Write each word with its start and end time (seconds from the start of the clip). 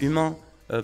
humain 0.00 0.36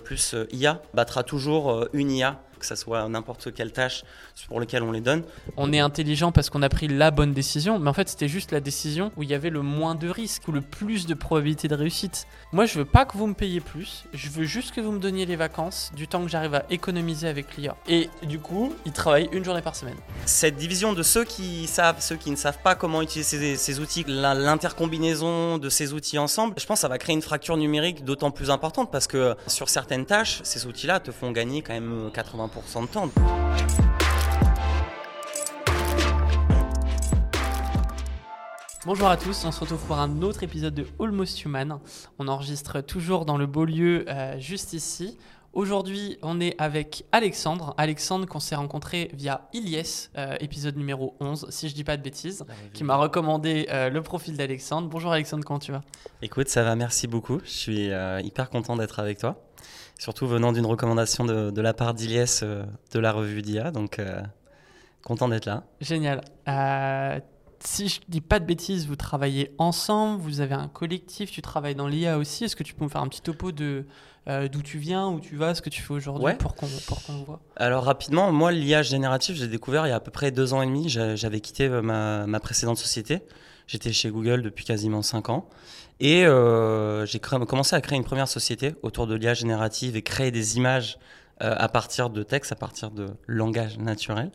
plus 0.05 0.35
IA 0.53 0.83
battra 0.93 1.23
toujours 1.23 1.87
une 1.93 2.11
IA 2.11 2.41
que 2.59 2.67
ça 2.67 2.77
soit 2.77 3.09
n'importe 3.09 3.53
quelle 3.55 3.73
tâche 3.73 4.05
pour 4.49 4.61
laquelle 4.61 4.83
on 4.83 4.93
les 4.93 5.01
donne. 5.01 5.23
On 5.57 5.73
est 5.73 5.79
intelligent 5.79 6.33
parce 6.33 6.51
qu'on 6.51 6.63
a 6.63 6.69
pris 6.69 6.89
la 6.89 7.11
bonne 7.11 7.33
décision, 7.33 7.79
mais 7.79 7.89
en 7.89 7.93
fait 7.93 8.09
c'était 8.09 8.29
juste 8.29 8.53
la 8.53 8.61
décision 8.61 9.13
où 9.17 9.23
il 9.23 9.29
y 9.29 9.35
avait 9.35 9.51
le 9.51 9.63
moins 9.63 9.95
de 9.95 10.09
risques 10.09 10.49
ou 10.49 10.53
le 10.53 10.61
plus 10.61 11.07
de 11.07 11.15
probabilité 11.15 11.69
de 11.69 11.75
réussite. 11.75 12.27
Moi 12.53 12.67
je 12.67 12.79
veux 12.79 12.85
pas 12.85 13.05
que 13.05 13.17
vous 13.17 13.27
me 13.27 13.35
payiez 13.35 13.61
plus, 13.61 14.05
je 14.13 14.29
veux 14.29 14.45
juste 14.45 14.75
que 14.75 14.81
vous 14.81 14.93
me 14.93 14.99
donniez 14.99 15.27
les 15.27 15.37
vacances 15.37 15.93
du 15.95 16.09
temps 16.09 16.23
que 16.23 16.29
j'arrive 16.29 16.55
à 16.55 16.65
économiser 16.71 17.29
avec 17.29 17.57
l'IA. 17.57 17.77
Et 17.89 18.09
du 18.23 18.39
coup, 18.39 18.75
ils 18.85 18.93
travaillent 18.93 19.29
une 19.33 19.45
journée 19.45 19.63
par 19.63 19.77
semaine. 19.77 19.97
Cette 20.25 20.57
division 20.57 20.93
de 20.93 21.03
ceux 21.03 21.25
qui 21.25 21.67
savent, 21.67 22.01
ceux 22.01 22.17
qui 22.17 22.31
ne 22.31 22.37
savent 22.37 22.59
pas 22.63 22.75
comment 22.75 23.03
utiliser 23.03 23.57
ces, 23.57 23.81
outils, 23.81 24.05
l'intercombinaison 24.07 25.59
de 25.59 25.69
ces 25.69 25.93
outils 25.93 26.19
ensemble, 26.19 26.55
je 26.59 26.67
pense 26.67 26.79
que 26.79 26.83
ça 26.83 26.89
va 26.89 26.99
créer 26.99 27.15
une 27.15 27.23
fracture 27.23 27.57
numérique 27.57 28.05
d'autant 28.05 28.31
plus 28.31 28.51
importante 28.51 28.91
parce 28.91 29.07
que 29.07 29.35
sur 29.47 29.69
certaines 29.69 30.07
tâches, 30.07 30.41
ces 30.45 30.67
outils-là 30.67 31.01
te 31.01 31.11
font 31.11 31.31
gagner 31.33 31.63
quand 31.63 31.75
même 31.75 32.11
80 32.13 32.46
de 32.47 32.87
temps. 32.87 33.11
Bonjour 38.85 39.09
à 39.09 39.17
tous, 39.17 39.45
on 39.45 39.51
se 39.51 39.61
retrouve 39.61 39.85
pour 39.87 39.99
un 39.99 40.23
autre 40.23 40.45
épisode 40.45 40.75
de 40.75 40.87
Almost 41.01 41.45
Human. 41.45 41.81
On 42.21 42.29
enregistre 42.29 42.81
toujours 42.83 43.25
dans 43.25 43.37
le 43.37 43.47
beau 43.47 43.65
lieu 43.65 44.05
euh, 44.09 44.39
juste 44.39 44.75
ici. 44.75 45.19
Aujourd'hui, 45.55 46.19
on 46.23 46.41
est 46.41 46.55
avec 46.59 47.05
Alexandre. 47.11 47.75
Alexandre 47.79 48.27
qu'on 48.27 48.39
s'est 48.39 48.55
rencontré 48.55 49.11
via 49.15 49.49
Ilyes, 49.53 50.11
euh, 50.17 50.37
épisode 50.39 50.77
numéro 50.77 51.17
11, 51.19 51.47
si 51.51 51.69
je 51.69 51.75
dis 51.75 51.83
pas 51.83 51.97
de 51.97 52.03
bêtises, 52.03 52.45
qui 52.75 52.85
m'a 52.85 52.97
recommandé 52.97 53.67
euh, 53.71 53.89
le 53.89 54.03
profil 54.03 54.37
d'Alexandre. 54.37 54.89
Bonjour 54.89 55.11
Alexandre, 55.11 55.45
comment 55.45 55.59
tu 55.59 55.73
vas? 55.73 55.81
Écoute, 56.23 56.49
ça 56.49 56.63
va, 56.63 56.77
merci 56.77 57.09
beaucoup. 57.09 57.41
Je 57.45 57.51
suis 57.51 57.91
hyper 58.23 58.51
content 58.51 58.77
d'être 58.77 59.01
avec 59.01 59.19
toi 59.19 59.43
surtout 59.99 60.27
venant 60.27 60.53
d'une 60.53 60.67
recommandation 60.67 61.25
de, 61.25 61.61
la 61.61 61.75
part 61.75 61.95
d'Iliès 61.95 62.43
euh, 62.43 62.65
de 62.93 62.99
la 62.99 63.13
revue 63.13 63.43
d'IA. 63.43 63.71
Donc, 63.71 63.99
euh, 63.99 64.21
content 65.05 65.29
d'être 65.29 65.47
là. 65.47 65.65
Génial. 65.81 66.23
Euh, 66.49 67.19
si 67.61 67.89
je 67.89 68.01
dis 68.09 68.21
pas 68.21 68.39
de 68.39 68.45
bêtises, 68.45 68.87
vous 68.87 68.97
travaillez 68.97 69.55
ensemble, 69.59 70.21
vous 70.21 70.41
avez 70.41 70.55
un 70.55 70.69
collectif, 70.69 71.31
tu 71.31 71.43
travailles 71.43 71.75
dans 71.75 71.89
l'IA 71.89 72.19
aussi. 72.19 72.45
Est-ce 72.45 72.57
que 72.57 72.63
tu 72.63 72.75
peux 72.75 72.85
me 72.85 72.91
faire 72.91 73.01
un 73.01 73.09
petit 73.09 73.23
topo 73.23 73.53
de 73.53 73.87
d'où 74.27 74.63
tu 74.63 74.79
viens, 74.79 75.09
où 75.09 75.21
tu 75.21 75.37
vas, 75.37 75.55
ce 75.55 75.63
que 75.63 75.71
tu 75.71 75.83
fais 75.83 75.93
aujourd'hui 75.93 76.35
pour 76.35 76.55
qu'on 76.55 76.67
voit 77.25 77.41
Alors 77.57 77.85
rapidement, 77.85 78.33
moi 78.33 78.53
l'IA 78.53 78.83
générative, 78.83 79.37
j'ai 79.37 79.49
découvert 79.49 79.87
il 79.87 79.91
y 79.91 79.93
a 79.93 79.97
à 79.97 80.01
peu 80.01 80.11
près 80.11 80.31
deux 80.31 80.53
ans 80.53 80.63
et 80.63 80.67
demi. 80.67 80.89
J'avais 80.89 81.41
quitté 81.41 81.69
ma, 81.69 82.27
ma, 82.27 82.41
précédente 82.41 82.79
société. 82.79 83.21
J'étais 83.67 83.93
chez 83.93 84.11
Google 84.11 84.43
depuis 84.43 84.65
quasiment 84.65 85.03
cinq 85.03 85.29
ans. 85.29 85.49
Et 86.01 86.27
euh, 86.27 87.07
j'ai 87.07 87.19
commencé 87.19 87.75
à 87.75 87.81
créer 87.81 87.97
une 87.97 88.05
première 88.05 88.29
société 88.29 88.75
autour 88.83 89.07
de 89.07 89.15
l'IA 89.15 89.35
générative 89.35 89.97
et 89.97 90.03
créer 90.03 90.31
des 90.31 90.57
images 90.57 90.99
euh, 91.43 91.55
à 91.57 91.69
partir 91.69 92.11
de 92.11 92.23
texte, 92.23 92.53
à 92.53 92.57
partir 92.57 92.91
de 92.91 93.09
langage 93.27 93.79
naturel. 93.79 94.31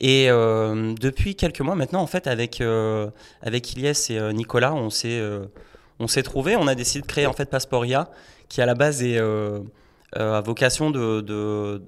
Et 0.00 0.28
euh, 0.28 0.92
depuis 1.00 1.36
quelques 1.36 1.60
mois 1.60 1.74
maintenant, 1.74 2.02
en 2.02 2.06
fait, 2.06 2.26
avec, 2.26 2.62
avec 3.42 3.72
Ilyes 3.72 4.10
et 4.10 4.32
Nicolas, 4.32 4.74
on 4.74 4.90
s'est 4.90 5.22
on 6.00 6.08
s'est 6.08 6.24
trouvé, 6.24 6.56
on 6.56 6.66
a 6.66 6.74
décidé 6.74 7.02
de 7.02 7.06
créer 7.06 7.26
en 7.26 7.32
fait 7.32 7.48
Passporia, 7.48 8.10
qui 8.48 8.60
à 8.60 8.66
la 8.66 8.74
base 8.74 9.02
est 9.02 9.18
à 10.14 10.40
vocation 10.40 10.90
de, 10.90 11.82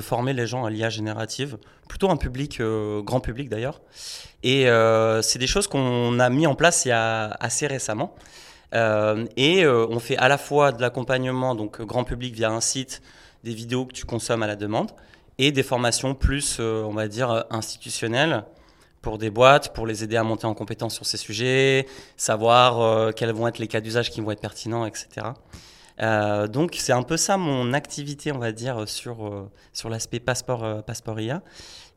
former 0.00 0.32
les 0.32 0.46
gens 0.46 0.64
à 0.64 0.70
l'IA 0.70 0.90
générative, 0.90 1.58
plutôt 1.88 2.10
un 2.10 2.16
public, 2.16 2.60
grand 3.04 3.20
public 3.20 3.48
d'ailleurs. 3.48 3.80
Et 4.42 4.68
euh, 4.68 5.22
c'est 5.22 5.40
des 5.40 5.48
choses 5.48 5.66
qu'on 5.66 6.20
a 6.20 6.30
mis 6.30 6.46
en 6.46 6.54
place 6.54 6.84
il 6.84 6.90
y 6.90 6.92
a 6.92 7.30
assez 7.40 7.66
récemment. 7.66 8.14
Euh, 8.74 9.26
et 9.36 9.64
euh, 9.64 9.88
on 9.90 9.98
fait 9.98 10.16
à 10.18 10.28
la 10.28 10.38
fois 10.38 10.70
de 10.70 10.80
l'accompagnement, 10.80 11.56
donc 11.56 11.80
grand 11.82 12.04
public 12.04 12.32
via 12.32 12.50
un 12.50 12.60
site, 12.60 13.02
des 13.42 13.54
vidéos 13.54 13.86
que 13.86 13.92
tu 13.92 14.04
consommes 14.04 14.44
à 14.44 14.46
la 14.46 14.54
demande, 14.54 14.92
et 15.38 15.50
des 15.50 15.64
formations 15.64 16.14
plus, 16.14 16.60
on 16.60 16.92
va 16.92 17.08
dire, 17.08 17.44
institutionnelles 17.50 18.44
pour 19.02 19.18
des 19.18 19.30
boîtes, 19.30 19.74
pour 19.74 19.84
les 19.84 20.04
aider 20.04 20.16
à 20.16 20.22
monter 20.22 20.46
en 20.46 20.54
compétence 20.54 20.94
sur 20.94 21.06
ces 21.06 21.16
sujets, 21.16 21.86
savoir 22.16 23.12
quels 23.14 23.32
vont 23.32 23.48
être 23.48 23.58
les 23.58 23.68
cas 23.68 23.80
d'usage 23.80 24.10
qui 24.10 24.20
vont 24.20 24.30
être 24.30 24.40
pertinents, 24.40 24.86
etc. 24.86 25.26
donc 25.98 26.76
c'est 26.78 26.92
un 26.92 27.02
peu 27.02 27.16
ça 27.16 27.36
mon 27.36 27.72
activité, 27.72 28.32
on 28.32 28.38
va 28.38 28.52
dire, 28.52 28.88
sur, 28.88 29.48
sur 29.72 29.88
l'aspect 29.88 30.20
passeport, 30.20 30.84
passeport 30.84 31.20
IA. 31.20 31.42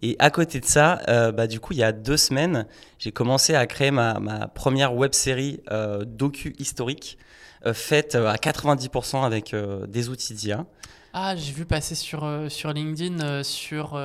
Et 0.01 0.15
à 0.19 0.29
côté 0.29 0.59
de 0.59 0.65
ça, 0.65 1.01
euh, 1.09 1.31
bah, 1.31 1.47
du 1.47 1.59
coup, 1.59 1.73
il 1.73 1.79
y 1.79 1.83
a 1.83 1.91
deux 1.91 2.17
semaines, 2.17 2.65
j'ai 2.99 3.11
commencé 3.11 3.53
à 3.55 3.65
créer 3.67 3.91
ma, 3.91 4.19
ma 4.19 4.47
première 4.47 4.95
web 4.95 5.13
série 5.13 5.61
euh, 5.71 6.05
docu 6.05 6.55
historique 6.57 7.17
euh, 7.65 7.73
faite 7.73 8.15
à 8.15 8.35
90% 8.35 9.25
avec 9.25 9.53
des 9.87 10.09
outils 10.09 10.33
d'IA. 10.33 10.65
Ah, 11.11 11.35
j'ai 11.35 11.51
vu 11.51 11.65
passer 11.65 11.95
sur, 11.95 12.25
sur 12.49 12.71
LinkedIn 12.71 13.43
sur 13.43 13.99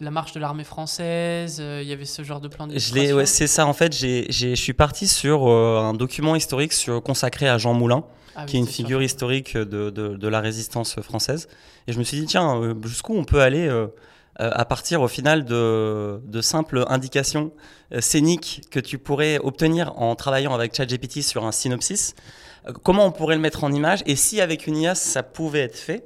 la 0.00 0.10
marche 0.10 0.32
de 0.32 0.40
l'armée 0.40 0.64
française, 0.64 1.58
il 1.58 1.86
y 1.86 1.92
avait 1.92 2.04
ce 2.04 2.22
genre 2.22 2.40
de 2.40 2.48
plan 2.48 2.68
ouais, 2.68 3.26
C'est 3.26 3.46
ça, 3.46 3.66
en 3.66 3.72
fait, 3.72 3.94
je 3.94 4.54
suis 4.54 4.72
parti 4.72 5.08
sur 5.08 5.48
un 5.48 5.94
document 5.94 6.36
historique 6.36 6.72
sur, 6.72 7.02
consacré 7.02 7.48
à 7.48 7.58
Jean 7.58 7.74
Moulin. 7.74 8.04
Ah 8.36 8.46
qui 8.46 8.56
est 8.56 8.60
une 8.60 8.66
figure 8.66 9.02
historique 9.02 9.56
de, 9.56 9.90
de, 9.90 10.16
de, 10.16 10.28
la 10.28 10.40
résistance 10.40 11.00
française. 11.00 11.48
Et 11.86 11.92
je 11.92 11.98
me 11.98 12.04
suis 12.04 12.18
dit, 12.18 12.26
tiens, 12.26 12.60
euh, 12.60 12.74
jusqu'où 12.84 13.14
on 13.14 13.24
peut 13.24 13.40
aller 13.40 13.68
euh, 13.68 13.86
euh, 14.40 14.50
à 14.52 14.64
partir 14.64 15.02
au 15.02 15.08
final 15.08 15.44
de, 15.44 16.20
de 16.24 16.40
simples 16.40 16.84
indications 16.88 17.52
scéniques 18.00 18.62
que 18.70 18.80
tu 18.80 18.98
pourrais 18.98 19.38
obtenir 19.38 19.92
en 20.00 20.16
travaillant 20.16 20.52
avec 20.52 20.74
ChatGPT 20.74 21.22
sur 21.22 21.44
un 21.44 21.52
synopsis? 21.52 22.14
Comment 22.82 23.06
on 23.06 23.12
pourrait 23.12 23.36
le 23.36 23.40
mettre 23.40 23.62
en 23.62 23.72
image? 23.72 24.02
Et 24.06 24.16
si 24.16 24.40
avec 24.40 24.66
une 24.66 24.78
IA, 24.78 24.94
ça 24.94 25.22
pouvait 25.22 25.60
être 25.60 25.78
fait 25.78 26.04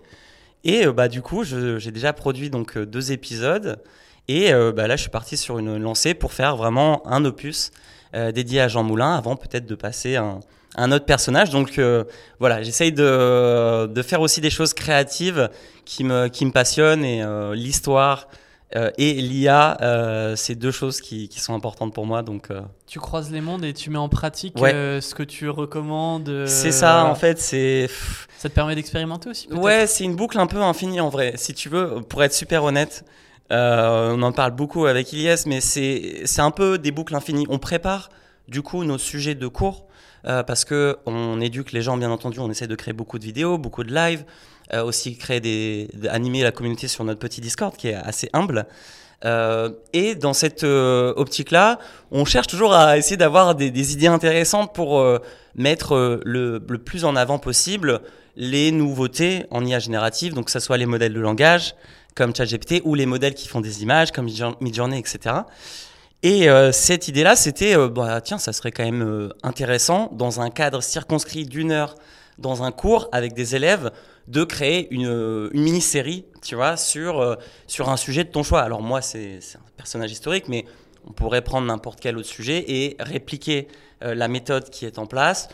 Et 0.64 0.86
bah, 0.86 1.08
du 1.08 1.22
coup, 1.22 1.44
j'ai 1.44 1.91
déjà 1.91 2.12
produit 2.12 2.50
donc, 2.50 2.78
deux 2.78 3.12
épisodes. 3.12 3.80
Et 4.28 4.52
bah, 4.52 4.86
là, 4.86 4.96
je 4.96 5.02
suis 5.02 5.10
parti 5.10 5.36
sur 5.36 5.58
une 5.58 5.78
lancée 5.78 6.14
pour 6.14 6.32
faire 6.32 6.56
vraiment 6.56 7.06
un 7.06 7.24
opus 7.24 7.70
dédié 8.12 8.60
à 8.60 8.69
Jean 8.69 8.82
Moulin 8.82 9.14
avant 9.14 9.36
peut-être 9.36 9.66
de 9.66 9.74
passer 9.74 10.16
un 10.16 10.41
un 10.78 10.92
autre 10.92 11.04
personnage. 11.04 11.50
Donc 11.50 11.78
euh, 11.78 12.04
voilà, 12.38 12.62
j'essaye 12.62 12.92
de, 12.92 14.02
faire 14.02 14.20
aussi 14.20 14.41
des 14.41 14.50
choses 14.50 14.74
créatives 14.74 15.50
qui 15.84 16.04
me, 16.04 16.28
qui 16.28 16.46
me 16.46 16.52
passionnent 16.52 17.04
et 17.04 17.22
euh, 17.22 17.54
l'histoire 17.54 18.28
euh, 18.77 18.91
et 18.99 19.15
l'IA, 19.15 19.77
c'est 20.37 20.55
deux 20.55 20.71
choses 20.71 21.01
qui, 21.01 21.29
qui, 21.29 21.41
sont 21.41 21.55
importantes 21.55 21.95
pour 21.95 22.06
moi. 22.06 22.23
Donc, 22.23 22.49
Tu 22.87 22.99
croises 22.99 23.31
les 23.31 23.41
mondes 23.41 23.65
et 23.65 23.73
tu 23.73 23.91
mets 23.91 23.99
en 23.99 24.09
pratique 24.09 24.59
ce 24.59 25.15
que 25.15 25.23
tu 25.23 25.49
recommandes. 25.49 26.45
c'est 26.47 26.73
ça, 26.73 27.05
en 27.05 27.15
fait, 27.15 27.39
c'est. 27.39 27.89
Ça 28.39 28.49
te 28.49 28.55
permet 28.55 28.75
d'expérimenter 28.75 29.31
aussi 29.31 29.49
Ouais, 29.53 29.87
c'est 29.87 30.05
une 30.05 30.15
boucle 30.15 30.39
un 30.39 30.47
peu 30.47 30.62
infinie 30.62 31.01
en 31.01 31.09
vrai. 31.09 31.33
Si 31.37 31.55
tu 31.55 31.69
veux, 31.69 32.03
pour 32.09 32.23
être 32.23 32.34
super 32.34 32.65
honnête, 32.65 33.05
on 33.51 34.23
en 34.23 34.33
parle 34.33 34.53
beaucoup 34.53 34.87
avec 34.87 35.12
Ilyes, 35.12 35.47
mais 35.47 35.61
c'est 35.61 36.41
un 36.41 36.50
peu 36.50 36.79
des 36.79 36.91
boucles 36.91 37.15
infinies. 37.15 37.47
On 37.49 37.59
prépare 37.59 38.11
du 38.49 38.62
coup 38.62 38.85
nos 38.85 38.99
sujets 38.99 39.35
de 39.35 39.47
cours 39.47 39.89
euh, 40.25 40.43
parce 40.43 40.65
que 40.65 40.99
on 41.06 41.41
éduque 41.41 41.73
les 41.73 41.83
gens, 41.83 41.97
bien 41.97 42.11
entendu, 42.11 42.41
on 42.41 42.50
essaie 42.50 42.67
de 42.67 42.75
créer 42.75 42.95
beaucoup 42.95 43.19
de 43.19 43.25
vidéos, 43.25 43.59
beaucoup 43.59 43.85
de 43.85 43.95
lives, 43.95 44.25
euh, 44.73 44.83
aussi 44.83 45.17
créer 45.17 45.41
des, 45.41 45.89
animer 46.09 46.43
la 46.43 46.53
communauté 46.53 46.89
sur 46.89 47.05
notre 47.05 47.21
petit 47.21 47.41
Discord 47.41 47.77
qui 47.77 47.89
est 47.89 47.95
assez 47.95 48.29
humble. 48.33 48.67
Euh, 49.25 49.71
et 49.93 50.15
dans 50.15 50.33
cette 50.33 50.62
optique-là, 50.62 51.79
on 52.11 52.25
cherche 52.25 52.47
toujours 52.47 52.73
à 52.75 52.97
essayer 52.99 53.17
d'avoir 53.17 53.55
des, 53.55 53.93
idées 53.93 54.06
intéressantes 54.06 54.75
pour 54.75 55.05
mettre 55.56 56.21
le, 56.25 56.62
le, 56.65 56.79
plus 56.79 57.05
en 57.05 57.17
avant 57.17 57.39
possible 57.39 58.01
les 58.37 58.71
nouveautés 58.71 59.47
en 59.51 59.65
IA 59.65 59.81
générative, 59.81 60.34
donc 60.34 60.45
que 60.45 60.53
ce 60.53 60.61
soit 60.61 60.77
les 60.77 60.87
modèles 60.87 61.12
de 61.12 61.21
langage 61.21 61.75
comme 62.15 62.35
ChatGPT 62.35 62.83
ou 62.85 62.95
les 62.95 63.06
modèles 63.06 63.35
qui 63.35 63.49
font 63.49 63.61
des 63.61 63.83
images 63.83 64.12
comme 64.12 64.29
Midjourney, 64.61 64.99
etc. 64.99 65.37
Et 66.25 66.50
euh, 66.50 66.73
cette 66.73 67.06
idée-là, 67.06 67.37
c'était, 67.37 67.77
euh, 67.77 67.89
bah, 67.89 68.21
tiens, 68.21 68.39
ça 68.39 68.53
serait 68.53 68.73
quand 68.73 68.85
même 68.85 69.03
euh, 69.03 69.29
intéressant, 69.45 70.11
dans 70.12 70.41
un 70.41 70.50
cadre 70.50 70.83
circonscrit 70.83 71.47
d'une 71.47 71.71
heure, 71.71 71.95
dans 72.38 72.62
un 72.62 72.72
cours 72.72 73.08
avec 73.12 73.35
des 73.35 73.56
élèves, 73.56 73.90
de 74.26 74.44
créer 74.44 74.88
une, 74.93 75.50
une 75.52 75.62
mini-série, 75.62 76.25
tu 76.43 76.55
vois, 76.55 76.76
sur, 76.76 77.37
sur 77.67 77.88
un 77.88 77.96
sujet 77.96 78.25
de 78.25 78.31
ton 78.31 78.43
choix. 78.43 78.61
Alors 78.61 78.82
moi, 78.82 79.00
c'est 79.00 79.38
un 79.55 79.70
personnage 79.76 80.12
historique, 80.12 80.49
mais 80.49 80.64
on 81.06 81.12
pourrait 81.12 81.43
prendre 81.43 81.67
n'importe 81.67 82.00
quel 82.00 82.19
autre 82.19 82.29
sujet 82.29 82.64
et 82.69 82.96
répliquer 83.00 83.69
la 84.02 84.29
méthode 84.29 84.70
qui 84.70 84.85
est 84.85 84.99
en 84.99 85.06
place 85.06 85.49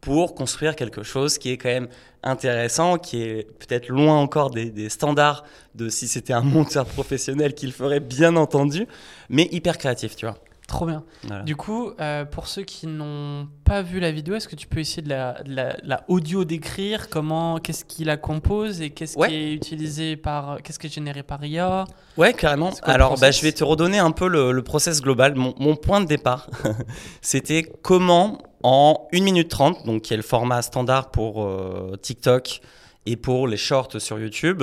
pour 0.00 0.34
construire 0.34 0.76
quelque 0.76 1.02
chose 1.02 1.38
qui 1.38 1.50
est 1.50 1.58
quand 1.58 1.68
même 1.68 1.88
intéressant, 2.22 2.98
qui 2.98 3.22
est 3.22 3.46
peut-être 3.58 3.88
loin 3.88 4.18
encore 4.18 4.50
des, 4.50 4.88
standards 4.88 5.44
de 5.74 5.88
si 5.88 6.08
c'était 6.08 6.32
un 6.32 6.42
monteur 6.42 6.86
professionnel 6.86 7.54
qu'il 7.54 7.72
ferait, 7.72 8.00
bien 8.00 8.36
entendu, 8.36 8.86
mais 9.28 9.48
hyper 9.52 9.78
créatif, 9.78 10.16
tu 10.16 10.26
vois. 10.26 10.38
Trop 10.70 10.86
bien. 10.86 11.02
Voilà. 11.24 11.42
Du 11.42 11.56
coup, 11.56 11.90
euh, 12.00 12.24
pour 12.24 12.46
ceux 12.46 12.62
qui 12.62 12.86
n'ont 12.86 13.48
pas 13.64 13.82
vu 13.82 13.98
la 13.98 14.12
vidéo, 14.12 14.36
est-ce 14.36 14.46
que 14.46 14.54
tu 14.54 14.68
peux 14.68 14.78
essayer 14.78 15.02
de 15.02 15.08
la, 15.08 15.42
de 15.42 15.52
la, 15.52 15.72
de 15.72 15.80
la 15.88 16.04
audio 16.06 16.44
décrire 16.44 17.08
Comment, 17.10 17.58
qu'est-ce 17.58 17.84
qui 17.84 18.04
la 18.04 18.16
compose 18.16 18.80
et 18.80 18.90
qu'est-ce 18.90 19.18
Ouais. 19.18 19.28
qui 19.28 19.34
est 19.34 19.52
utilisé 19.52 20.16
par, 20.16 20.62
qu'est-ce 20.62 20.78
qui 20.78 20.86
est 20.86 20.94
généré 20.94 21.24
par 21.24 21.44
IA 21.44 21.86
Ouais, 22.16 22.32
carrément. 22.34 22.70
Alors, 22.84 23.18
bah, 23.18 23.32
je 23.32 23.42
vais 23.42 23.50
te 23.50 23.64
redonner 23.64 23.98
un 23.98 24.12
peu 24.12 24.28
le, 24.28 24.52
le 24.52 24.62
process 24.62 25.02
global. 25.02 25.34
Mon, 25.34 25.54
mon 25.58 25.74
point 25.74 26.00
de 26.00 26.06
départ, 26.06 26.48
c'était 27.20 27.64
comment, 27.82 28.38
en 28.62 29.08
1 29.12 29.22
minute 29.22 29.48
30, 29.48 29.86
donc 29.86 30.02
qui 30.02 30.14
est 30.14 30.16
le 30.18 30.22
format 30.22 30.62
standard 30.62 31.10
pour 31.10 31.42
euh, 31.44 31.96
TikTok 32.00 32.60
et 33.06 33.16
pour 33.16 33.48
les 33.48 33.56
shorts 33.56 34.00
sur 34.00 34.20
YouTube, 34.20 34.62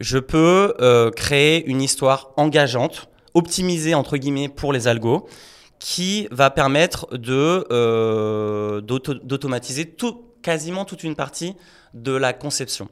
je 0.00 0.18
peux 0.18 0.74
euh, 0.80 1.10
créer 1.12 1.64
une 1.66 1.80
histoire 1.80 2.32
engageante, 2.36 3.08
optimisée 3.36 3.94
entre 3.94 4.16
guillemets 4.16 4.48
pour 4.48 4.72
les 4.72 4.88
algos, 4.88 5.28
qui 5.78 6.26
va 6.30 6.48
permettre 6.50 7.18
de 7.18 7.66
euh, 7.70 8.80
d'auto- 8.80 9.20
d'automatiser 9.22 9.84
tout, 9.84 10.24
quasiment 10.42 10.84
toute 10.84 11.04
une 11.04 11.14
partie 11.14 11.54
de 11.92 12.12
la 12.12 12.32
conception. 12.32 12.88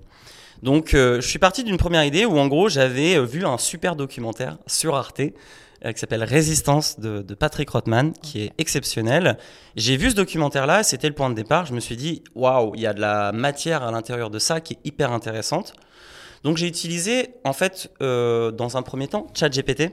Donc, 0.63 0.95
euh, 0.95 1.21
je 1.21 1.29
suis 1.29 1.39
parti 1.39 1.65
d'une 1.65 1.79
première 1.79 2.05
idée 2.05 2.25
où, 2.27 2.39
en 2.39 2.47
gros, 2.47 2.69
j'avais 2.69 3.17
euh, 3.17 3.25
vu 3.25 3.45
un 3.45 3.59
super 3.59 3.97
documentaire 3.97 4.59
sur 4.67 4.95
Arte 4.95 5.21
euh, 5.21 5.93
qui 5.93 5.99
s'appelle 5.99 6.25
Résistance 6.25 7.01
de, 7.01 7.23
de 7.23 7.35
Patrick 7.35 7.71
Rothman, 7.71 8.13
qui 8.23 8.43
est 8.43 8.53
exceptionnel. 8.59 9.39
J'ai 9.77 9.97
vu 9.97 10.11
ce 10.11 10.17
documentaire-là, 10.17 10.83
c'était 10.83 11.09
le 11.09 11.15
point 11.15 11.31
de 11.31 11.35
départ. 11.35 11.65
Je 11.67 11.75
me 11.75 11.81
suis 11.81 11.97
dit, 11.97 12.23
waouh, 12.35 12.73
il 12.77 12.83
y 12.83 12.87
a 12.87 12.95
de 12.95 13.01
la 13.01 13.33
matière 13.33 13.83
à 13.83 13.91
l'intérieur 13.91 14.31
de 14.31 14.39
ça 14.39 14.61
qui 14.61 14.75
est 14.75 14.81
hyper 14.85 15.11
intéressante. 15.11 15.73
Donc, 16.45 16.59
j'ai 16.59 16.67
utilisé, 16.67 17.35
en 17.45 17.55
fait, 17.55 17.91
dans 18.01 18.77
un 18.77 18.83
premier 18.83 19.09
temps, 19.09 19.27
ChatGPT 19.35 19.93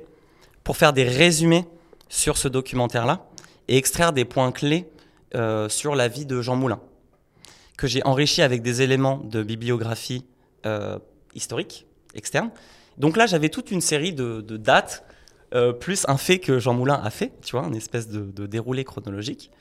pour 0.71 0.77
faire 0.77 0.93
des 0.93 1.03
résumés 1.03 1.65
sur 2.07 2.37
ce 2.37 2.47
documentaire-là 2.47 3.27
et 3.67 3.75
extraire 3.75 4.13
des 4.13 4.23
points 4.23 4.53
clés 4.53 4.89
euh, 5.35 5.67
sur 5.67 5.95
la 5.95 6.07
vie 6.07 6.25
de 6.25 6.41
Jean 6.41 6.55
Moulin, 6.55 6.79
que 7.77 7.87
j'ai 7.87 8.01
enrichi 8.05 8.41
avec 8.41 8.61
des 8.61 8.81
éléments 8.81 9.17
de 9.17 9.43
bibliographie 9.43 10.23
euh, 10.65 10.97
historique, 11.35 11.87
externe. 12.15 12.51
Donc 12.97 13.17
là, 13.17 13.25
j'avais 13.25 13.49
toute 13.49 13.69
une 13.69 13.81
série 13.81 14.13
de, 14.13 14.39
dates, 14.39 15.03
euh, 15.53 15.73
plus 15.73 16.05
un 16.07 16.15
fait 16.15 16.39
que 16.39 16.57
Jean 16.57 16.73
Moulin 16.73 17.01
a 17.03 17.09
fait, 17.09 17.33
tu 17.41 17.57
vois, 17.57 17.67
une 17.67 17.75
espèce 17.75 18.07
de, 18.07 18.47
déroulé 18.47 18.85
chronologique. 18.85 19.51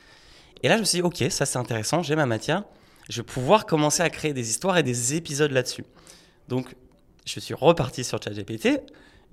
Et 0.63 0.69
là, 0.69 0.77
je 0.77 0.83
me 0.83 0.85
suis 0.85 0.99
dit, 0.99 1.03
ok, 1.03 1.25
ça 1.29 1.45
c'est 1.45 1.59
intéressant, 1.59 2.05
j'ai 2.05 2.15
ma 2.15 2.27
matière, 2.27 2.63
je 3.09 3.21
vais 3.21 3.27
pouvoir 3.27 3.67
commencer 3.67 4.05
à 4.05 4.11
créer 4.11 4.33
des 4.33 4.49
histoires 4.49 4.79
et 4.79 4.85
des 4.85 5.17
épisodes 5.17 5.51
là-dessus. 5.51 5.85
Donc, 6.47 6.77
je 7.25 7.41
suis 7.41 7.55
reparti 7.55 8.05
sur 8.05 8.23
ChatGPT. 8.23 8.81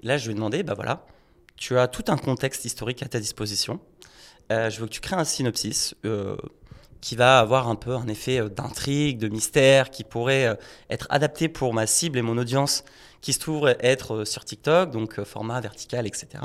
Là, 0.02 0.18
je 0.18 0.26
lui 0.26 0.32
ai 0.32 0.34
demandé, 0.34 0.64
bah 0.64 0.74
voilà, 0.74 1.06
tu 1.58 1.78
as 1.78 1.88
tout 1.88 2.06
un 2.08 2.18
contexte 2.18 2.66
historique 2.66 3.04
à 3.04 3.08
ta 3.08 3.20
disposition. 3.20 3.80
Euh, 4.52 4.70
je 4.70 4.80
veux 4.80 4.88
que 4.88 4.92
tu 4.92 5.02
crées 5.02 5.16
un 5.16 5.26
synopsis 5.26 5.96
euh, 6.06 6.38
qui 7.02 7.16
va 7.16 7.40
avoir 7.40 7.68
un 7.68 7.76
peu 7.76 7.96
un 7.96 8.08
effet 8.08 8.40
euh, 8.40 8.50
d'intrigue, 8.50 9.18
de 9.18 9.28
mystère, 9.28 9.90
qui 9.90 10.04
pourrait 10.04 10.58
être 10.90 11.08
adapté 11.10 11.50
pour 11.50 11.74
ma 11.74 11.86
cible 11.88 12.18
et 12.18 12.22
mon 12.22 12.38
audience 12.38 12.86
qui 13.22 13.34
se 13.34 13.40
trouve 13.40 13.76
être 13.80 14.24
sur 14.24 14.46
TikTok, 14.46 14.92
donc 14.92 15.22
format 15.24 15.60
vertical, 15.60 16.08
etc. 16.08 16.40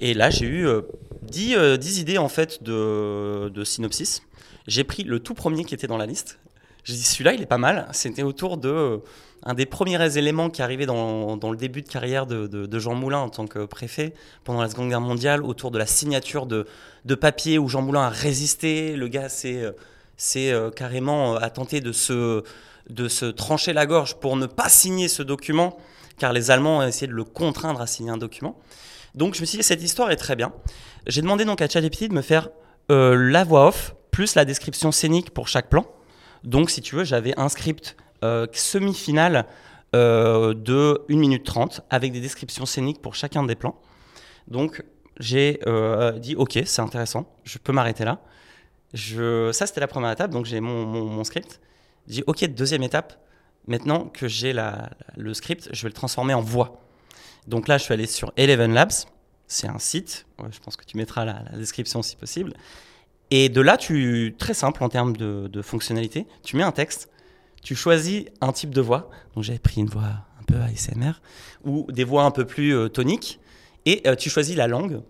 Et 0.00 0.14
là, 0.14 0.30
j'ai 0.30 0.46
eu 0.46 0.66
euh, 0.66 0.82
10, 1.22 1.54
euh, 1.56 1.76
10 1.76 2.00
idées 2.00 2.18
en 2.18 2.28
fait 2.28 2.62
de, 2.62 3.50
de 3.52 3.64
synopsis. 3.64 4.22
J'ai 4.66 4.84
pris 4.84 5.04
le 5.04 5.20
tout 5.20 5.34
premier 5.34 5.64
qui 5.64 5.74
était 5.74 5.86
dans 5.86 5.96
la 5.96 6.06
liste. 6.06 6.38
J'ai 6.84 6.94
dit 6.94 7.02
celui-là, 7.02 7.34
il 7.34 7.42
est 7.42 7.46
pas 7.46 7.58
mal. 7.58 7.88
C'était 7.92 8.22
autour 8.22 8.56
de 8.56 9.00
un 9.44 9.54
des 9.54 9.66
premiers 9.66 10.16
éléments 10.16 10.48
qui 10.48 10.62
arrivait 10.62 10.86
dans, 10.86 11.36
dans 11.36 11.50
le 11.50 11.56
début 11.56 11.82
de 11.82 11.88
carrière 11.88 12.26
de, 12.26 12.78
Jean 12.78 12.94
Moulin 12.94 13.18
en 13.18 13.28
tant 13.28 13.46
que 13.46 13.66
préfet 13.66 14.14
pendant 14.42 14.62
la 14.62 14.68
Seconde 14.68 14.88
Guerre 14.88 15.02
mondiale, 15.02 15.44
autour 15.44 15.70
de 15.70 15.78
la 15.78 15.86
signature 15.86 16.46
de, 16.46 16.66
papier 17.14 17.58
où 17.58 17.68
Jean 17.68 17.82
Moulin 17.82 18.02
a 18.02 18.08
résisté. 18.08 18.96
Le 18.96 19.08
gars 19.08 19.28
s'est 19.28 19.62
euh, 19.62 19.72
euh, 20.36 20.70
carrément 20.70 21.34
euh, 21.34 21.38
a 21.40 21.50
tenté 21.50 21.80
de 21.80 21.92
se, 21.92 23.30
trancher 23.32 23.74
la 23.74 23.84
gorge 23.86 24.16
pour 24.16 24.36
ne 24.36 24.46
pas 24.46 24.70
signer 24.70 25.08
ce 25.08 25.22
document, 25.22 25.76
car 26.18 26.32
les 26.32 26.50
Allemands 26.50 26.78
ont 26.78 26.82
essayé 26.82 27.06
de 27.06 27.12
le 27.12 27.24
contraindre 27.24 27.82
à 27.82 27.86
signer 27.86 28.10
un 28.10 28.16
document. 28.16 28.58
Donc 29.14 29.34
je 29.34 29.42
me 29.42 29.46
suis 29.46 29.58
dit, 29.58 29.64
cette 29.64 29.82
histoire 29.82 30.10
est 30.10 30.16
très 30.16 30.36
bien. 30.36 30.52
J'ai 31.06 31.20
demandé 31.20 31.44
donc 31.44 31.60
à 31.60 31.68
ChatGPT 31.68 32.08
de 32.08 32.14
me 32.14 32.22
faire 32.22 32.48
euh, 32.90 33.14
la 33.30 33.44
voix 33.44 33.68
off, 33.68 33.94
plus 34.10 34.34
la 34.34 34.44
description 34.44 34.90
scénique 34.90 35.30
pour 35.30 35.48
chaque 35.48 35.68
plan. 35.68 35.86
Donc 36.44 36.70
si 36.70 36.80
tu 36.80 36.96
veux, 36.96 37.04
j'avais 37.04 37.38
un 37.38 37.48
script 37.48 37.96
euh, 38.24 38.46
semi-final 38.52 39.46
euh, 39.94 40.54
de 40.54 41.04
1 41.10 41.16
minute 41.16 41.44
30 41.44 41.82
avec 41.90 42.10
des 42.10 42.20
descriptions 42.20 42.64
scéniques 42.64 43.02
pour 43.02 43.14
chacun 43.14 43.42
des 43.44 43.54
plans. 43.54 43.78
Donc 44.48 44.82
j'ai 45.20 45.60
euh, 45.66 46.12
dit, 46.12 46.34
ok, 46.34 46.58
c'est 46.64 46.80
intéressant, 46.80 47.30
je 47.44 47.58
peux 47.58 47.72
m'arrêter 47.72 48.04
là. 48.04 48.20
Je... 48.94 49.52
Ça, 49.52 49.66
c'était 49.66 49.80
la 49.80 49.86
première 49.86 50.10
étape, 50.10 50.30
donc 50.30 50.46
j'ai 50.46 50.60
mon, 50.60 50.86
mon, 50.86 51.24
script. 51.24 51.60
J'ai 52.06 52.14
dit, 52.14 52.24
ok, 52.26 52.44
deuxième 52.46 52.82
étape, 52.82 53.20
maintenant 53.66 54.06
que 54.06 54.26
j'ai 54.26 54.52
la- 54.52 54.90
le 55.16 55.34
script, 55.34 55.68
je 55.72 55.82
vais 55.82 55.88
le 55.88 55.94
transformer 55.94 56.32
en 56.32 56.40
voix. 56.40 56.80
Donc 57.46 57.68
là, 57.68 57.76
je 57.76 57.84
suis 57.84 57.92
allé 57.92 58.06
sur 58.06 58.32
Eleven 58.36 58.72
Labs, 58.72 58.92
c'est 59.46 59.68
un 59.68 59.78
site, 59.78 60.26
je 60.50 60.58
pense 60.60 60.76
que 60.76 60.84
tu 60.84 60.96
mettras 60.96 61.24
la, 61.24 61.42
description 61.56 62.02
si 62.02 62.16
possible. 62.16 62.54
Et 63.30 63.48
de 63.48 63.60
là, 63.60 63.76
tu, 63.76 64.34
très 64.38 64.54
simple 64.54 64.82
en 64.82 64.88
termes 64.88 65.16
de 65.16 65.62
fonctionnalité, 65.62 66.26
tu 66.42 66.56
mets 66.56 66.62
un 66.62 66.72
texte, 66.72 67.10
tu 67.64 67.74
choisis 67.74 68.26
un 68.40 68.52
type 68.52 68.70
de 68.72 68.80
voix. 68.80 69.10
Donc 69.34 69.42
j'avais 69.42 69.58
pris 69.58 69.80
une 69.80 69.88
voix 69.88 70.04
un 70.40 70.44
peu 70.46 70.56
ASMR 70.60 71.14
ou 71.64 71.86
des 71.90 72.04
voix 72.04 72.22
un 72.22 72.30
peu 72.30 72.44
plus 72.46 72.76
euh, 72.76 72.88
toniques, 72.88 73.40
et 73.86 74.02
euh, 74.06 74.14
tu 74.14 74.30
choisis 74.30 74.54
la 74.54 74.68
langue. 74.68 75.00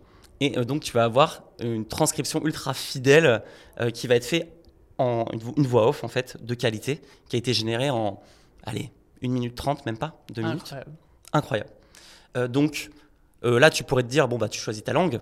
Et 0.41 0.57
euh, 0.59 0.65
donc 0.65 0.83
tu 0.83 0.93
vas 0.93 1.05
avoir 1.05 1.43
une 1.61 1.87
transcription 1.87 2.45
ultra 2.45 2.73
fidèle 2.75 3.43
qui 3.93 4.07
va 4.09 4.17
être 4.17 4.25
faite 4.25 4.51
en 4.99 5.25
une, 5.33 5.39
vo- 5.41 5.55
une 5.57 5.67
voix 5.67 5.87
off 5.89 6.03
en 6.05 6.09
fait 6.09 6.37
de 6.45 6.55
qualité 6.55 7.01
qui 7.29 7.37
a 7.37 7.39
été 7.39 7.53
générée 7.53 7.91
en 7.91 8.21
allez 8.65 8.91
1 9.23 9.29
minute 9.29 9.55
30 9.55 9.87
même 9.87 9.97
pas 9.99 10.25
2 10.33 10.43
minutes 10.43 10.61
Incroyable. 10.63 10.93
incroyable 11.33 11.71
donc 12.51 12.91
là 13.43 13.71
tu 13.71 13.85
pourrais 13.85 14.03
te 14.03 14.09
dire 14.09 14.27
bon 14.29 14.37
bah 14.39 14.49
tu 14.49 14.61
choisis 14.61 14.83
ta 14.83 14.93
langue 14.93 15.21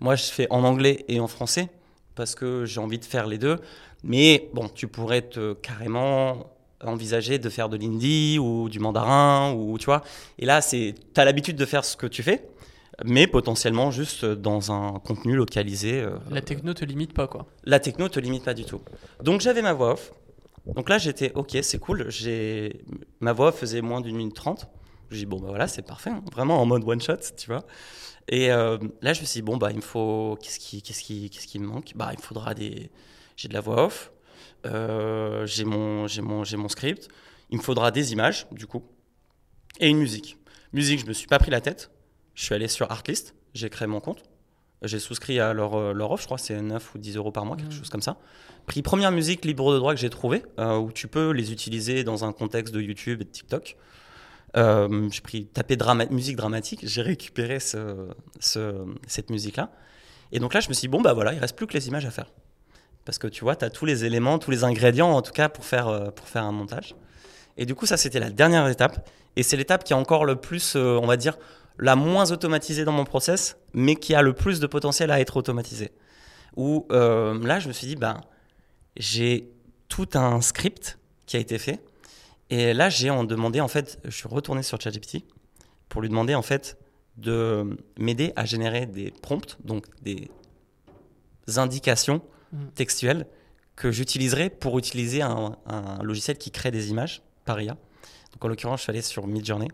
moi 0.00 0.14
je 0.16 0.24
fais 0.24 0.46
en 0.50 0.64
anglais 0.64 1.04
et 1.08 1.20
en 1.20 1.26
français 1.28 1.68
parce 2.14 2.34
que 2.34 2.64
j'ai 2.64 2.80
envie 2.80 2.98
de 2.98 3.04
faire 3.04 3.26
les 3.26 3.38
deux 3.38 3.58
mais 4.02 4.48
bon 4.54 4.68
tu 4.68 4.88
pourrais 4.88 5.22
te 5.22 5.52
carrément 5.54 6.46
envisager 6.86 7.38
de 7.38 7.48
faire 7.48 7.68
de 7.68 7.76
l'hindi 7.76 8.38
ou 8.38 8.68
du 8.68 8.78
mandarin 8.80 9.52
ou 9.52 9.78
tu 9.78 9.86
vois 9.86 10.02
et 10.38 10.46
là 10.46 10.60
c'est 10.60 10.94
tu 11.14 11.20
as 11.20 11.24
l'habitude 11.24 11.56
de 11.56 11.64
faire 11.64 11.84
ce 11.84 11.96
que 11.96 12.06
tu 12.06 12.22
fais 12.22 12.46
mais 13.04 13.26
potentiellement 13.26 13.90
juste 13.90 14.24
dans 14.24 14.70
un 14.70 15.00
contenu 15.00 15.34
localisé 15.34 16.00
euh, 16.00 16.16
La 16.30 16.40
techno 16.42 16.74
te 16.74 16.84
limite 16.84 17.12
pas, 17.12 17.26
quoi. 17.26 17.46
la 17.64 17.80
techno 17.80 18.08
te 18.08 18.20
limite 18.20 18.44
pas 18.44 18.54
du 18.54 18.64
tout. 18.64 18.80
Donc 19.22 19.40
j'avais 19.40 19.62
ma 19.62 19.72
voix 19.72 19.94
off. 19.94 20.12
Donc 20.76 20.88
là 20.88 20.98
j'étais 20.98 21.32
ok 21.34 21.58
c'est 21.62 21.78
cool. 21.80 22.06
J'ai 22.08 22.84
ma 23.20 23.32
voix 23.32 23.48
off 23.48 23.58
faisait 23.58 23.80
moins 23.82 24.00
d'une 24.00 24.16
minute 24.16 24.36
trente. 24.36 24.68
Je 25.10 25.16
dis 25.16 25.26
bon 25.26 25.40
bah 25.40 25.48
voilà 25.48 25.66
c'est 25.66 25.82
parfait, 25.82 26.10
hein. 26.10 26.22
vraiment 26.32 26.62
en 26.62 26.66
mode 26.66 26.84
one 26.88 27.00
shot 27.00 27.16
tu 27.36 27.48
vois. 27.48 27.64
Et 28.28 28.52
euh, 28.52 28.78
là 29.02 29.12
je 29.12 29.20
me 29.22 29.26
suis 29.26 29.40
dit 29.40 29.42
bon 29.44 29.56
bah 29.56 29.70
il 29.72 29.76
me 29.78 29.82
faut 29.82 30.38
qu'est-ce 30.40 30.60
qui 30.60 30.80
qu'est-ce 30.80 31.02
qui 31.02 31.30
qu'est-ce 31.30 31.48
qui 31.48 31.58
me 31.58 31.66
manque? 31.66 31.92
Bah 31.96 32.10
il 32.12 32.18
me 32.18 32.22
faudra 32.22 32.54
des 32.54 32.90
j'ai 33.36 33.48
de 33.48 33.54
la 33.54 33.60
voix 33.60 33.84
off, 33.86 34.12
euh, 34.64 35.46
j'ai 35.46 35.64
mon 35.64 36.08
script, 36.68 37.08
il 37.50 37.58
me 37.58 37.62
faudra 37.62 37.90
des 37.90 38.12
images 38.12 38.46
du 38.52 38.66
coup 38.66 38.82
et 39.80 39.88
une 39.88 39.98
musique. 39.98 40.38
Musique 40.72 41.00
je 41.00 41.06
me 41.06 41.12
suis 41.12 41.26
pas 41.26 41.38
pris 41.38 41.50
la 41.50 41.60
tête. 41.60 41.90
Je 42.34 42.44
suis 42.44 42.54
allé 42.54 42.66
sur 42.68 42.90
Artlist, 42.90 43.34
j'ai 43.54 43.70
créé 43.70 43.86
mon 43.86 44.00
compte. 44.00 44.22
J'ai 44.82 44.98
souscrit 44.98 45.40
à 45.40 45.54
leur, 45.54 45.74
euh, 45.76 45.92
leur 45.94 46.10
offre, 46.10 46.22
je 46.22 46.26
crois, 46.26 46.36
c'est 46.38 46.60
9 46.60 46.94
ou 46.94 46.98
10 46.98 47.16
euros 47.16 47.32
par 47.32 47.46
mois, 47.46 47.56
quelque 47.56 47.72
chose 47.72 47.88
comme 47.88 48.02
ça. 48.02 48.18
Pris 48.66 48.82
première 48.82 49.12
musique 49.12 49.44
libre 49.46 49.72
de 49.72 49.78
droit 49.78 49.94
que 49.94 50.00
j'ai 50.00 50.10
trouvée, 50.10 50.42
euh, 50.58 50.76
où 50.76 50.92
tu 50.92 51.08
peux 51.08 51.30
les 51.30 51.52
utiliser 51.52 52.04
dans 52.04 52.24
un 52.24 52.32
contexte 52.32 52.74
de 52.74 52.80
YouTube 52.82 53.22
et 53.22 53.24
de 53.24 53.30
TikTok. 53.30 53.76
Euh, 54.56 55.08
j'ai 55.10 55.20
pris 55.22 55.46
tapé 55.46 55.76
drama- 55.76 56.06
musique 56.10 56.36
dramatique, 56.36 56.80
j'ai 56.82 57.00
récupéré 57.02 57.60
ce, 57.60 58.08
ce- 58.40 58.84
cette 59.06 59.30
musique-là. 59.30 59.72
Et 60.32 60.38
donc 60.38 60.52
là, 60.52 60.60
je 60.60 60.68
me 60.68 60.74
suis 60.74 60.82
dit, 60.82 60.88
bon, 60.88 61.00
bah 61.00 61.14
voilà, 61.14 61.32
il 61.32 61.38
reste 61.38 61.56
plus 61.56 61.66
que 61.66 61.72
les 61.72 61.88
images 61.88 62.04
à 62.04 62.10
faire. 62.10 62.30
Parce 63.04 63.18
que 63.18 63.26
tu 63.26 63.44
vois, 63.44 63.56
tu 63.56 63.64
as 63.64 63.70
tous 63.70 63.84
les 63.84 64.04
éléments, 64.04 64.38
tous 64.38 64.50
les 64.50 64.64
ingrédients, 64.64 65.10
en 65.10 65.22
tout 65.22 65.32
cas, 65.32 65.48
pour 65.48 65.64
faire, 65.64 65.88
euh, 65.88 66.10
pour 66.10 66.28
faire 66.28 66.44
un 66.44 66.52
montage. 66.52 66.94
Et 67.56 67.66
du 67.66 67.74
coup, 67.74 67.86
ça, 67.86 67.96
c'était 67.96 68.20
la 68.20 68.30
dernière 68.30 68.66
étape. 68.68 69.08
Et 69.36 69.42
c'est 69.42 69.56
l'étape 69.56 69.84
qui 69.84 69.92
est 69.92 69.96
encore 69.96 70.24
le 70.24 70.36
plus, 70.36 70.74
euh, 70.76 70.98
on 71.00 71.06
va 71.06 71.16
dire, 71.16 71.36
la 71.78 71.96
moins 71.96 72.30
automatisée 72.30 72.84
dans 72.84 72.92
mon 72.92 73.04
process, 73.04 73.56
mais 73.72 73.96
qui 73.96 74.14
a 74.14 74.22
le 74.22 74.32
plus 74.32 74.60
de 74.60 74.66
potentiel 74.66 75.10
à 75.10 75.20
être 75.20 75.36
automatisée. 75.36 75.92
Où 76.56 76.86
euh, 76.92 77.38
là, 77.44 77.58
je 77.58 77.68
me 77.68 77.72
suis 77.72 77.86
dit, 77.86 77.96
ben, 77.96 78.20
j'ai 78.96 79.50
tout 79.88 80.08
un 80.14 80.40
script 80.40 80.98
qui 81.26 81.36
a 81.36 81.40
été 81.40 81.58
fait. 81.58 81.84
Et 82.50 82.74
là, 82.74 82.88
j'ai 82.88 83.10
en 83.10 83.24
demandé, 83.24 83.60
en 83.60 83.68
fait, 83.68 83.98
je 84.04 84.10
suis 84.10 84.28
retourné 84.28 84.62
sur 84.62 84.80
ChatGPT 84.80 85.24
pour 85.88 86.00
lui 86.00 86.08
demander, 86.08 86.34
en 86.34 86.42
fait, 86.42 86.78
de 87.16 87.76
m'aider 87.98 88.32
à 88.36 88.44
générer 88.44 88.86
des 88.86 89.10
prompts, 89.10 89.58
donc 89.64 89.86
des 90.02 90.30
indications 91.56 92.22
Textuelles 92.74 93.26
que 93.76 93.90
j'utiliserai 93.90 94.50
pour 94.50 94.78
utiliser 94.78 95.22
un, 95.22 95.56
un 95.66 96.02
logiciel 96.02 96.38
qui 96.38 96.50
crée 96.50 96.70
des 96.70 96.90
images 96.90 97.22
par 97.44 97.60
IA. 97.60 97.72
Donc 98.32 98.44
en 98.44 98.48
l'occurrence, 98.48 98.80
je 98.80 98.82
suis 98.84 98.90
allé 98.90 99.02
sur 99.02 99.26
Midjourney. 99.26 99.68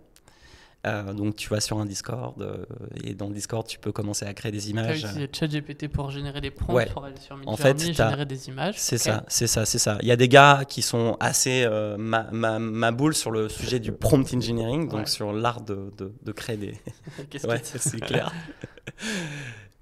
Euh, 0.86 1.12
donc 1.12 1.36
tu 1.36 1.50
vas 1.50 1.60
sur 1.60 1.78
un 1.78 1.84
Discord 1.84 2.40
euh, 2.40 2.64
et 3.04 3.12
dans 3.12 3.28
le 3.28 3.34
Discord 3.34 3.66
tu 3.66 3.78
peux 3.78 3.92
commencer 3.92 4.24
à 4.24 4.32
créer 4.32 4.50
des 4.50 4.60
Tu 4.60 4.68
as 4.68 4.70
images. 4.70 5.00
utilisé 5.02 5.28
ChatGPT 5.30 5.88
pour 5.88 6.10
générer 6.10 6.40
des 6.40 6.50
prompts, 6.50 6.74
Ouais. 6.74 6.86
pour 6.86 7.04
aller 7.04 7.20
sur 7.20 7.38
En 7.44 7.54
fait, 7.58 7.74
Midjourney, 7.74 7.92
générer 7.94 8.24
des 8.24 8.48
images. 8.48 8.76
C'est 8.78 8.96
ça, 8.96 9.22
c'est 9.28 9.46
ça, 9.46 9.66
c'est 9.66 9.76
ça. 9.78 9.98
Il 10.00 10.08
y 10.08 10.10
a 10.10 10.16
des 10.16 10.28
gars 10.28 10.62
qui 10.66 10.80
sont 10.80 11.18
assez 11.20 11.64
euh, 11.66 11.98
ma, 11.98 12.30
ma, 12.32 12.58
ma 12.58 12.92
boule 12.92 13.14
sur 13.14 13.30
le 13.30 13.50
sujet 13.50 13.78
du 13.78 13.92
prompt 13.92 14.32
engineering, 14.32 14.88
donc 14.88 15.00
Ouais. 15.00 15.06
sur 15.06 15.34
l'art 15.34 15.60
de, 15.60 15.92
de, 15.98 16.14
de 16.22 16.32
créer 16.32 16.56
des. 16.56 16.80
Qu'est-ce 17.28 17.46
ouais, 17.46 17.60
que 17.60 17.78
c'est 17.78 18.00
clair. 18.00 18.32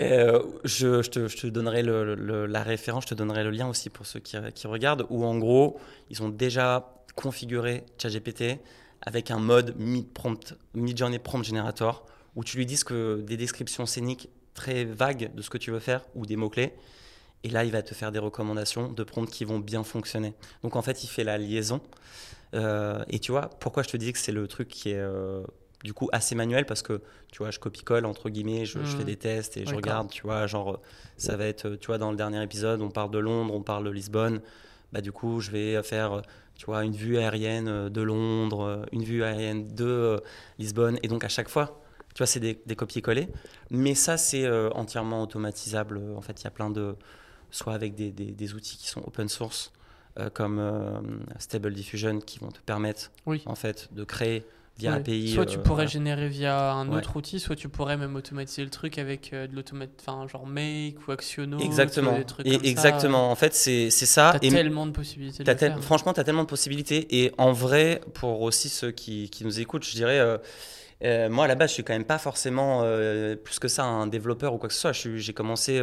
Euh, 0.00 0.42
je, 0.64 1.00
te, 1.00 1.46
donnerai 1.48 1.82
la 1.82 2.62
référence, 2.62 3.04
je 3.04 3.08
te 3.08 3.14
donnerai 3.14 3.42
le 3.42 3.50
lien 3.50 3.68
aussi 3.68 3.90
pour 3.90 4.06
ceux 4.06 4.20
qui, 4.20 4.36
regardent, 4.66 5.06
où 5.10 5.24
en 5.24 5.36
gros, 5.38 5.80
ils 6.10 6.22
ont 6.22 6.28
déjà 6.28 6.94
configuré 7.16 7.84
ChatGPT 8.00 8.60
avec 9.02 9.30
un 9.30 9.38
mode 9.38 9.74
mid-prompt, 9.76 10.56
prompt 11.24 11.44
generator, 11.44 12.06
où 12.36 12.44
tu 12.44 12.56
lui 12.56 12.66
dis 12.66 12.78
que 12.84 13.20
des 13.20 13.36
descriptions 13.36 13.86
scéniques 13.86 14.28
très 14.54 14.84
vagues 14.84 15.30
de 15.34 15.42
ce 15.42 15.50
que 15.50 15.58
tu 15.58 15.70
veux 15.70 15.80
faire 15.80 16.04
ou 16.14 16.26
des 16.26 16.36
mots-clés. 16.36 16.72
Et 17.44 17.50
là, 17.50 17.64
il 17.64 17.70
va 17.70 17.82
te 17.82 17.94
faire 17.94 18.12
des 18.12 18.18
recommandations 18.18 18.90
de 18.90 19.04
prompts 19.04 19.30
qui 19.30 19.44
vont 19.44 19.58
bien 19.58 19.84
fonctionner. 19.84 20.34
Donc 20.62 20.76
en 20.76 20.82
fait, 20.82 21.04
il 21.04 21.06
fait 21.06 21.24
la 21.24 21.38
liaison. 21.38 21.80
Euh, 22.54 23.04
et 23.08 23.18
tu 23.18 23.32
vois, 23.32 23.50
pourquoi 23.60 23.82
je 23.82 23.88
te 23.88 23.96
dis 23.96 24.12
que 24.12 24.18
c'est 24.18 24.32
le 24.32 24.48
truc 24.48 24.68
qui 24.68 24.90
est 24.90 24.98
euh, 24.98 25.42
du 25.84 25.92
coup 25.94 26.08
assez 26.12 26.34
manuel 26.34 26.66
Parce 26.66 26.82
que 26.82 27.00
tu 27.30 27.38
vois, 27.38 27.50
je 27.50 27.58
copie-colle 27.58 28.04
entre 28.06 28.30
guillemets, 28.30 28.64
je, 28.64 28.80
je 28.84 28.96
fais 28.96 29.04
des 29.04 29.16
tests 29.16 29.56
et 29.56 29.64
je 29.66 29.74
regarde, 29.74 30.10
tu 30.10 30.22
vois, 30.22 30.46
genre, 30.46 30.74
euh, 30.74 30.80
ça 31.16 31.36
va 31.36 31.44
être, 31.46 31.76
tu 31.76 31.86
vois, 31.88 31.98
dans 31.98 32.10
le 32.10 32.16
dernier 32.16 32.42
épisode, 32.42 32.80
on 32.82 32.90
parle 32.90 33.10
de 33.10 33.18
Londres, 33.18 33.54
on 33.54 33.62
parle 33.62 33.84
de 33.84 33.90
Lisbonne. 33.90 34.40
Bah, 34.92 35.00
du 35.02 35.12
coup, 35.12 35.40
je 35.40 35.50
vais 35.50 35.82
faire, 35.82 36.22
tu 36.56 36.64
vois, 36.66 36.82
une 36.84 36.94
vue 36.96 37.18
aérienne 37.18 37.68
euh, 37.68 37.88
de 37.90 38.00
Londres, 38.00 38.62
euh, 38.62 38.84
une 38.92 39.04
vue 39.04 39.22
aérienne 39.22 39.68
de 39.74 39.84
euh, 39.84 40.18
Lisbonne. 40.58 40.98
Et 41.02 41.08
donc, 41.08 41.22
à 41.24 41.28
chaque 41.28 41.50
fois, 41.50 41.80
tu 42.14 42.18
vois, 42.18 42.26
c'est 42.26 42.40
des, 42.40 42.58
des 42.64 42.74
copier-coller. 42.74 43.28
Mais 43.70 43.94
ça, 43.94 44.16
c'est 44.16 44.46
euh, 44.46 44.70
entièrement 44.70 45.22
automatisable. 45.22 46.00
En 46.16 46.22
fait, 46.22 46.40
il 46.40 46.44
y 46.44 46.46
a 46.46 46.50
plein 46.50 46.70
de. 46.70 46.96
Soit 47.50 47.74
avec 47.74 47.94
des, 47.94 48.10
des- 48.12 48.32
des 48.32 48.54
outils 48.54 48.76
qui 48.78 48.88
sont 48.88 49.02
open 49.06 49.28
source, 49.28 49.72
euh, 50.18 50.28
comme 50.30 50.58
euh, 50.58 51.00
Stable 51.38 51.72
Diffusion, 51.74 52.18
qui 52.20 52.38
vont 52.38 52.50
te 52.50 52.60
permettre, 52.60 53.10
Oui. 53.26 53.42
en 53.46 53.54
fait, 53.54 53.88
de 53.92 54.04
créer 54.04 54.44
via 54.78 54.92
Ouais. 54.92 54.96
API. 54.98 55.32
Soit 55.34 55.46
tu 55.46 55.58
euh, 55.58 55.62
pourrais 55.62 55.74
voilà. 55.84 55.90
générer 55.90 56.28
via 56.28 56.70
un 56.72 56.88
Ouais. 56.88 56.96
autre 56.98 57.16
outil, 57.16 57.40
soit 57.40 57.56
tu 57.56 57.68
pourrais 57.68 57.96
même 57.96 58.14
automatiser 58.16 58.62
le 58.62 58.70
truc 58.70 58.98
avec 58.98 59.32
euh, 59.32 59.46
de 59.48 59.54
l'automate, 59.56 59.90
enfin 60.00 60.26
genre 60.28 60.46
Make 60.46 60.96
ou 61.06 61.10
Actiono. 61.12 61.58
Exactement. 61.58 62.16
Des 62.16 62.24
trucs 62.24 62.46
Et 62.46 62.52
comme 62.52 62.62
ça. 62.62 62.68
exactement. 62.70 63.30
En 63.30 63.34
fait, 63.34 63.54
c'est 63.54 63.90
c'est 63.90 64.06
ça. 64.06 64.30
T'as 64.32 64.38
tellement 64.48 64.86
de 64.86 64.92
possibilités 64.92 65.38
de 65.38 65.44
T'as 65.44 65.54
tel- 65.56 65.72
faire. 65.72 65.82
Franchement, 65.82 66.12
tu 66.12 66.20
as 66.20 66.24
tellement 66.24 66.42
de 66.44 66.48
possibilités. 66.48 67.22
Et 67.22 67.32
en 67.38 67.52
vrai, 67.52 68.00
pour 68.14 68.40
aussi 68.42 68.68
ceux 68.68 68.90
qui, 68.92 69.28
qui 69.30 69.44
nous 69.44 69.58
écoutent, 69.60 69.84
je 69.84 69.92
dirais, 69.94 70.18
euh, 70.20 70.38
euh, 71.04 71.28
moi 71.28 71.44
à 71.44 71.48
la 71.48 71.54
base, 71.56 71.70
je 71.70 71.74
suis 71.74 71.84
quand 71.84 71.92
même 71.92 72.04
pas 72.04 72.18
forcément 72.18 72.82
euh, 72.84 73.36
plus 73.36 73.58
que 73.58 73.68
ça 73.68 73.84
un 73.84 74.06
développeur 74.06 74.54
ou 74.54 74.58
quoi 74.58 74.68
que 74.68 74.74
ce 74.74 74.80
soit. 74.80 74.92
J'ai 74.92 75.32
commencé 75.32 75.80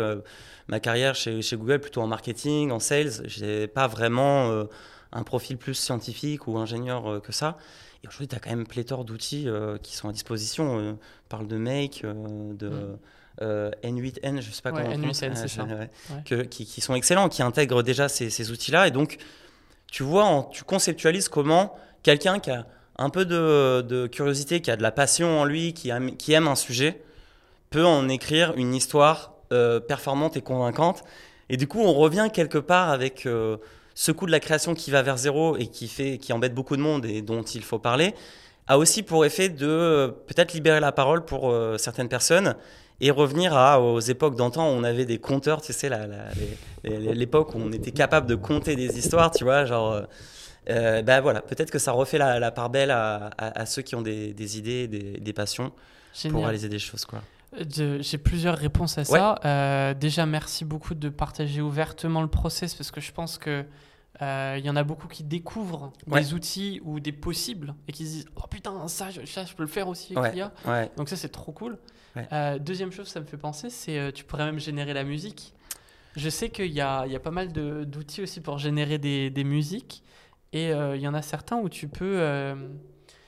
ma 0.68 0.80
carrière 0.80 1.16
chez, 1.16 1.42
chez 1.42 1.56
Google 1.58 1.80
plutôt 1.80 2.02
en 2.02 2.08
marketing, 2.08 2.72
en 2.72 2.80
sales. 2.80 3.12
J'ai 3.26 3.68
pas 3.68 3.88
vraiment 3.88 4.66
un 5.12 5.24
profil 5.24 5.58
plus 5.58 5.74
scientifique 5.76 6.48
ou 6.48 6.58
ingénieur 6.58 7.22
que 7.22 7.32
ça. 7.32 7.58
Et 8.06 8.08
aujourd'hui, 8.08 8.28
tu 8.28 8.36
as 8.36 8.40
quand 8.40 8.52
même 8.52 8.68
pléthore 8.68 9.04
d'outils 9.04 9.50
euh, 9.50 9.80
qui 9.80 9.96
sont 9.96 10.08
à 10.10 10.12
disposition. 10.14 10.78
Euh, 10.80 10.92
on 10.92 10.98
parle 11.28 11.48
de 11.48 11.58
Make, 11.58 12.02
euh, 12.04 12.14
de. 12.54 12.70
Mm. 12.70 12.98
euh, 13.42 13.72
N8N, 13.84 14.42
je 14.42 14.52
sais 14.52 14.62
pas 14.62 14.72
Ouais, 14.72 14.84
comment 14.84 14.94
on 14.94 14.98
prononce. 15.00 15.22
N8N, 15.24 15.36
c'est 15.36 15.48
ça. 15.48 15.64
ouais. 15.64 15.90
Que- 16.24 16.44
qui, 16.44 16.66
qui 16.68 16.82
sont 16.82 16.94
excellents, 16.94 17.30
qui 17.30 17.42
intègrent 17.42 17.82
déjà 17.82 18.08
ces, 18.08 18.30
ces 18.30 18.52
outils-là. 18.52 18.88
Et 18.88 18.92
donc, 18.92 19.18
tu 19.92 20.04
vois, 20.04 20.24
en- 20.26 20.44
tu 20.44 20.64
conceptualises 20.64 21.30
comment 21.30 21.76
quelqu'un 22.04 22.38
qui 22.40 22.52
a 22.52 22.68
un 23.00 23.10
peu 23.10 23.26
de, 23.26 23.82
de 23.82 24.06
curiosité, 24.06 24.62
qui 24.62 24.70
a 24.70 24.76
de 24.78 24.84
la 24.84 24.92
passion 24.92 25.42
en 25.42 25.46
lui, 25.46 25.74
qui 25.74 25.90
aime, 25.90 26.16
qui 26.16 26.34
aime 26.34 26.48
un 26.48 26.56
sujet, 26.56 27.02
peut 27.72 27.86
en 27.86 28.08
écrire 28.08 28.54
une 28.56 28.76
histoire 28.76 29.34
performante 29.88 30.38
et 30.38 30.42
convaincante. 30.42 31.04
Et 31.50 31.58
du 31.58 31.68
coup, 31.68 31.80
on 31.80 31.94
revient 31.94 32.30
quelque 32.34 32.58
part 32.58 32.90
avec 32.90 33.28
ce 33.96 34.12
coup 34.12 34.28
de 34.28 34.32
la 34.32 34.40
création 34.40 34.76
qui 34.76 34.92
va 34.92 35.02
vers 35.02 35.18
zéro 35.18 35.58
et 35.58 35.66
qui, 35.68 35.88
fait, 35.88 36.20
qui 36.20 36.32
embête 36.34 36.54
beaucoup 36.54 36.76
de 36.78 36.82
monde 36.82 37.06
et 37.06 37.22
dont 37.24 37.42
il 37.42 37.64
faut 37.64 37.80
parler, 37.80 38.14
a 38.68 38.78
aussi 38.78 39.02
pour 39.02 39.26
effet 39.26 39.50
de 39.50 39.68
euh, 39.68 40.08
peut-être 40.10 40.54
libérer 40.54 40.80
la 40.80 40.92
parole 40.92 41.26
pour 41.26 41.50
euh, 41.50 41.78
certaines 41.80 42.10
personnes 42.10 42.56
et 43.02 43.10
revenir 43.12 43.56
à, 43.56 43.82
aux 43.82 44.00
époques 44.00 44.36
d'antan 44.36 44.68
où 44.70 44.74
on 44.74 44.84
avait 44.84 45.06
des 45.06 45.18
compteurs, 45.18 45.62
tu 45.62 45.74
sais, 45.74 45.90
l'époque 46.84 47.54
où 47.56 47.58
on 47.60 47.72
était 47.72 47.92
capable 47.92 48.28
de 48.28 48.36
compter 48.36 48.76
des 48.76 48.98
histoires, 48.98 49.32
tu 49.32 49.44
vois, 49.44 49.66
genre... 49.66 49.92
euh, 49.94 50.02
euh, 50.72 51.04
bah 51.04 51.22
voilà, 51.22 51.42
peut-être 51.42 51.70
que 51.70 51.78
ça 51.78 51.92
refait 51.92 52.18
la, 52.18 52.40
la 52.40 52.50
part 52.52 52.72
belle 52.72 52.90
à, 52.90 53.30
à- 53.38 53.62
à 53.62 53.66
ceux 53.68 53.84
qui 53.84 53.94
ont 53.94 54.02
des, 54.02 54.34
des 54.34 54.58
idées, 54.58 54.88
des, 54.88 55.20
des 55.20 55.34
passions 55.34 55.72
pour 56.30 56.40
réaliser 56.46 56.70
des 56.70 56.80
choses, 56.80 57.06
quoi. 57.06 57.22
J'ai 58.02 58.18
plusieurs 58.18 58.58
réponses 58.58 58.98
à 58.98 59.06
ça. 59.06 59.40
Euh, 59.46 59.94
déjà, 59.94 60.26
merci 60.26 60.66
beaucoup 60.66 60.94
de 60.96 61.10
partager 61.10 61.62
ouvertement 61.62 62.22
le 62.22 62.28
process 62.28 62.74
parce 62.76 62.92
que 62.92 63.02
je 63.02 63.12
pense 63.12 63.38
que 63.38 63.66
euh, 64.22 64.56
il 64.58 64.66
y 64.66 64.70
en 64.70 64.76
a 64.78 64.84
beaucoup 64.84 65.08
qui 65.10 65.24
découvrent 65.24 65.92
Ouais. 66.08 66.22
des 66.22 66.34
outils 66.34 66.80
ou 66.86 67.00
des 67.02 67.12
possibles 67.12 67.76
et 67.88 67.92
qui 67.92 68.06
se 68.06 68.12
disent 68.12 68.26
oh 68.38 68.48
putain 68.50 68.88
ça 68.88 69.10
je, 69.12 69.26
ça, 69.26 69.44
je 69.44 69.54
peux 69.54 69.64
le 69.64 69.68
faire 69.70 69.90
aussi 69.90 70.16
avec 70.16 70.32
Ouais. 70.32 70.36
l'IA. 70.36 70.54
Ouais, 70.66 70.90
Donc 70.96 71.10
ça 71.10 71.18
c'est 71.18 71.28
trop 71.30 71.52
cool. 71.52 71.78
Euh, 72.32 72.58
deuxième 72.60 72.94
chose 72.94 73.10
ça 73.10 73.20
me 73.20 73.26
fait 73.26 73.36
penser 73.36 73.70
c'est 73.70 74.00
euh, 74.00 74.12
tu 74.12 74.24
pourrais 74.24 74.46
même 74.46 74.58
générer 74.60 74.94
la 74.94 75.04
musique. 75.04 75.54
Je 76.16 76.30
sais 76.30 76.48
qu'il 76.50 76.72
y 76.72 76.80
a, 76.80 77.06
il 77.06 77.12
y 77.12 77.16
a 77.18 77.20
pas 77.20 77.32
mal 77.32 77.52
d'outils 77.52 78.22
aussi 78.22 78.40
pour 78.40 78.58
générer 78.58 78.98
des, 79.00 79.30
des 79.30 79.44
musiques 79.44 80.02
et 80.54 80.72
euh, 80.72 80.96
il 80.96 81.02
y 81.02 81.08
en 81.10 81.14
a 81.14 81.22
certains 81.22 81.58
où 81.58 81.68
tu 81.68 81.90
peux 81.90 82.16
euh, 82.22 82.56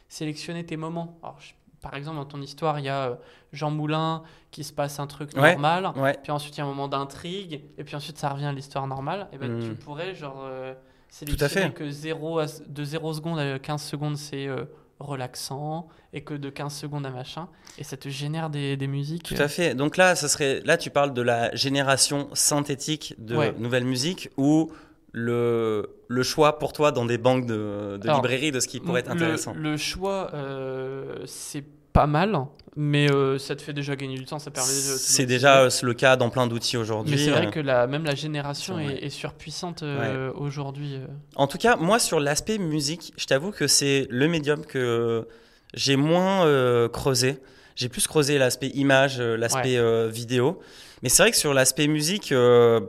sélectionner 0.08 0.66
tes 0.66 0.78
moments. 0.78 1.20
Alors, 1.22 1.38
je- 1.42 1.52
par 1.90 1.98
exemple 1.98 2.18
dans 2.18 2.26
ton 2.26 2.42
histoire 2.42 2.80
il 2.80 2.86
y 2.86 2.90
a 2.90 3.10
euh, 3.10 3.16
Jean 3.54 3.72
Moulin 3.72 4.24
qui 4.52 4.64
se 4.64 4.74
passe 4.74 5.00
un 5.00 5.08
truc 5.08 5.32
Ouais. 5.38 5.54
normal. 5.54 5.92
ouais, 5.96 6.18
Puis 6.22 6.32
ensuite, 6.32 6.56
il 6.56 6.60
y 6.60 6.62
a 6.62 6.66
un 6.66 6.68
moment 6.68 6.88
d'intrigue, 6.88 7.62
et 7.78 7.84
puis 7.84 7.96
ensuite, 7.96 8.18
ça 8.18 8.30
revient 8.30 8.46
à 8.46 8.52
l'histoire 8.52 8.86
normale. 8.88 9.28
Et 9.32 9.38
ben, 9.38 9.58
Mm. 9.58 9.62
tu 9.64 9.76
pourrais, 9.76 10.14
genre, 10.16 10.42
euh, 10.46 10.74
sélectionner 11.10 11.72
que 11.72 11.90
0 11.90 12.40
à- 12.40 12.46
de 12.68 12.84
0 12.84 13.14
secondes 13.14 13.40
à 13.40 13.58
15 13.60 13.82
secondes, 13.84 14.18
c'est 14.18 14.48
euh, 14.48 14.66
relaxant, 15.00 15.88
et 16.14 16.22
que 16.24 16.34
de 16.34 16.50
15 16.50 16.74
secondes 16.74 17.06
à 17.06 17.10
machin, 17.12 17.48
et 17.78 17.84
ça 17.84 17.96
te 17.98 18.10
génère 18.10 18.50
des, 18.50 18.76
des 18.78 18.88
musiques. 18.88 19.24
tout 19.24 19.36
à 19.42 19.48
fait. 19.48 19.76
Donc 19.76 19.96
là, 19.96 20.16
ça 20.16 20.28
serait, 20.28 20.62
là, 20.66 20.76
tu 20.78 20.90
parles 20.90 21.14
de 21.14 21.22
la 21.22 21.54
génération 21.56 22.28
synthétique 22.34 23.14
de 23.20 23.36
Ouais. 23.38 23.54
nouvelles 23.58 23.86
musiques 23.86 24.30
ou 24.38 24.72
le, 25.14 25.88
le 26.08 26.24
choix 26.24 26.60
pour 26.60 26.74
toi 26.74 26.92
dans 26.92 27.06
des 27.06 27.18
banques 27.18 27.46
de, 27.46 27.98
de 28.02 28.08
Alors, 28.10 28.22
de 28.22 28.60
ce 28.60 28.68
qui 28.68 28.80
pourrait 28.80 29.02
être 29.02 29.08
Le- 29.10 29.14
intéressant. 29.16 29.54
Le, 29.56 29.78
choix, 29.78 30.32
euh, 30.34 31.16
c'est 31.26 31.64
pas 31.98 32.08
mal, 32.08 32.38
mais 32.76 33.10
euh, 33.12 33.38
ça 33.40 33.56
te 33.56 33.62
fait 33.64 33.74
déjà 33.74 33.96
gagner 33.96 34.18
du 34.18 34.26
temps, 34.26 34.38
ça 34.40 34.52
permet 34.52 34.70
de- 34.70 34.74
C'est 34.76 35.26
déjà 35.26 35.62
euh, 35.64 35.70
le 35.82 35.94
cas 35.96 36.16
dans 36.16 36.30
plein 36.30 36.46
d'outils 36.48 36.78
aujourd'hui. 36.78 37.16
Mais 37.16 37.18
c'est 37.24 37.32
vrai 37.32 37.48
Euh, 37.48 37.50
que 37.50 37.60
la, 37.60 37.88
même 37.88 38.06
la 38.06 38.14
génération 38.16 38.78
est, 38.80 39.04
est 39.04 39.10
surpuissante 39.10 39.82
euh, 39.84 40.32
aujourd'hui. 40.36 40.96
euh. 40.96 41.08
En 41.36 41.48
tout 41.48 41.58
cas, 41.58 41.76
moi, 41.76 41.98
sur 42.00 42.20
l'aspect 42.20 42.60
musique, 42.60 43.14
je 43.18 43.26
t'avoue 43.26 43.52
que 43.52 43.66
c'est 43.68 44.08
le 44.12 44.28
médium 44.28 44.64
que 44.66 45.28
j'ai 45.74 45.96
moins 45.96 46.46
euh, 46.46 46.88
creusé. 46.88 47.40
J'ai 47.76 47.90
plus 47.90 48.06
creusé 48.08 48.38
l'aspect 48.38 48.70
image, 48.70 49.20
euh, 49.20 49.36
l'aspect 49.38 49.78
euh, 49.78 50.08
vidéo. 50.08 50.60
Mais 51.02 51.10
c'est 51.10 51.24
vrai 51.24 51.32
que 51.32 51.38
sur 51.38 51.54
l'aspect 51.56 51.88
musique, 51.88 52.32
euh, 52.32 52.80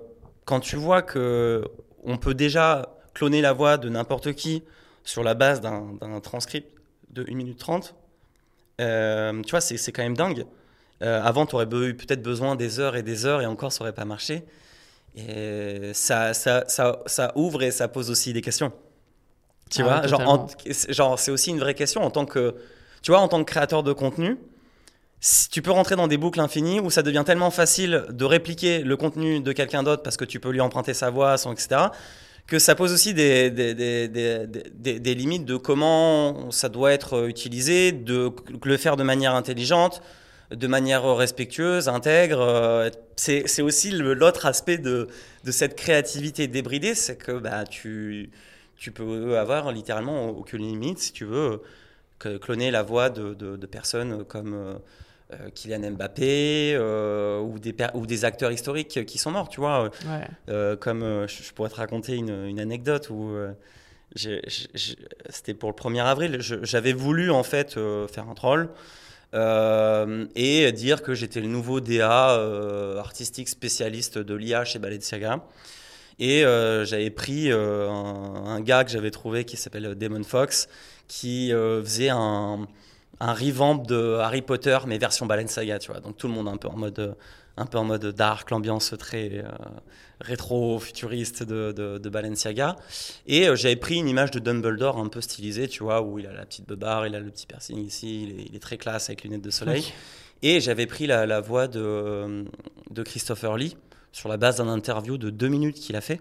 quand 0.45 0.61
tu 0.61 0.77
vois 0.77 1.01
que 1.03 1.63
on 2.05 2.17
peut 2.19 2.35
déjà 2.35 2.95
cloner 3.15 3.41
la 3.43 3.53
voix 3.53 3.77
de 3.79 3.89
n'importe 3.89 4.33
qui 4.35 4.63
sur 5.05 5.23
la 5.25 5.35
base 5.35 5.61
d'un 5.63 6.21
transcript 6.23 6.71
de 7.11 7.23
1 7.29 7.35
minute 7.35 7.59
30, 7.59 7.95
euh, 8.81 9.43
tu 9.43 9.51
vois, 9.51 9.61
c'est 9.61 9.93
quand 9.93 10.03
même 10.03 10.17
dingue. 10.17 10.47
Euh, 11.03 11.23
avant, 11.23 11.47
tu 11.47 11.55
aurais 11.57 11.67
eu 11.67 11.95
peut-être 11.97 12.23
besoin 12.23 12.57
des 12.57 12.81
heures 12.81 12.97
et 12.97 13.03
des 13.03 13.27
heures 13.27 13.43
et 13.43 13.47
encore, 13.47 13.73
ça 13.73 13.83
aurait 13.83 13.95
pas 13.95 14.05
marché. 14.05 14.45
Et 15.17 15.93
ça, 15.95 16.35
ça, 16.35 16.65
ça, 16.69 17.01
ça 17.07 17.33
ouvre 17.37 17.63
et 17.63 17.71
ça 17.73 17.89
pose 17.89 18.11
aussi 18.11 18.33
des 18.33 18.43
questions. 18.43 18.73
Tu 19.71 19.83
Ah 19.83 19.85
vois, 19.85 20.03
ouais, 20.03 20.09
genre, 20.09 20.27
en- 20.29 20.47
genre, 20.89 21.19
c'est 21.19 21.31
aussi 21.31 21.51
une 21.51 21.59
vraie 21.61 21.75
question 21.75 22.03
en 22.03 22.11
tant 22.11 22.25
que, 22.27 22.55
tu 23.03 23.11
vois, 23.11 23.21
en 23.21 23.29
tant 23.29 23.41
que 23.45 23.51
créateur 23.51 23.83
de 23.83 23.93
contenu. 23.93 24.39
Si 25.21 25.49
tu 25.51 25.63
peux 25.63 25.73
rentrer 25.73 25.97
dans 25.97 26.09
des 26.09 26.17
boucles 26.19 26.41
infinies 26.41 26.81
où 26.81 26.91
ça 26.91 27.03
devient 27.03 27.25
tellement 27.27 27.51
facile 27.51 28.07
de 28.11 28.25
répliquer 28.25 28.81
le 28.81 28.97
contenu 28.97 29.41
de 29.41 29.53
quelqu'un 29.53 29.83
d'autre 29.83 30.03
parce 30.03 30.17
que 30.17 30.25
tu 30.25 30.41
peux 30.41 30.51
lui 30.51 30.61
emprunter 30.61 30.95
sa 30.95 31.11
voix, 31.11 31.39
son 31.39 31.53
etc. 31.53 31.93
Que 32.49 32.59
ça 32.59 32.75
pose 32.75 32.93
aussi 32.95 33.13
des, 33.13 33.51
des, 33.51 33.75
des, 33.75 34.09
des, 34.99 35.15
limites 35.15 35.45
de 35.45 35.57
comment 35.59 36.51
ça 36.51 36.71
doit 36.71 36.93
être 36.93 37.29
utilisé, 37.29 37.93
de 37.93 38.31
le 38.65 38.77
faire 38.79 38.97
de 38.97 39.03
manière 39.03 39.35
intelligente, 39.35 40.01
de 40.51 40.67
manière 40.67 41.05
respectueuse, 41.15 41.89
intègre. 41.91 42.41
euh, 42.41 42.91
C'est 43.17 43.61
aussi 43.63 43.91
l'autre 43.91 44.47
aspect 44.47 44.79
de, 44.79 45.09
de 45.45 45.51
cette 45.53 45.77
créativité 45.77 46.47
débridée, 46.47 46.95
c'est 46.95 47.17
que 47.19 47.33
bah, 47.33 47.65
tu, 47.65 48.31
tu 48.79 48.93
peux 48.93 49.39
avoir 49.39 49.71
littéralement 49.71 50.31
aucune 50.31 50.63
limite 50.63 51.01
si 51.01 51.13
tu 51.13 51.27
veux 51.27 51.61
cloner 52.41 52.71
la 52.71 52.83
voix 52.83 53.11
de, 53.11 53.35
de- 53.35 53.67
personnes 53.67 54.25
comme 54.25 54.55
euh, 54.55 54.75
Kylian 55.55 55.91
Mbappé 55.93 56.75
euh, 56.75 57.41
ou, 57.41 57.59
des 57.59 57.73
per- 57.73 57.89
ou 57.95 58.07
des 58.07 58.25
acteurs 58.25 58.51
historiques 58.51 59.05
qui 59.05 59.19
sont 59.19 59.31
morts, 59.31 59.49
tu 59.49 59.61
vois. 59.61 59.85
Ouais. 59.85 59.91
Euh, 60.49 60.77
comme 60.77 61.03
euh, 61.03 61.27
je, 61.27 61.53
pourrais 61.53 61.69
te 61.69 61.75
raconter 61.75 62.15
une, 62.17 62.47
une 62.47 62.59
anecdote 62.61 63.11
où 63.11 63.31
euh, 63.31 63.53
c'était 65.29 65.55
pour 65.55 65.71
le 65.71 65.75
1er 65.77 66.03
avril. 66.05 66.39
J'avais 66.41 66.93
voulu 66.93 67.31
en 67.31 67.43
fait 67.43 67.77
euh, 67.77 68.09
faire 68.09 68.29
un 68.29 68.35
troll 68.35 68.71
euh, 69.35 70.27
et 70.35 70.73
dire 70.73 71.03
que 71.03 71.15
j'étais 71.15 71.41
le 71.41 71.49
nouveau 71.49 71.81
DA 71.81 72.31
euh, 72.31 72.99
artistique 72.99 73.49
spécialiste 73.49 74.19
de 74.19 74.35
l'IA 74.35 74.65
chez 74.65 74.79
Balenciaga. 74.79 75.45
Et 76.21 76.41
j'avais 76.43 77.11
pris 77.11 77.53
un, 77.53 77.59
un, 77.59 78.61
gars 78.61 78.83
que 78.83 78.91
j'avais 78.91 79.13
trouvé 79.13 79.45
qui 79.45 79.57
s'appelle 79.57 79.95
Damon 79.95 80.25
Fox, 80.25 80.69
qui 81.07 81.53
faisait 81.53 82.09
un, 82.09 82.67
un 83.21 83.33
revamp 83.33 83.77
de 83.77 84.17
Harry 84.21 84.43
Potter, 84.43 84.79
mais 84.87 84.99
version 84.99 85.27
Balenciaga, 85.27 85.79
tu 85.79 85.91
vois. 85.91 86.01
Donc 86.01 86.17
tout 86.17 86.29
le 86.29 86.35
monde 86.35 86.49
un 86.49 86.57
peu 86.57 86.69
en 86.69 86.77
mode, 86.77 87.17
un 87.57 87.67
peu 87.67 87.79
en 87.79 87.85
mode 87.85 88.07
dark, 88.07 88.51
l'ambiance 88.51 88.95
très 88.99 89.45
rétro-futuriste 90.21 91.43
de, 91.43 91.73
de, 91.73 92.09
Balenciaga. 92.09 92.77
Et 93.27 93.49
euh, 93.49 93.57
j'avais 93.57 93.77
pris 93.77 93.97
une 93.97 94.09
image 94.09 94.31
de 94.31 94.39
Dumbledore 94.39 94.99
un 94.99 95.09
peu 95.09 95.21
stylisée, 95.21 95.69
tu 95.69 95.83
vois, 95.83 96.03
où 96.03 96.19
il 96.19 96.27
a 96.27 96.33
la 96.33 96.45
petite 96.45 96.67
beubare, 96.67 97.07
il 97.07 97.15
a 97.15 97.21
le 97.21 97.31
petit 97.31 97.47
piercing 97.47 97.79
ici, 97.79 98.47
il 98.49 98.55
est, 98.55 98.59
très 98.59 98.79
classe 98.79 99.09
avec 99.09 99.23
lunettes 99.23 99.43
de 99.43 99.51
soleil. 99.51 99.93
Et 100.43 100.61
j'avais 100.61 100.87
pris 100.87 101.07
la, 101.07 101.27
la 101.27 101.41
voix 101.41 101.69
de, 101.69 102.45
de, 102.91 103.03
Christopher 103.03 103.57
Lee 103.57 103.77
sur 104.13 104.29
la 104.29 104.37
base 104.37 104.57
d'un 104.57 104.69
interview 104.69 105.19
de 105.19 105.31
deux 105.31 105.49
minutes 105.49 105.77
qu'il 105.77 105.97
a 105.97 106.01
fait, 106.01 106.21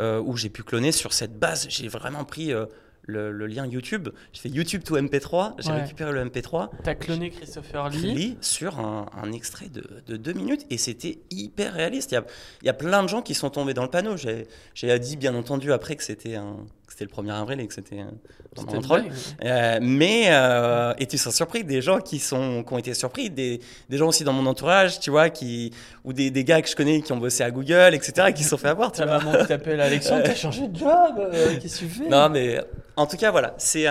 euh, 0.00 0.20
où 0.20 0.36
j'ai 0.36 0.48
pu 0.48 0.62
cloner 0.62 0.92
sur 0.92 1.12
cette 1.12 1.38
base. 1.38 1.66
J'ai 1.68 1.88
vraiment 1.88 2.24
pris 2.24 2.52
euh, 2.52 2.66
le, 3.02 3.46
lien 3.46 3.66
YouTube. 3.66 4.08
J'ai 4.32 4.40
fait 4.40 4.48
YouTube 4.48 4.82
to 4.84 4.96
MP3, 4.96 5.54
j'ai 5.58 5.72
récupéré 5.72 6.12
le 6.12 6.24
MP3. 6.24 6.70
T'as 6.82 6.94
cloné 6.94 7.30
Christopher 7.30 7.90
Lee. 7.90 8.36
sur 8.40 8.80
un, 8.80 9.32
extrait 9.32 9.68
de, 9.68 9.84
de, 10.06 10.16
deux 10.16 10.32
minutes 10.32 10.66
et 10.70 10.78
c'était 10.78 11.18
hyper 11.30 11.74
réaliste. 11.74 12.12
Il 12.12 12.14
y, 12.14 12.18
a, 12.18 12.24
il 12.62 12.66
y, 12.66 12.70
a, 12.70 12.74
plein 12.74 13.02
de 13.02 13.08
gens 13.08 13.22
qui 13.22 13.34
sont 13.34 13.50
tombés 13.50 13.74
dans 13.74 13.82
le 13.82 13.90
panneau. 13.90 14.16
J'ai 14.16 14.98
dit 14.98 15.16
bien 15.16 15.34
entendu 15.34 15.72
après 15.72 15.96
que 15.96 16.04
c'était 16.04 16.36
un, 16.36 16.56
c'était 16.92 17.06
le 17.06 17.10
1er 17.10 17.32
avril 17.32 17.58
et 17.58 17.66
que 17.66 17.72
c'était 17.72 18.00
un 18.00 18.80
troll. 18.80 19.04
Euh, 19.44 19.78
mais 19.80 20.24
euh, 20.26 20.92
et 20.98 21.06
tu 21.06 21.16
seras 21.16 21.30
surpris 21.30 21.64
des 21.64 21.80
gens 21.80 22.00
qui 22.00 22.18
sont 22.18 22.62
qui 22.64 22.74
ont 22.74 22.78
été 22.78 22.92
surpris, 22.92 23.30
des, 23.30 23.60
des 23.88 23.96
gens 23.96 24.08
aussi 24.08 24.24
dans 24.24 24.34
mon 24.34 24.44
entourage, 24.44 25.00
tu 25.00 25.10
vois, 25.10 25.30
qui 25.30 25.72
ou 26.04 26.12
des, 26.12 26.30
des, 26.30 26.44
gars 26.44 26.60
que 26.60 26.68
je 26.68 26.76
connais 26.76 27.00
qui 27.00 27.10
ont 27.12 27.16
bossé 27.16 27.42
à 27.44 27.50
Google, 27.50 27.94
etc., 27.94 28.30
qui 28.34 28.42
se 28.44 28.50
sont 28.50 28.58
fait 28.58 28.68
avoir. 28.68 28.92
Ta 28.92 29.06
maman 29.06 29.32
qui 29.38 29.46
t'appelle 29.46 29.80
Alexandre, 29.80 30.24
t'as 30.24 30.34
changé 30.36 30.68
de 30.68 30.76
job, 30.76 30.90
euh, 31.18 31.58
qu'est-ce 31.60 31.80
que 31.80 31.86
tu 31.86 31.90
fais? 31.90 32.08
Non, 32.08 32.28
mais 32.28 32.60
en 32.96 33.06
tout 33.06 33.16
cas, 33.16 33.30
voilà, 33.30 33.54
c'est 33.56 33.86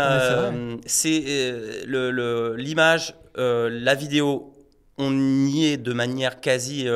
le 1.88 2.55
l'image, 2.55 3.15
la 3.36 3.96
vidéo, 3.96 4.53
on 5.00 5.48
y 5.48 5.65
est 5.65 5.77
de 5.77 5.93
manière 5.93 6.39
quasi 6.39 6.88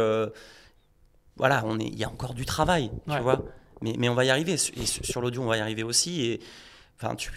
voilà, 1.38 1.63
on 1.65 1.79
est, 1.79 1.88
il 1.88 1.97
y 1.97 2.03
a 2.03 2.09
encore 2.09 2.35
du 2.35 2.45
travail, 2.45 2.91
tu 3.09 3.19
vois. 3.19 3.43
Mais, 3.82 4.10
on 4.10 4.13
va 4.13 4.25
y 4.25 4.29
arriver. 4.29 4.53
Et 4.53 4.86
sur 4.86 5.22
l'audio, 5.22 5.41
on 5.41 5.48
va 5.48 5.58
y 5.58 5.62
arriver 5.62 5.84
aussi. 5.84 6.25
Et 6.25 6.39
enfin, 6.98 7.15
tu, 7.15 7.32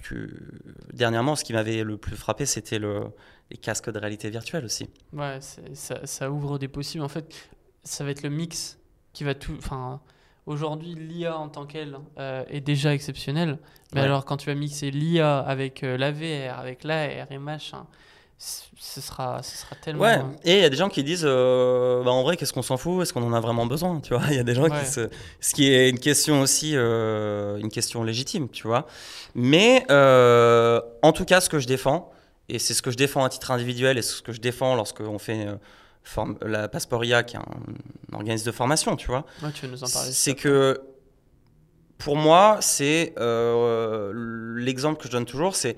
dernièrement, 0.92 1.36
ce 1.36 1.44
qui 1.44 1.52
m'avait 1.52 1.82
le 1.82 1.96
plus 1.96 2.16
frappé, 2.16 2.46
c'était 2.46 2.78
le, 2.78 3.06
les 3.50 3.56
casques 3.56 3.90
de 3.90 3.98
réalité 3.98 4.30
virtuelle 4.30 4.64
aussi. 4.64 4.88
Ouais, 5.12 5.38
ça, 5.40 6.06
ça, 6.06 6.30
ouvre 6.30 6.58
des 6.58 6.68
possibles. 6.68 7.04
En 7.04 7.08
fait, 7.08 7.50
ça 7.82 8.04
va 8.04 8.10
être 8.10 8.22
le 8.22 8.30
mix 8.30 8.78
qui 9.12 9.24
va 9.24 9.34
tout. 9.34 9.54
Enfin, 9.58 10.00
aujourd'hui, 10.46 10.94
l'IA 10.94 11.36
en 11.36 11.48
tant 11.48 11.66
qu'elle 11.66 11.98
euh, 12.18 12.44
est 12.48 12.60
déjà 12.60 12.94
exceptionnelle. 12.94 13.58
Mais 13.94 14.00
alors, 14.00 14.24
quand 14.24 14.36
tu 14.36 14.46
vas 14.46 14.54
mixer 14.54 14.90
l'IA 14.90 15.38
avec 15.38 15.82
euh, 15.82 15.96
la 15.96 16.12
VR, 16.12 16.58
avec 16.58 16.84
l'AR 16.84 17.30
et 17.30 17.38
machin, 17.38 17.86
ce 18.38 19.00
sera, 19.00 19.42
ce 19.42 19.56
sera 19.56 19.74
tellement. 19.74 20.02
Ouais, 20.02 20.20
et 20.44 20.54
il 20.58 20.60
y 20.60 20.64
a 20.64 20.70
des 20.70 20.76
gens 20.76 20.88
qui 20.88 21.02
disent 21.02 21.24
euh, 21.24 22.04
bah 22.04 22.12
en 22.12 22.22
vrai, 22.22 22.36
qu'est-ce 22.36 22.52
qu'on 22.52 22.62
s'en 22.62 22.76
fout? 22.76 23.02
Est-ce 23.02 23.12
qu'on 23.12 23.22
en 23.24 23.32
a 23.32 23.40
vraiment 23.40 23.66
besoin? 23.66 24.00
Tu 24.00 24.14
vois, 24.14 24.22
il 24.30 24.36
y 24.36 24.40
a 24.40 24.44
des 24.44 24.54
gens 24.54 24.68
qui 24.68 24.86
se. 24.86 25.10
Ce 25.40 25.54
qui 25.54 25.72
est 25.72 25.90
une 25.90 25.98
question 25.98 26.40
aussi, 26.40 26.72
euh, 26.74 27.58
une 27.58 27.68
question 27.68 28.04
légitime, 28.04 28.48
tu 28.48 28.66
vois. 28.66 28.86
Mais 29.34 29.84
euh, 29.90 30.80
en 31.02 31.12
tout 31.12 31.24
cas, 31.24 31.40
ce 31.40 31.48
que 31.48 31.58
je 31.58 31.66
défends, 31.66 32.12
et 32.48 32.60
c'est 32.60 32.74
ce 32.74 32.82
que 32.82 32.92
je 32.92 32.96
défends 32.96 33.24
à 33.24 33.28
titre 33.28 33.50
individuel 33.50 33.98
et 33.98 34.02
ce 34.02 34.22
que 34.22 34.32
je 34.32 34.40
défends 34.40 34.76
lorsqu'on 34.76 35.18
fait 35.18 35.46
la 36.42 36.68
Passeporia, 36.68 37.24
qui 37.24 37.36
est 37.36 37.40
un, 37.40 38.14
organisme 38.14 38.46
de 38.46 38.52
formation, 38.52 38.94
tu 38.94 39.08
vois. 39.08 39.26
Ouais, 39.42 39.50
tu 39.52 39.66
veux 39.66 39.72
nous 39.72 39.82
en 39.82 39.88
parler 39.88 40.12
C'est 40.12 40.34
que 40.34 40.80
pour 41.98 42.14
moi, 42.14 42.58
c'est 42.60 43.14
l'exemple 43.18 45.00
que 45.00 45.08
je 45.08 45.12
donne 45.12 45.26
toujours, 45.26 45.56
c'est 45.56 45.76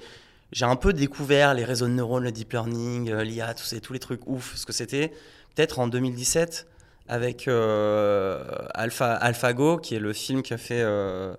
j'ai 0.53 0.65
un 0.65 0.77
peu 0.77 0.93
découvert 0.93 1.55
les 1.55 1.65
réseaux 1.65 1.87
de 1.87 1.93
neurones, 1.93 2.25
le 2.25 2.33
deep 2.33 2.53
learning, 2.53 3.11
euh, 3.11 3.23
l'IA, 3.23 3.55
tous 3.55 3.65
ces, 3.65 3.81
tous 3.81 3.93
les 3.93 3.99
trucs 3.99 4.27
ouf, 4.27 4.57
ce 4.57 4.67
que 4.67 4.73
c'était. 4.73 5.13
Peut-être 5.55 5.79
en 5.79 5.87
2017 5.87 6.67
avec 7.09 7.49
euh, 7.49 8.45
Alpha, 8.75 9.13
AlphaGo, 9.15 9.79
qui 9.79 9.97
est 9.97 10.01
le 10.01 10.13
film 10.13 10.43
qu'a 10.43 10.59
fait 10.59 10.81
euh, 10.81 11.35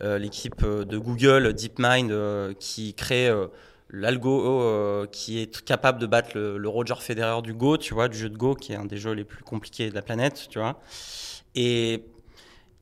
l'équipe 0.00 0.64
de 0.64 0.98
Google, 0.98 1.54
DeepMind, 1.54 2.56
qui 2.58 2.94
crée 2.94 3.30
l'algo 3.90 5.06
qui 5.12 5.38
est 5.38 5.64
capable 5.64 6.00
de 6.00 6.06
battre 6.06 6.30
le, 6.36 6.68
Roger 6.68 6.96
Federer 6.98 7.40
du 7.42 7.54
Go, 7.54 7.76
tu 7.76 7.94
vois, 7.94 8.08
du 8.08 8.18
jeu 8.18 8.30
de 8.30 8.36
Go, 8.36 8.56
qui 8.56 8.72
est 8.72 8.76
un 8.76 8.84
des 8.84 8.96
jeux 8.96 9.12
les 9.12 9.22
plus 9.22 9.44
compliqués 9.44 9.90
de 9.90 9.94
la 9.94 10.02
planète, 10.02 10.48
tu 10.50 10.58
vois. 10.58 10.80
Et 11.54 12.02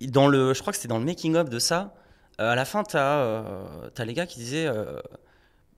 dans 0.01 0.27
le, 0.27 0.55
je 0.55 0.61
crois 0.63 0.73
que 0.73 0.79
c'était 0.79 0.89
dans 0.89 0.99
le 0.99 1.05
making-of 1.05 1.51
de 1.51 1.59
ça, 1.59 1.93
à 2.39 2.55
la 2.55 2.65
fin, 2.65 2.85
tu 2.85 2.97
as, 2.97 3.45
as, 3.99 4.05
les 4.07 4.15
gars 4.15 4.25
qui 4.25 4.39
disaient 4.39 4.67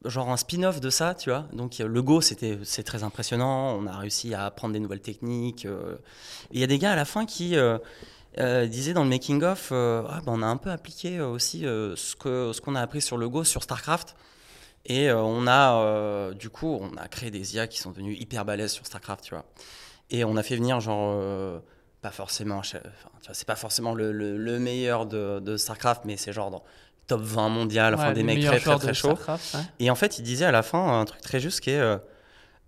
genre 0.05 0.31
un 0.31 0.37
spin-off 0.37 0.81
de 0.81 0.91
ça, 0.91 1.15
tu 1.15 1.31
vois. 1.31 1.47
Donc 1.53 1.79
le 1.79 2.03
Go, 2.03 2.21
c'était 2.21 2.59
c'est 2.65 2.83
très 2.83 3.03
impressionnant. 3.03 3.77
On 3.79 3.87
a 3.87 3.97
réussi 3.97 4.35
à 4.35 4.47
apprendre 4.47 4.75
des 4.75 4.81
nouvelles 4.81 5.01
techniques. 5.01 5.67
Euh. 5.67 5.97
Il 6.51 6.61
y 6.61 6.65
a 6.65 6.67
des 6.67 6.79
gars 6.79 6.93
à 6.93 6.97
la 6.97 7.05
fin 7.05 7.27
qui 7.27 7.57
euh, 7.57 7.79
euh, 8.39 8.67
disaient 8.67 8.93
dans 8.93 9.05
le 9.05 9.11
making 9.11 9.43
of, 9.43 9.73
ah, 9.73 10.21
ben, 10.25 10.33
on 10.33 10.43
a 10.43 10.47
un 10.47 10.57
peu 10.57 10.71
appliqué 10.71 11.21
aussi 11.21 11.61
ce 11.61 12.17
que 12.17 12.53
ce 12.53 12.61
qu'on 12.61 12.75
a 12.75 12.81
appris 12.81 13.01
sur 13.01 13.17
le 13.17 13.29
Go 13.29 13.45
sur 13.45 13.63
Starcraft. 13.63 14.17
Et 14.87 15.13
on 15.13 15.47
a 15.47 16.33
du 16.35 16.51
coup, 16.51 16.79
on 16.81 16.97
a 16.97 17.09
créé 17.09 17.31
des 17.31 17.55
IA 17.55 17.67
qui 17.67 17.79
sont 17.79 17.91
devenus 17.91 18.21
hyper 18.21 18.45
balèzes 18.45 18.73
sur 18.73 18.87
Starcraft, 18.87 19.25
tu 19.25 19.35
vois. 19.35 19.45
Et 20.11 20.25
on 20.25 20.37
a 20.37 20.43
fait 20.43 20.57
venir 20.57 20.81
genre 20.81 21.63
pas 22.03 22.11
forcément, 22.11 22.59
enfin, 22.59 22.81
c'est 23.33 23.47
pas 23.47 23.55
forcément 23.55 23.95
le, 23.95 24.11
le, 24.11 24.59
meilleur 24.59 25.07
de, 25.07 25.57
Starcraft, 25.57 26.05
mais 26.05 26.17
c'est 26.17 26.33
genre 26.33 26.65
top 27.13 27.21
20 27.21 27.49
mondial, 27.51 27.95
enfin 27.95 28.13
des 28.13 28.23
mecs 28.23 28.43
très 28.43 28.59
très 28.59 28.79
très 28.79 28.95
chauds. 28.95 29.19
Et 29.79 29.91
en 29.91 29.95
fait, 29.95 30.19
il 30.19 30.23
disait 30.23 30.47
à 30.47 30.51
la 30.51 30.63
fin 30.63 31.01
un 31.01 31.05
truc 31.05 31.21
très 31.21 31.41
juste 31.41 31.61
qui 31.61 31.71
est 31.71 31.79
euh, 31.79 31.99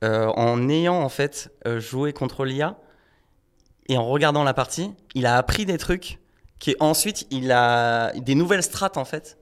euh, 0.05 0.27
en 0.27 0.69
ayant 0.69 1.01
en 1.01 1.09
fait 1.09 1.51
euh, 1.67 1.81
joué 1.81 2.13
contre 2.13 2.45
l'IA 2.45 2.77
et 3.89 3.97
en 3.97 4.07
regardant 4.07 4.45
la 4.45 4.53
partie, 4.53 4.93
il 5.15 5.25
a 5.25 5.37
appris 5.37 5.65
des 5.65 5.79
trucs 5.79 6.19
qui 6.59 6.77
ensuite 6.79 7.27
il 7.31 7.53
a 7.53 8.13
des 8.13 8.35
nouvelles 8.35 8.63
strates 8.63 8.99
en 8.99 9.05
fait 9.05 9.39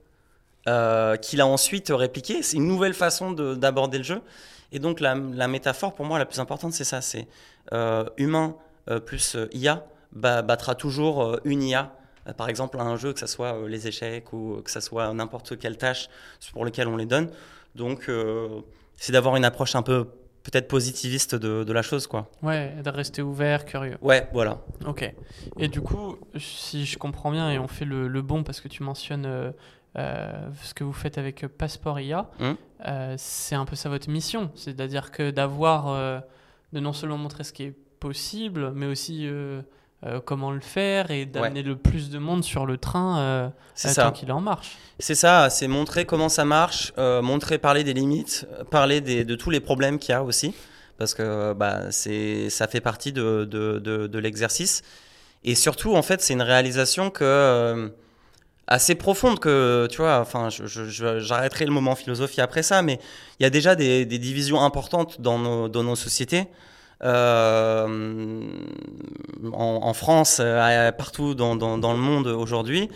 qu'il 1.21 1.41
a 1.41 1.47
ensuite 1.47 1.91
répliqué. 1.93 2.41
C'est 2.41 2.55
une 2.55 2.67
nouvelle 2.67 2.93
façon 2.93 3.33
d'aborder 3.33 3.97
le 3.97 4.03
jeu. 4.05 4.21
Et 4.71 4.79
donc 4.79 5.01
la, 5.01 5.15
la, 5.15 5.49
métaphore 5.49 5.93
pour 5.93 6.05
moi 6.05 6.17
la 6.17 6.25
plus 6.25 6.39
importante 6.39 6.73
c'est 6.73 6.85
ça, 6.85 7.01
c'est 7.01 7.27
humain 8.17 8.55
plus 9.05 9.37
IA 9.51 9.85
battra 10.13 10.75
toujours 10.75 11.39
une 11.43 11.63
IA 11.63 11.91
par 12.31 12.47
exemple 12.47 12.79
un 12.79 12.95
jeu, 12.95 13.11
que 13.11 13.19
ce 13.19 13.27
soit 13.27 13.55
euh, 13.55 13.67
les 13.67 13.87
échecs 13.87 14.31
ou 14.31 14.61
que 14.63 14.71
ce 14.71 14.79
soit 14.79 15.13
n'importe 15.13 15.57
quelle 15.59 15.77
tâche 15.77 16.09
pour 16.53 16.63
laquelle 16.63 16.87
on 16.87 16.95
les 16.95 17.05
donne. 17.05 17.29
Donc, 17.75 18.05
euh, 18.07 18.61
c'est 18.95 19.11
d'avoir 19.11 19.35
une 19.35 19.43
approche 19.43 19.75
un 19.75 19.81
peu 19.81 20.05
peut-être 20.43 20.67
positiviste 20.67 21.35
de, 21.35 21.63
de, 21.63 21.73
la 21.73 21.81
chose, 21.81 22.07
quoi. 22.07 22.29
Ouais, 22.41 22.75
de 22.83 22.89
rester 22.89 23.21
ouvert, 23.21 23.65
curieux. 23.65 23.97
Ouais, 24.01 24.27
voilà. 24.33 24.61
Ok. 24.85 25.13
Et 25.57 25.67
du 25.67 25.81
coup, 25.81 26.17
si 26.37 26.85
je 26.85 26.97
comprends 26.97 27.31
bien, 27.31 27.51
et 27.51 27.59
on 27.59 27.67
fait 27.67 27.85
le, 27.85 28.07
le 28.07 28.21
bon 28.21 28.43
parce 28.43 28.61
que 28.61 28.67
tu 28.67 28.83
mentionnes 28.83 29.53
ce 29.95 30.73
que 30.73 30.83
vous 30.83 30.93
faites 30.93 31.17
avec 31.17 31.47
Passport 31.47 31.99
IA, 31.99 32.29
hum. 32.41 32.57
c'est 33.17 33.55
un 33.55 33.63
peu 33.63 33.77
ça 33.77 33.87
votre 33.87 34.09
mission. 34.09 34.51
C'est-à-dire 34.55 35.11
que 35.11 35.31
d'avoir, 35.31 36.21
de 36.73 36.79
non 36.79 36.91
seulement 36.91 37.17
montrer 37.17 37.45
ce 37.45 37.53
qui 37.53 37.63
est 37.63 37.75
possible, 38.01 38.73
mais 38.75 38.85
aussi 38.85 39.29
euh, 40.05 40.19
comment 40.19 40.51
le 40.51 40.59
faire 40.59 41.11
et 41.11 41.25
d'amener 41.25 41.63
le 41.63 41.77
plus 41.77 42.09
de 42.09 42.19
monde 42.19 42.43
sur 42.43 42.65
le 42.65 42.77
train 42.77 43.19
euh, 43.19 43.49
tant 43.95 44.11
qu'il 44.11 44.27
est 44.27 44.33
en 44.33 44.41
marche. 44.41 44.77
C'est 44.99 45.15
ça, 45.15 45.49
c'est 45.49 45.69
montrer 45.69 46.03
comment 46.03 46.27
ça 46.27 46.43
marche, 46.43 46.91
euh, 46.97 47.21
montrer, 47.21 47.57
parler 47.57 47.85
des 47.85 47.93
limites, 47.93 48.45
parler 48.69 48.99
des, 48.99 49.23
de 49.23 49.35
tous 49.35 49.49
les 49.49 49.61
problèmes 49.61 49.99
qu'il 49.99 50.11
y 50.11 50.15
a 50.15 50.21
aussi, 50.21 50.53
parce 50.97 51.13
que 51.13 51.53
bah, 51.53 51.91
ça 51.91 52.67
fait 52.67 52.81
partie 52.81 53.13
de, 53.13 53.45
de, 53.45 53.79
de, 53.79 54.19
l'exercice. 54.19 54.81
Et 55.45 55.55
surtout, 55.55 55.95
en 55.95 56.01
fait, 56.01 56.21
c'est 56.21 56.33
une 56.33 56.41
réalisation 56.41 57.09
que 57.09 57.89
assez 58.67 58.95
profonde 58.95 59.39
que 59.39 59.87
tu 59.91 59.97
vois 59.97 60.19
enfin 60.19 60.47
j'arrêterai 60.49 61.65
le 61.65 61.71
moment 61.71 61.95
philosophie 61.95 62.39
après 62.39 62.63
ça 62.63 62.81
mais 62.81 62.97
il 63.37 63.43
y 63.43 63.45
a 63.45 63.49
déjà 63.49 63.75
des, 63.75 64.05
des 64.05 64.19
divisions 64.19 64.61
importantes 64.63 65.19
dans 65.19 65.37
nos, 65.37 65.67
dans 65.67 65.83
nos 65.83 65.97
sociétés 65.97 66.47
euh, 67.03 68.41
en, 69.51 69.93
France, 69.93 70.37
euh, 70.39 70.91
partout 70.91 71.35
dans, 71.35 71.55
le 71.55 71.97
monde 71.97 72.27
aujourd'hui. 72.27 72.89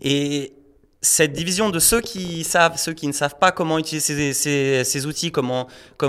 Et 0.00 0.52
cette 1.00 1.32
division 1.32 1.70
de 1.70 1.78
ceux 1.78 2.00
qui 2.00 2.42
savent, 2.44 2.76
ceux 2.76 2.92
qui 2.92 3.06
ne 3.06 3.12
savent 3.12 3.38
pas 3.38 3.52
comment 3.52 3.78
utiliser 3.78 4.32
ces, 4.32 5.06
outils, 5.06 5.30
comment, 5.32 5.68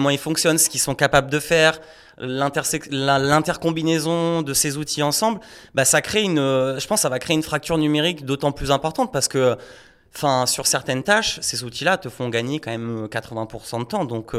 ils 0.10 0.18
fonctionnent, 0.18 0.58
ce 0.58 0.70
qu'ils 0.70 0.80
sont 0.80 0.96
capables 0.96 1.30
de 1.30 1.40
faire, 1.40 1.80
l'intercombinaison 2.20 4.42
de 4.42 4.54
ces 4.54 4.78
outils 4.78 5.04
ensemble, 5.04 5.40
bah 5.74 5.86
ça 5.86 6.02
crée 6.02 6.24
une, 6.24 6.36
je 6.36 6.88
pense, 6.88 7.00
que 7.00 7.04
ça 7.04 7.10
va 7.10 7.18
créer 7.18 7.36
une 7.36 7.44
fracture 7.44 7.78
numérique 7.78 8.26
d'autant 8.26 8.52
plus 8.52 8.72
importante 8.72 9.14
parce 9.14 9.30
que 9.30 9.56
enfin, 10.14 10.46
sur 10.46 10.68
certaines 10.68 11.04
tâches, 11.04 11.40
ces 11.42 11.64
outils-là 11.64 11.98
te 11.98 12.10
font 12.10 12.30
gagner 12.30 12.60
quand 12.60 12.72
même 12.72 13.06
80% 13.06 13.80
de 13.80 13.84
temps. 13.86 14.06
Donc, 14.06 14.36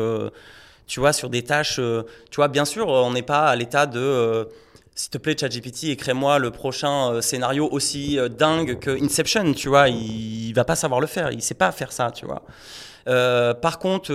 tu 0.91 1.01
vois, 1.01 1.13
sur 1.13 1.31
des 1.31 1.43
tâches, 1.43 1.77
tu 1.77 2.37
vois, 2.37 2.49
bien 2.49 2.65
sûr, 2.65 2.89
on 2.89 3.13
n'est 3.13 3.23
pas 3.23 3.47
à 3.47 3.57
l'état 3.57 3.87
de 3.87 4.49
s'il 5.01 5.11
te 5.11 5.19
plaît, 5.19 5.35
ChatGPT, 5.39 5.85
écris-moi 5.85 6.39
le 6.39 6.51
prochain 6.51 7.13
euh, 7.13 7.21
scénario 7.23 7.69
aussi 7.71 8.19
euh, 8.19 8.29
dingue 8.29 8.79
que 8.79 9.03
Inception, 9.03 9.55
tu 9.55 9.69
vois. 9.69 9.89
Il, 9.89 10.49
il, 10.49 10.53
va 10.53 10.65
pas 10.65 10.77
savoir 10.77 11.01
le 11.01 11.07
faire, 11.07 11.31
il 11.33 11.41
sait 11.41 11.55
pas 11.55 11.73
faire 11.73 11.91
ça, 11.91 12.11
tu 12.11 12.27
vois. 12.27 12.43
Euh, 13.09 13.55
par 13.55 13.79
contre, 13.79 14.13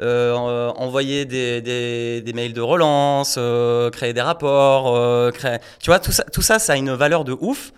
envoyer 0.00 1.24
des, 1.24 1.60
des, 1.60 2.32
mails 2.32 2.52
de 2.52 2.60
relance, 2.60 3.38
créer 3.92 4.12
des 4.12 4.20
rapports, 4.20 5.32
tu 5.80 5.90
vois, 5.90 5.98
tout 5.98 6.12
ça, 6.12 6.22
tout 6.24 6.42
ça, 6.42 6.58
ça 6.58 6.74
a 6.74 6.76
une 6.76 6.92
valeur 6.92 7.24
de 7.24 7.36
ouf. 7.40 7.72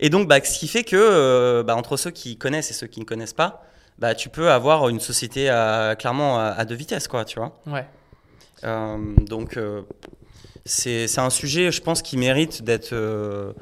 Et 0.00 0.08
donc, 0.08 0.28
bah, 0.28 0.38
ce 0.42 0.58
qui 0.58 0.68
fait 0.68 0.84
que 0.84 1.62
bah, 1.62 1.76
entre 1.76 1.98
ceux 1.98 2.10
qui 2.10 2.38
connaissent 2.38 2.70
et 2.70 2.74
ceux 2.74 2.86
qui 2.86 3.00
ne 3.00 3.04
connaissent 3.04 3.34
pas, 3.34 3.64
bah, 3.98 4.14
tu 4.14 4.28
peux 4.28 4.50
avoir 4.50 4.88
une 4.88 5.00
société 5.00 5.48
à, 5.48 5.96
clairement 5.98 6.38
à, 6.38 6.44
à, 6.44 6.64
deux 6.64 6.74
vitesses, 6.74 7.08
quoi, 7.08 7.24
tu 7.24 7.38
vois. 7.38 7.60
Ouais. 7.66 7.86
donc, 8.62 9.58
c'est 10.68 11.18
un 11.18 11.30
sujet, 11.30 11.72
je 11.72 11.80
pense, 11.80 12.02
qui 12.02 12.16
mérite 12.16 12.62
d'être 12.62 12.92
euh, 12.92 13.52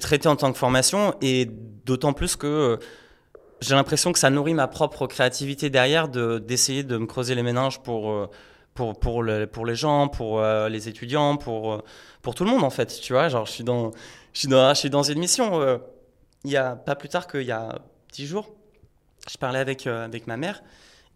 traité 0.00 0.28
en 0.28 0.36
tant 0.36 0.52
que 0.52 0.58
formation 0.58 1.14
et 1.20 1.46
d'autant 1.46 2.12
plus 2.12 2.36
que 2.36 2.46
euh, 2.46 2.76
j'ai 3.60 3.74
l'impression 3.74 4.12
que 4.12 4.18
ça 4.18 4.30
nourrit 4.30 4.54
ma 4.54 4.68
propre 4.68 5.06
créativité 5.06 5.70
derrière 5.70 6.08
d'essayer 6.08 6.82
de, 6.82 6.98
me 6.98 7.06
creuser 7.06 7.34
les 7.34 7.42
méninges 7.42 7.80
pour, 7.80 8.10
euh, 8.10 8.30
pour, 8.74 8.98
pour, 8.98 9.22
le, 9.22 9.46
pour 9.46 9.64
les 9.64 9.74
gens, 9.74 10.08
pour 10.08 10.42
les 10.42 10.88
étudiants, 10.88 11.36
pour, 11.38 11.82
pour 12.20 12.34
tout 12.34 12.44
le 12.44 12.50
monde 12.50 12.62
en 12.62 12.70
fait. 12.70 13.00
Tu 13.00 13.14
vois, 13.14 13.28
genre 13.28 13.46
je 13.46 13.52
suis 13.52 13.64
dans, 13.64 13.92
je 14.34 14.40
suis 14.40 14.48
dans, 14.48 14.74
je 14.74 14.78
suis 14.78 14.90
dans 14.90 15.02
une 15.02 15.18
mission. 15.18 15.80
il 16.44 16.50
y 16.50 16.58
a 16.58 16.76
pas 16.76 16.94
plus 16.94 17.08
tard 17.08 17.26
qu'il 17.26 17.42
y 17.42 17.52
a 17.52 17.78
dix 18.12 18.26
jours, 18.26 18.52
je 19.30 19.38
parlais 19.38 19.58
avec, 19.58 19.86
avec 19.86 20.26
ma 20.26 20.36
mère 20.36 20.62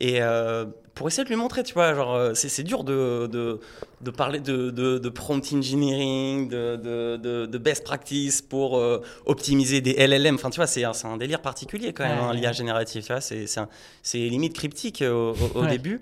et 0.00 0.22
euh, 0.22 0.64
pour 0.94 1.08
essayer 1.08 1.24
de 1.24 1.28
lui 1.28 1.36
montrer, 1.36 1.64
tu 1.64 1.74
vois, 1.74 1.92
genre, 1.94 2.14
euh, 2.14 2.32
c'est 2.34 2.62
dur 2.62 2.84
de, 2.84 3.26
de, 3.26 3.60
de 4.00 4.10
parler 4.10 4.38
de, 4.38 4.70
de, 4.70 5.08
prompt 5.08 5.52
engineering, 5.52 6.48
de, 6.48 7.58
best 7.58 7.84
practice 7.84 8.40
pour 8.40 8.78
euh, 8.78 9.02
optimiser 9.26 9.80
des 9.80 9.94
LLM. 9.94 10.36
Enfin, 10.36 10.50
tu 10.50 10.56
vois, 10.56 10.68
c'est 10.68 10.84
un, 10.84 11.16
délire 11.16 11.42
particulier 11.42 11.92
quand 11.92 12.04
même, 12.04 12.18
hein, 12.18 12.32
l'IA 12.32 12.52
générative, 12.52 13.02
tu 13.04 13.12
vois, 13.12 13.20
c'est 13.20 14.18
limite 14.18 14.54
cryptique 14.54 15.02
au, 15.02 15.34
au 15.54 15.66
début. 15.66 16.00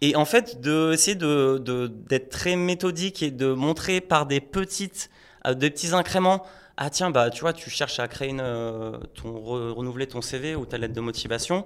Et 0.00 0.16
en 0.16 0.24
fait, 0.24 0.60
d'essayer 0.60 1.14
de, 1.14 1.88
d'être 2.08 2.30
très 2.30 2.56
méthodique 2.56 3.22
et 3.22 3.30
de 3.30 3.52
montrer 3.52 4.00
par 4.00 4.26
des 4.26 4.40
petites, 4.40 5.08
des 5.48 5.70
petits 5.70 5.94
incréments 5.94 6.44
ah 6.76 6.90
tiens 6.90 7.10
bah 7.10 7.30
tu 7.30 7.40
vois 7.40 7.52
tu 7.52 7.70
cherches 7.70 8.00
à 8.00 8.08
créer 8.08 8.28
une, 8.28 9.00
ton 9.14 9.32
renouveler 9.40 10.06
ton 10.06 10.20
CV 10.20 10.54
ou 10.56 10.66
ta 10.66 10.78
lettre 10.78 10.94
de 10.94 11.00
motivation. 11.00 11.64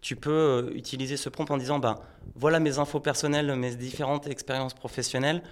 Tu 0.00 0.16
peux 0.16 0.30
euh, 0.30 0.70
utiliser 0.74 1.16
ce 1.16 1.28
prompt 1.28 1.50
en 1.50 1.56
disant 1.56 1.78
ben, 1.78 1.96
voilà 2.34 2.58
mes 2.58 2.78
infos 2.78 2.98
personnelles, 2.98 3.54
mes 3.54 3.74
différentes 3.76 4.26
expériences 4.26 4.74
professionnelles, 4.74 5.42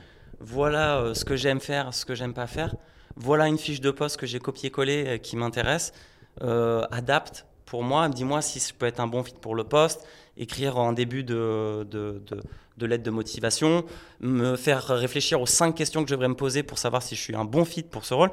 voilà 0.41 0.99
euh, 0.99 1.15
ce 1.15 1.25
que 1.25 1.37
j'aime 1.37 1.61
faire, 1.61 1.95
ce 1.95 2.05
que 2.05 2.17
j'aime 2.17 2.35
pas 2.35 2.49
faire, 2.49 2.75
voilà 3.17 3.47
une 3.47 3.59
fiche 3.59 3.81
de 3.81 3.93
poste 3.93 4.17
que 4.17 4.27
j'ai 4.27 4.41
copié-collé 4.41 5.05
euh, 5.07 5.19
qui 5.19 5.37
m'intéresse, 5.37 5.93
adapte 6.41 7.47
pour 7.67 7.85
moi, 7.85 8.09
dis-moi 8.09 8.43
si 8.43 8.59
je 8.59 8.75
peux 8.75 8.87
être 8.87 8.99
un 8.99 9.07
bon 9.07 9.23
fit 9.23 9.35
pour 9.41 9.55
le 9.55 9.63
poste, 9.63 10.05
écrire 10.37 10.79
en 10.79 10.93
début 10.93 11.23
de, 11.23 11.87
de, 11.89 12.21
de, 12.27 12.41
de 12.79 12.87
lettre 12.87 13.05
de 13.05 13.11
motivation, 13.11 13.85
me 14.21 14.57
faire 14.57 14.87
réfléchir 14.87 15.41
aux 15.41 15.47
cinq 15.47 15.75
questions 15.77 16.03
que 16.03 16.09
je 16.09 16.15
devrais 16.15 16.29
me 16.29 16.35
poser 16.35 16.63
pour 16.63 16.79
savoir 16.79 17.03
si 17.03 17.15
je 17.15 17.21
suis 17.21 17.37
un 17.37 17.45
bon 17.45 17.65
fit 17.65 17.83
pour 17.83 18.05
ce 18.05 18.15
rôle 18.15 18.31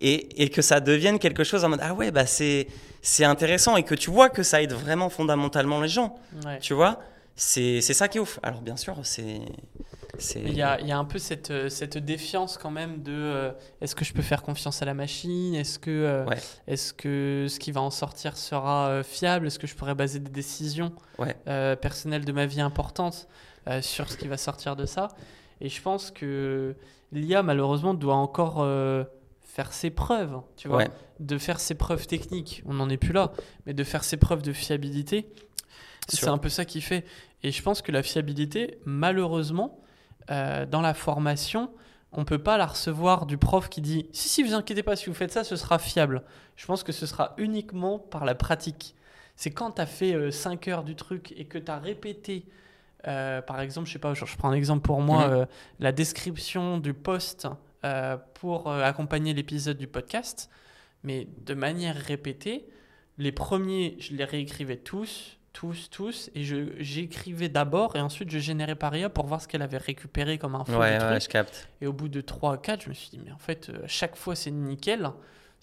et, 0.00 0.48
que 0.48 0.62
ça 0.62 0.80
devienne 0.80 1.18
quelque 1.18 1.44
chose 1.44 1.64
en 1.64 1.68
mode 1.68 1.80
ah 1.82 1.94
ouais 1.94 2.10
bah 2.10 2.26
c'est 2.26 2.66
c'est 3.02 3.24
intéressant 3.24 3.76
et 3.76 3.82
que 3.82 3.94
tu 3.94 4.10
vois 4.10 4.30
que 4.30 4.42
ça 4.42 4.62
aide 4.62 4.72
vraiment 4.72 5.10
fondamentalement 5.10 5.80
les 5.80 5.88
gens 5.88 6.18
tu 6.60 6.74
vois 6.74 7.00
c'est 7.36 7.80
ça 7.80 8.08
qui 8.08 8.18
est 8.18 8.20
ouf. 8.20 8.38
Alors 8.42 8.60
bien 8.60 8.76
sûr 8.76 8.96
c'est 9.02 9.40
il 10.36 10.54
y, 10.54 10.62
a, 10.62 10.80
il 10.80 10.86
y 10.86 10.92
a, 10.92 10.98
un 10.98 11.04
peu 11.04 11.18
cette, 11.18 11.70
cette 11.70 11.98
défiance 11.98 12.58
quand 12.58 12.70
même 12.70 13.02
de 13.02 13.12
euh, 13.12 13.52
est-ce 13.80 13.94
que 13.94 14.04
je 14.04 14.12
peux 14.12 14.22
faire 14.22 14.42
confiance 14.42 14.82
à 14.82 14.84
la 14.84 14.94
machine? 14.94 15.54
Est-ce 15.54 15.78
que, 15.78 15.90
euh, 15.90 16.26
est 16.66 16.96
que 16.96 17.46
ce 17.48 17.58
qui 17.58 17.72
va 17.72 17.80
en 17.80 17.90
sortir 17.90 18.36
sera 18.36 18.88
euh, 18.88 19.02
fiable? 19.02 19.46
Est-ce 19.46 19.58
que 19.58 19.66
je 19.66 19.74
pourrais 19.74 19.94
baser 19.94 20.18
des 20.18 20.30
décisions 20.30 20.92
personnelles 21.80 22.24
de 22.24 22.32
ma 22.32 22.46
vie 22.46 22.60
importantes 22.60 23.28
sur 23.80 24.10
ce 24.10 24.16
qui 24.16 24.28
va 24.28 24.36
sortir 24.36 24.76
de 24.76 24.86
ça? 24.86 25.08
Et 25.60 25.68
je 25.68 25.80
pense 25.80 26.10
que 26.10 26.74
l'IA, 27.12 27.42
malheureusement, 27.42 27.94
doit 27.94 28.16
encore 28.16 28.66
faire 29.50 29.72
ses 29.72 29.90
preuves, 29.90 30.40
tu 30.56 30.68
vois, 30.68 30.84
de 31.18 31.36
faire 31.36 31.58
ses 31.58 31.74
preuves 31.74 32.06
techniques. 32.06 32.62
On 32.66 32.74
n'en 32.74 32.88
est 32.88 32.96
plus 32.96 33.12
là, 33.12 33.32
mais 33.66 33.74
de 33.74 33.82
faire 33.82 34.04
ses 34.04 34.16
preuves 34.16 34.42
de 34.42 34.52
fiabilité, 34.52 35.26
c'est 36.08 36.28
un 36.28 36.38
peu 36.38 36.48
ça 36.48 36.64
qui 36.64 36.80
fait. 36.80 37.04
Et 37.42 37.50
je 37.50 37.62
pense 37.62 37.82
que 37.82 37.90
la 37.90 38.02
fiabilité, 38.02 38.78
malheureusement, 38.84 39.80
euh, 40.30 40.66
dans 40.66 40.80
la 40.80 40.94
formation, 40.94 41.70
on 42.12 42.24
peut 42.24 42.38
pas 42.38 42.58
la 42.58 42.66
recevoir 42.66 43.26
du 43.26 43.38
prof 43.38 43.68
qui 43.68 43.80
dit 43.80 44.06
si 44.12 44.28
si 44.28 44.42
vous 44.42 44.54
inquiétez 44.54 44.82
pas 44.82 44.96
si 44.96 45.06
vous 45.06 45.14
faites 45.14 45.32
ça 45.32 45.44
ce 45.44 45.56
sera 45.56 45.78
fiable. 45.78 46.22
Je 46.56 46.66
pense 46.66 46.82
que 46.82 46.92
ce 46.92 47.06
sera 47.06 47.34
uniquement 47.36 47.98
par 47.98 48.24
la 48.24 48.34
pratique. 48.34 48.94
C'est 49.36 49.50
quand 49.50 49.72
tu 49.72 49.80
as 49.80 49.86
fait 49.86 50.30
5 50.30 50.68
euh, 50.68 50.72
heures 50.72 50.84
du 50.84 50.94
truc 50.94 51.32
et 51.36 51.46
que 51.46 51.58
tu 51.58 51.70
as 51.70 51.78
répété 51.78 52.44
euh, 53.08 53.40
par 53.40 53.60
exemple, 53.60 53.88
je 53.88 53.94
sais 53.94 53.98
pas, 53.98 54.12
je, 54.12 54.24
prends 54.36 54.50
un 54.50 54.54
exemple 54.54 54.82
pour 54.82 55.00
moi, 55.00 55.28
mhm. 55.28 55.46
la 55.78 55.90
description 55.90 56.78
du 56.78 56.92
poste 56.92 57.48
euh, 57.84 58.18
pour 58.34 58.68
euh, 58.68 58.82
accompagner 58.82 59.32
l'épisode 59.32 59.78
du 59.78 59.86
podcast, 59.86 60.50
mais 61.02 61.28
de 61.46 61.54
manière 61.54 61.96
répétée. 61.96 62.66
Les 63.16 63.32
premiers, 63.32 63.96
je 64.00 64.14
les 64.14 64.24
réécrivais 64.24 64.76
tous, 64.76 65.38
tous, 65.54 65.88
tous, 65.90 66.30
et 66.34 66.42
j'écrivais 66.78 67.48
d'abord 67.48 67.96
et 67.96 68.00
ensuite 68.00 68.30
je 68.30 68.38
générais 68.38 68.74
par 68.74 68.94
IA 68.94 69.08
pour 69.08 69.26
voir 69.26 69.40
ce 69.40 69.48
qu'elle 69.48 69.62
avait 69.62 69.78
récupéré 69.78 70.36
comme 70.36 70.54
info. 70.56 70.72
Ouais, 70.72 71.02
ouais, 71.02 71.20
je 71.20 71.28
capte. 71.28 71.68
Et 71.80 71.86
au 71.86 71.92
bout 71.94 72.08
de 72.08 72.20
3 72.20 72.60
4, 72.60 72.84
je 72.84 72.88
me 72.90 72.94
suis 72.94 73.08
dit, 73.08 73.20
mais 73.24 73.32
en 73.32 73.38
fait, 73.38 73.70
euh, 73.70 73.78
chaque 73.86 74.16
fois 74.16 74.36
c'est 74.36 74.50
nickel. 74.50 75.10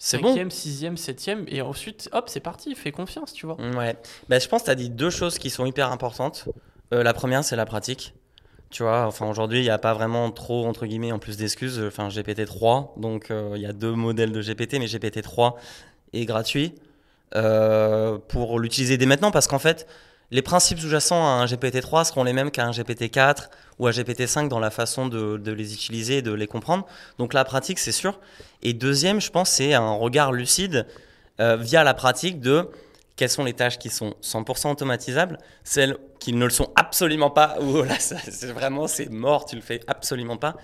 Cinquième, 0.00 0.48
bon. 0.48 0.54
sixième, 0.54 0.96
septième, 0.96 1.44
et 1.48 1.60
ensuite, 1.60 2.08
hop, 2.12 2.28
c'est 2.28 2.38
parti, 2.38 2.76
fais 2.76 2.92
confiance, 2.92 3.32
tu 3.32 3.46
vois. 3.46 3.56
Ouais. 3.56 3.96
Bah, 4.28 4.38
je 4.38 4.46
pense 4.46 4.62
que 4.62 4.66
tu 4.66 4.70
as 4.70 4.76
dit 4.76 4.90
deux 4.90 5.10
choses 5.10 5.38
qui 5.38 5.50
sont 5.50 5.66
hyper 5.66 5.90
importantes. 5.90 6.48
la 6.92 7.12
première, 7.12 7.42
c'est 7.42 7.56
la 7.56 7.66
pratique. 7.66 8.14
Tu 8.70 8.82
vois, 8.82 9.06
enfin 9.06 9.26
aujourd'hui, 9.28 9.60
il 9.60 9.62
n'y 9.62 9.70
a 9.70 9.78
pas 9.78 9.94
vraiment 9.94 10.30
trop, 10.30 10.66
entre 10.66 10.84
guillemets, 10.86 11.12
en 11.12 11.18
plus 11.18 11.36
d'excuses. 11.38 11.82
Enfin, 11.86 12.08
GPT-3, 12.08 13.00
donc 13.00 13.30
euh, 13.30 13.52
il 13.56 13.62
y 13.62 13.66
a 13.66 13.72
deux 13.72 13.92
modèles 13.92 14.32
de 14.32 14.42
GPT, 14.42 14.74
mais 14.74 14.86
GPT-3 14.86 15.54
est 16.12 16.24
gratuit 16.26 16.74
euh, 17.34 18.18
pour 18.28 18.58
l'utiliser 18.58 18.96
dès 18.96 19.06
maintenant 19.06 19.30
parce 19.30 19.46
qu'en 19.46 19.58
fait, 19.58 19.86
les 20.30 20.42
principes 20.42 20.78
sous-jacents 20.78 21.22
à 21.22 21.42
un 21.42 21.46
GPT-3 21.46 22.04
seront 22.04 22.24
les 22.24 22.34
mêmes 22.34 22.50
qu'à 22.50 22.66
un 22.66 22.70
GPT-4 22.70 23.48
ou 23.78 23.86
à 23.86 23.90
GPT-5 23.90 24.48
dans 24.48 24.58
la 24.58 24.70
façon 24.70 25.06
de, 25.06 25.40
les 25.50 25.72
utiliser 25.72 26.18
et 26.18 26.22
de 26.22 26.32
les 26.32 26.46
comprendre. 26.46 26.86
Donc 27.18 27.32
la 27.32 27.44
pratique, 27.44 27.78
c'est 27.78 27.92
sûr. 27.92 28.18
Et 28.62 28.74
deuxième, 28.74 29.20
je 29.20 29.30
pense, 29.30 29.50
c'est 29.50 29.72
un 29.72 29.92
regard 29.92 30.32
lucide 30.32 30.86
euh, 31.40 31.56
via 31.56 31.84
la 31.84 31.94
pratique 31.94 32.40
de 32.40 32.68
quelles 33.18 33.28
sont 33.28 33.44
les 33.44 33.52
tâches 33.52 33.78
qui 33.78 33.90
sont 33.90 34.14
100% 34.22 34.70
automatisables, 34.70 35.38
celles 35.64 35.98
qui 36.20 36.32
ne 36.32 36.44
le 36.44 36.50
sont 36.50 36.70
absolument 36.76 37.30
pas, 37.30 37.58
où 37.60 37.82
là, 37.82 37.96
c'est 37.98 38.52
vraiment, 38.52 38.86
c'est 38.86 39.10
mort, 39.10 39.44
tu 39.44 39.56
le 39.56 39.62
fais 39.62 39.80
absolument 39.88 40.36
pas, 40.36 40.56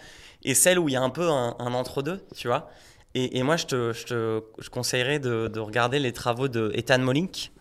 et 0.45 0.55
celles 0.55 0.79
où 0.79 0.89
il 0.89 0.93
y 0.93 0.97
a 0.97 1.03
un 1.03 1.11
peu 1.11 1.29
un, 1.29 1.75
entre-deux, 1.75 2.25
tu 2.37 2.47
vois. 2.47 2.71
Et, 3.17 3.45
moi, 3.45 3.57
je 3.57 3.67
te, 3.67 3.93
je 3.93 4.07
te 4.07 4.43
je 4.59 4.71
conseillerais 4.71 5.21
de, 5.21 5.47
de, 5.47 5.61
regarder 5.61 6.01
les 6.01 6.13
travaux 6.13 6.49
de 6.49 6.73
Ethan 6.75 6.99
Molink. 6.99 7.53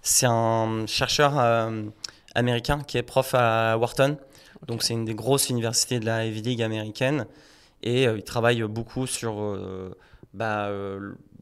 C'est 0.00 0.26
un 0.26 0.86
chercheur 0.86 1.38
euh, 1.38 1.82
américain 2.34 2.80
qui 2.86 2.96
est 2.96 3.02
prof 3.02 3.34
à 3.34 3.76
Wharton. 3.76 4.16
Donc, 4.66 4.82
c'est 4.82 4.94
une 4.94 5.04
des 5.04 5.14
grosses 5.14 5.50
universités 5.50 6.00
de 6.00 6.06
la 6.06 6.24
Ivy 6.24 6.40
League 6.40 6.62
américaine. 6.62 7.26
Et 7.82 8.08
euh, 8.08 8.16
il 8.16 8.24
travaille 8.24 8.62
beaucoup 8.62 9.06
sur 9.06 9.38
euh, 9.38 9.94
bah, 10.34 10.70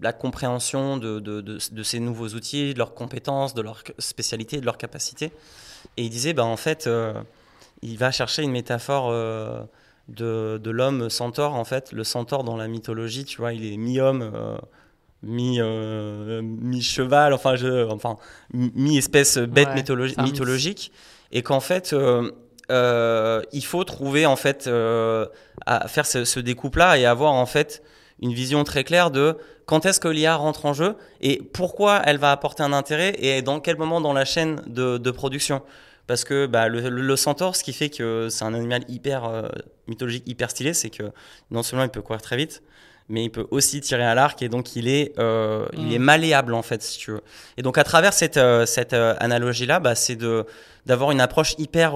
la 0.01 0.13
compréhension 0.13 0.97
de, 0.97 1.21
de, 1.21 1.41
de, 1.41 1.83
ces 1.83 2.01
nouveaux 2.01 2.29
outils, 2.29 2.75
de 2.75 2.79
leurs 2.79 2.95
compétences, 2.95 3.55
de 3.55 3.63
leurs 3.63 3.83
spécialités, 3.99 4.61
de 4.61 4.65
leurs 4.65 4.79
capacités. 4.79 5.33
Et 5.97 6.05
il 6.05 6.11
disait, 6.11 6.33
bah, 6.33 6.45
en 6.45 6.57
fait, 6.57 6.87
euh, 6.87 7.15
il 7.83 7.99
va 7.99 8.11
chercher 8.11 8.43
une 8.43 8.53
métaphore 8.53 9.09
euh, 9.11 9.63
de, 10.09 10.71
l'homme 10.71 11.11
centaure. 11.11 11.55
En 11.55 11.65
fait, 11.65 11.93
le 11.93 12.05
centaure 12.05 12.45
dans 12.45 12.57
la 12.57 12.69
mythologie, 12.69 13.25
tu 13.25 13.39
vois, 13.39 13.53
il 13.53 13.71
est 13.71 13.77
mi-homme, 13.77 14.31
euh, 14.35 14.59
mi, 15.23 15.61
mi-cheval, 15.61 17.35
enfin, 17.35 17.57
je, 17.57 17.89
enfin 17.91 18.17
mi-espèce 18.55 19.39
bête 19.39 19.75
mythologique. 19.75 20.93
Et 21.33 21.43
qu'en 21.43 21.61
fait, 21.61 21.95
il 22.71 23.65
faut 23.65 23.85
trouver, 23.85 24.27
en 24.27 24.37
fait, 24.37 24.69
à 25.67 25.89
faire 25.89 26.07
ce, 26.07 26.25
ce 26.25 26.41
découpe-là 26.41 26.99
et 26.99 27.05
avoir, 27.05 27.33
en 27.35 27.47
fait, 27.47 27.83
une 28.21 28.33
vision 28.33 28.65
très 28.65 28.85
claire 28.85 29.11
de 29.11 29.37
quand 29.67 29.87
est-ce 29.87 30.01
que 30.01 30.09
l'IA 30.09 30.35
rentre 30.37 30.67
en 30.67 30.73
jeu 30.73 30.97
et 31.21 31.41
pourquoi 31.53 32.03
elle 32.05 32.19
va 32.19 32.33
apporter 32.33 32.63
un 32.63 32.73
intérêt 32.73 33.15
et 33.19 33.41
dans 33.41 33.61
quel 33.61 33.77
moment 33.77 34.01
dans 34.01 34.13
la 34.13 34.25
chaîne 34.25 34.63
de, 34.67 35.11
production. 35.11 35.63
Parce 36.07 36.25
que 36.25 36.47
bah, 36.47 36.69
le, 36.69 37.17
centaure, 37.17 37.55
ce 37.55 37.63
qui 37.63 37.73
fait 37.73 37.89
que 37.89 38.29
c'est 38.31 38.45
un 38.45 38.53
animal 38.53 38.83
hyper 38.89 39.25
euh, 39.27 39.49
mythologique, 39.87 40.25
hyper 40.27 40.51
stylé, 40.51 40.75
c'est 40.75 40.91
que 40.91 41.05
non 41.53 41.63
seulement 41.63 41.85
il 41.85 41.91
peut 41.91 42.03
courir 42.03 42.21
très 42.21 42.37
vite, 42.37 42.63
mais 43.09 43.23
il 43.23 43.31
peut 43.31 43.47
aussi 43.53 43.81
tirer 43.81 44.05
à 44.05 44.15
l'arc 44.17 44.43
et 44.43 44.49
donc 44.49 44.75
il 44.75 44.89
est, 44.89 45.17
euh, 45.21 45.67
il 45.75 45.87
Mm. 45.87 45.93
est 45.93 45.99
malléable 45.99 46.55
en 46.55 46.63
fait, 46.63 46.83
si 46.83 46.99
tu 46.99 47.13
veux. 47.13 47.23
Et 47.57 47.63
donc 47.63 47.79
à 47.79 47.85
travers 47.85 48.13
cette, 48.13 48.39
euh, 48.39 48.67
cette 48.67 48.93
analogie-là, 48.93 49.79
bah, 49.79 49.95
c'est 49.95 50.17
de, 50.17 50.47
d'avoir 50.85 51.13
une 51.13 51.21
approche 51.21 51.55
hyper 51.59 51.93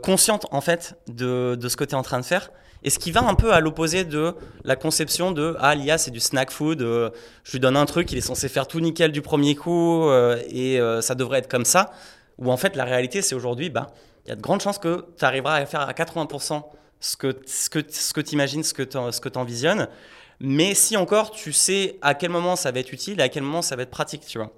consciente 0.00 0.46
en 0.52 0.60
fait 0.60 0.94
de, 1.08 1.56
de 1.56 1.68
ce 1.68 1.76
que 1.76 1.82
tu 1.82 1.90
es 1.90 1.96
en 1.96 2.02
train 2.02 2.20
de 2.20 2.24
faire. 2.24 2.50
Et 2.84 2.90
ce 2.90 2.98
qui 2.98 3.12
va 3.12 3.22
un 3.22 3.34
peu 3.34 3.52
à 3.52 3.60
l'opposé 3.60 4.04
de 4.04 4.34
la 4.64 4.74
conception 4.76 5.30
de 5.30 5.56
ah 5.60 5.74
l'IA 5.74 5.98
c'est 5.98 6.10
du 6.10 6.18
snack 6.20 6.50
food, 6.50 6.82
euh, 6.82 7.10
je 7.44 7.52
lui 7.52 7.60
donne 7.60 7.76
un 7.76 7.86
truc, 7.86 8.10
il 8.10 8.18
est 8.18 8.22
censé 8.22 8.48
faire 8.48 8.66
tout 8.66 8.80
nickel 8.80 9.12
du 9.12 9.22
premier 9.22 9.54
coup 9.54 10.08
euh, 10.08 10.40
et 10.48 10.80
euh, 10.80 11.00
ça 11.00 11.14
devrait 11.14 11.38
être 11.38 11.48
comme 11.48 11.64
ça. 11.64 11.92
Ou 12.38 12.50
en 12.50 12.56
fait 12.56 12.74
la 12.76 12.84
réalité 12.84 13.22
c'est 13.22 13.34
aujourd'hui 13.36 13.70
bah 13.70 13.92
il 14.26 14.30
y 14.30 14.32
a 14.32 14.36
de 14.36 14.40
grandes 14.40 14.60
chances 14.60 14.78
que 14.78 15.06
tu 15.18 15.24
arriveras 15.24 15.54
à 15.56 15.66
faire 15.66 15.80
à 15.82 15.92
80% 15.92 16.62
ce 17.00 17.16
que 17.16 17.36
ce 17.46 17.68
que 17.70 17.80
ce 17.88 18.12
que 18.12 18.20
que 18.20 18.82
t'en- 18.82 19.12
ce 19.12 19.20
que 19.20 19.28
t'envisionnes. 19.28 19.88
Mais 20.40 20.74
si 20.74 20.96
encore 20.96 21.30
tu 21.30 21.52
sais 21.52 21.98
à 22.02 22.14
quel 22.14 22.30
moment 22.30 22.56
ça 22.56 22.72
va 22.72 22.80
être 22.80 22.92
utile 22.92 23.20
et 23.20 23.22
à 23.22 23.28
quel 23.28 23.44
moment 23.44 23.62
ça 23.62 23.76
va 23.76 23.82
être 23.82 23.90
pratique, 23.90 24.26
tu 24.26 24.38
vois. 24.38 24.50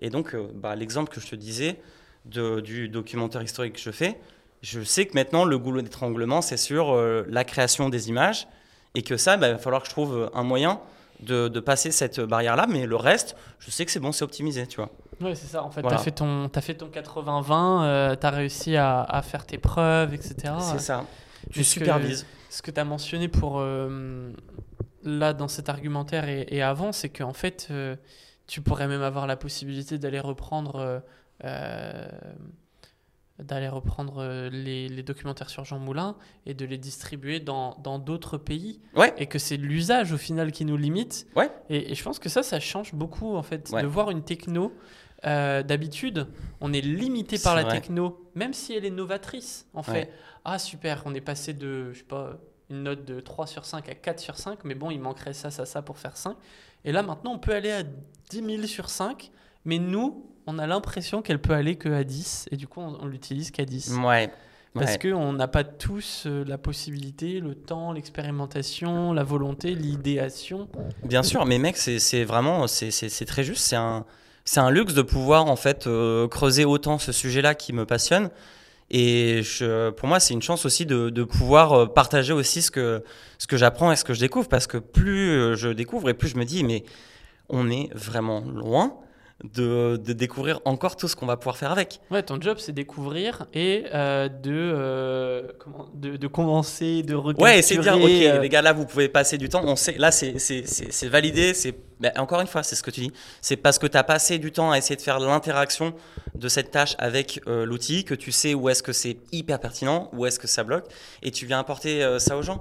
Et 0.00 0.08
donc 0.08 0.34
bah, 0.54 0.74
l'exemple 0.74 1.12
que 1.12 1.20
je 1.20 1.26
te 1.26 1.36
disais 1.36 1.76
de- 2.24 2.60
du 2.60 2.88
documentaire 2.88 3.42
historique 3.42 3.74
que 3.74 3.80
je 3.80 3.90
fais, 3.90 4.18
je 4.62 4.82
sais 4.82 5.06
que 5.06 5.14
maintenant 5.14 5.44
le 5.44 5.58
goulot 5.58 5.82
d'étranglement 5.82 6.40
c'est 6.42 6.56
sur 6.56 6.92
euh, 6.92 7.24
la 7.28 7.44
création 7.44 7.88
des 7.88 8.08
images 8.08 8.48
et 8.94 9.02
que 9.02 9.16
ça, 9.16 9.36
bah, 9.36 9.48
il 9.48 9.52
va 9.52 9.58
falloir 9.58 9.82
que 9.82 9.88
je 9.88 9.92
trouve 9.92 10.30
un 10.34 10.42
moyen 10.42 10.80
de, 11.20 11.48
de 11.48 11.60
passer 11.60 11.90
cette 11.90 12.20
barrière-là, 12.20 12.66
mais 12.68 12.86
le 12.86 12.96
reste, 12.96 13.36
je 13.58 13.70
sais 13.70 13.84
que 13.84 13.90
c'est 13.90 14.00
bon, 14.00 14.12
c'est 14.12 14.24
optimisé, 14.24 14.66
tu 14.66 14.76
vois. 14.76 14.90
Ouais, 15.20 15.34
c'est 15.34 15.46
ça. 15.48 15.62
En 15.64 15.70
fait, 15.70 15.80
Voilà. 15.82 15.96
t'as 15.96 16.02
fait 16.02 16.12
ton, 16.12 16.48
fait 16.60 16.74
ton 16.74 16.88
80-20, 16.88 17.82
euh, 17.82 18.14
t'as 18.16 18.30
réussi 18.30 18.76
à, 18.76 19.02
à 19.02 19.20
faire 19.22 19.44
tes 19.44 19.58
preuves, 19.58 20.14
etc. 20.14 20.54
c'est 20.60 20.80
ça. 20.80 21.04
Tu 21.52 21.60
Est-ce 21.60 21.74
que- 21.74 21.80
supervises. 21.80 22.26
Ce 22.50 22.62
que 22.62 22.70
tu 22.70 22.80
as 22.80 22.84
mentionné 22.84 23.28
pour 23.28 23.58
euh, 23.58 24.30
là 25.04 25.32
dans 25.34 25.48
cet 25.48 25.68
argumentaire 25.68 26.28
et, 26.28 26.46
et 26.50 26.62
avant, 26.62 26.92
c'est 26.92 27.08
qu'en 27.10 27.32
fait, 27.34 27.66
euh, 27.70 27.94
tu 28.46 28.60
pourrais 28.62 28.86
même 28.88 29.02
avoir 29.02 29.26
la 29.26 29.36
possibilité 29.36 29.98
d'aller 29.98 30.20
reprendre, 30.20 30.76
euh, 30.76 31.00
euh, 31.44 32.08
d'aller 33.38 33.68
reprendre 33.68 34.18
euh, 34.18 34.50
les, 34.50 34.88
les 34.88 35.02
documentaires 35.02 35.48
sur 35.50 35.64
Jean 35.64 35.78
Moulin 35.78 36.16
et 36.46 36.54
de 36.54 36.64
les 36.64 36.78
distribuer 36.78 37.38
dans 37.40 37.76
dans 37.82 37.98
d'autres 37.98 38.36
pays. 38.38 38.80
Ouais. 38.96 39.14
Et 39.18 39.26
que 39.26 39.38
c'est 39.38 39.56
l'usage 39.56 40.12
au 40.12 40.16
final 40.18 40.50
qui 40.52 40.64
nous 40.64 40.76
limite. 40.76 41.26
Ouais. 41.36 41.50
Et, 41.70 41.92
et 41.92 41.94
je 41.94 42.02
pense 42.02 42.18
que 42.18 42.28
ça, 42.28 42.42
ça 42.42 42.58
change 42.60 42.94
beaucoup 42.94 43.36
en 43.36 43.42
fait 43.42 43.70
Ouais. 43.70 43.82
de 43.82 43.86
voir 43.86 44.10
une 44.10 44.22
techno. 44.22 44.72
euh, 45.26 45.62
D'habitude, 45.62 46.26
on 46.60 46.72
est 46.72 46.80
limité 46.80 47.38
par 47.38 47.54
la 47.56 47.62
vrai. 47.64 47.80
techno, 47.80 48.30
même 48.34 48.52
si 48.52 48.72
elle 48.74 48.84
est 48.84 48.90
novatrice. 48.90 49.66
En 49.74 49.82
fait, 49.82 50.10
ah 50.44 50.58
super, 50.58 51.02
on 51.06 51.14
est 51.14 51.20
passé 51.20 51.52
de, 51.54 51.92
je 51.92 51.98
sais 51.98 52.04
pas, 52.04 52.38
une 52.70 52.82
note 52.84 53.04
de 53.04 53.18
3 53.20 53.46
sur 53.46 53.64
5 53.64 53.88
à 53.88 53.94
4 53.94 54.20
sur 54.20 54.36
5, 54.36 54.64
mais 54.64 54.74
bon, 54.74 54.90
il 54.90 54.98
manquerait 55.00 55.32
ça, 55.32 55.50
ça, 55.50 55.64
ça 55.66 55.80
pour 55.82 55.98
faire 55.98 56.16
5. 56.16 56.36
Et 56.84 56.92
là, 56.92 57.02
maintenant, 57.02 57.32
on 57.32 57.38
peut 57.38 57.52
aller 57.54 57.70
à 57.72 57.82
10 57.82 58.44
000 58.44 58.66
sur 58.66 58.90
5, 58.90 59.30
mais 59.64 59.78
nous, 59.78 60.24
on 60.48 60.58
a 60.58 60.66
l'impression 60.66 61.20
qu'elle 61.20 61.40
peut 61.40 61.52
aller 61.52 61.76
que 61.76 61.90
à 61.90 62.04
10, 62.04 62.48
et 62.50 62.56
du 62.56 62.66
coup, 62.66 62.80
on, 62.80 62.96
on 63.02 63.06
l'utilise 63.06 63.50
qu'à 63.50 63.66
10. 63.66 63.98
Ouais. 64.02 64.30
Parce 64.72 64.92
ouais. 64.92 65.10
qu'on 65.10 65.32
n'a 65.34 65.46
pas 65.46 65.64
tous 65.64 66.24
euh, 66.26 66.44
la 66.46 66.56
possibilité, 66.56 67.40
le 67.40 67.54
temps, 67.54 67.92
l'expérimentation, 67.92 69.12
la 69.12 69.24
volonté, 69.24 69.74
l'idéation. 69.74 70.68
Bien 71.04 71.22
sûr, 71.22 71.44
mais 71.44 71.58
mec, 71.58 71.76
c'est 71.76 72.24
vraiment, 72.24 72.66
c'est 72.66 73.24
très 73.26 73.44
juste. 73.44 73.62
C'est 73.62 73.76
un, 73.76 74.06
un 74.56 74.70
luxe 74.70 74.94
de 74.94 75.02
pouvoir 75.02 75.46
en 75.46 75.56
fait 75.56 75.86
euh, 75.86 76.28
creuser 76.28 76.64
autant 76.64 76.98
ce 76.98 77.12
sujet-là 77.12 77.54
qui 77.54 77.74
me 77.74 77.84
passionne. 77.84 78.30
Et 78.90 79.42
je, 79.42 79.90
pour 79.90 80.08
moi, 80.08 80.18
c'est 80.18 80.32
une 80.32 80.40
chance 80.40 80.64
aussi 80.64 80.86
de, 80.86 81.10
de 81.10 81.24
pouvoir 81.24 81.72
euh, 81.72 81.86
partager 81.86 82.32
aussi 82.32 82.62
ce 82.62 82.70
que, 82.70 83.04
ce 83.36 83.46
que 83.46 83.58
j'apprends 83.58 83.92
et 83.92 83.96
ce 83.96 84.04
que 84.04 84.14
je 84.14 84.20
découvre. 84.20 84.48
Parce 84.48 84.66
que 84.66 84.78
plus 84.78 85.56
je 85.56 85.68
découvre 85.68 86.08
et 86.08 86.14
plus 86.14 86.28
je 86.28 86.38
me 86.38 86.44
dis, 86.44 86.64
mais 86.64 86.84
on 87.50 87.70
est 87.70 87.90
vraiment 87.94 88.40
loin 88.40 88.98
de, 89.44 89.96
de 90.04 90.12
découvrir 90.12 90.60
encore 90.64 90.96
tout 90.96 91.06
ce 91.06 91.14
qu'on 91.14 91.26
va 91.26 91.36
pouvoir 91.36 91.56
faire 91.56 91.70
avec. 91.70 92.00
Ouais, 92.10 92.22
ton 92.24 92.40
job, 92.40 92.58
c'est 92.58 92.72
découvrir 92.72 93.46
et 93.54 93.84
euh, 93.94 94.28
de, 94.28 94.50
euh, 94.52 95.42
comment, 95.60 95.88
de, 95.94 96.16
de 96.16 96.26
commencer, 96.26 97.04
de 97.04 97.14
recapturer. 97.14 97.56
Ouais, 97.56 97.62
c'est 97.62 97.76
de 97.76 97.82
dire, 97.82 97.94
ok, 97.96 98.02
euh, 98.10 98.40
les 98.40 98.48
gars, 98.48 98.62
là, 98.62 98.72
vous 98.72 98.84
pouvez 98.84 99.08
passer 99.08 99.38
du 99.38 99.48
temps. 99.48 99.62
On 99.64 99.76
sait, 99.76 99.96
là, 99.96 100.10
c'est 100.10 100.38
c'est- 100.40 100.66
c'est- 100.66 100.90
c'est 100.90 101.08
validé. 101.08 101.54
C'est 101.54 101.74
encore 102.16 102.40
une 102.40 102.46
fois, 102.48 102.62
c'est 102.64 102.74
ce 102.74 102.82
que 102.82 102.90
tu 102.90 103.00
dis. 103.00 103.12
C'est 103.40 103.56
parce 103.56 103.78
que 103.78 103.86
tu 103.86 103.96
as 103.96 104.02
passé 104.04 104.38
du 104.38 104.50
temps 104.50 104.72
à 104.72 104.78
essayer 104.78 104.96
de 104.96 105.00
faire 105.02 105.20
l'interaction 105.20 105.94
de 106.34 106.48
cette 106.48 106.70
tâche 106.72 106.94
avec 106.98 107.40
euh, 107.46 107.64
l'outil 107.64 108.04
que 108.04 108.14
tu 108.14 108.32
sais 108.32 108.54
où 108.54 108.68
est-ce 108.68 108.82
que 108.82 108.92
c'est 108.92 109.18
hyper 109.30 109.60
pertinent, 109.60 110.08
où 110.14 110.26
est-ce 110.26 110.38
que 110.40 110.46
ça 110.48 110.64
bloque, 110.64 110.86
et 111.22 111.30
tu 111.30 111.46
viens 111.46 111.60
apporter 111.60 112.02
euh, 112.02 112.18
ça 112.18 112.36
aux 112.36 112.42
gens. 112.42 112.60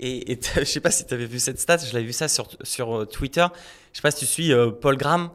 Et, 0.00 0.38
je 0.56 0.64
sais 0.64 0.80
pas 0.80 0.90
si 0.90 1.04
tu 1.06 1.12
avais 1.12 1.26
vu 1.26 1.38
cette 1.38 1.60
stat. 1.60 1.76
Je 1.78 1.92
l'avais 1.92 2.06
vu 2.06 2.12
ça 2.14 2.28
sur 2.28 2.48
sur 2.62 3.00
euh, 3.00 3.04
Twitter. 3.04 3.44
Je 3.92 3.98
sais 3.98 4.02
pas 4.02 4.10
si 4.10 4.20
tu 4.20 4.26
suis 4.26 4.52
Paul 4.80 4.96
Graham. 4.96 5.28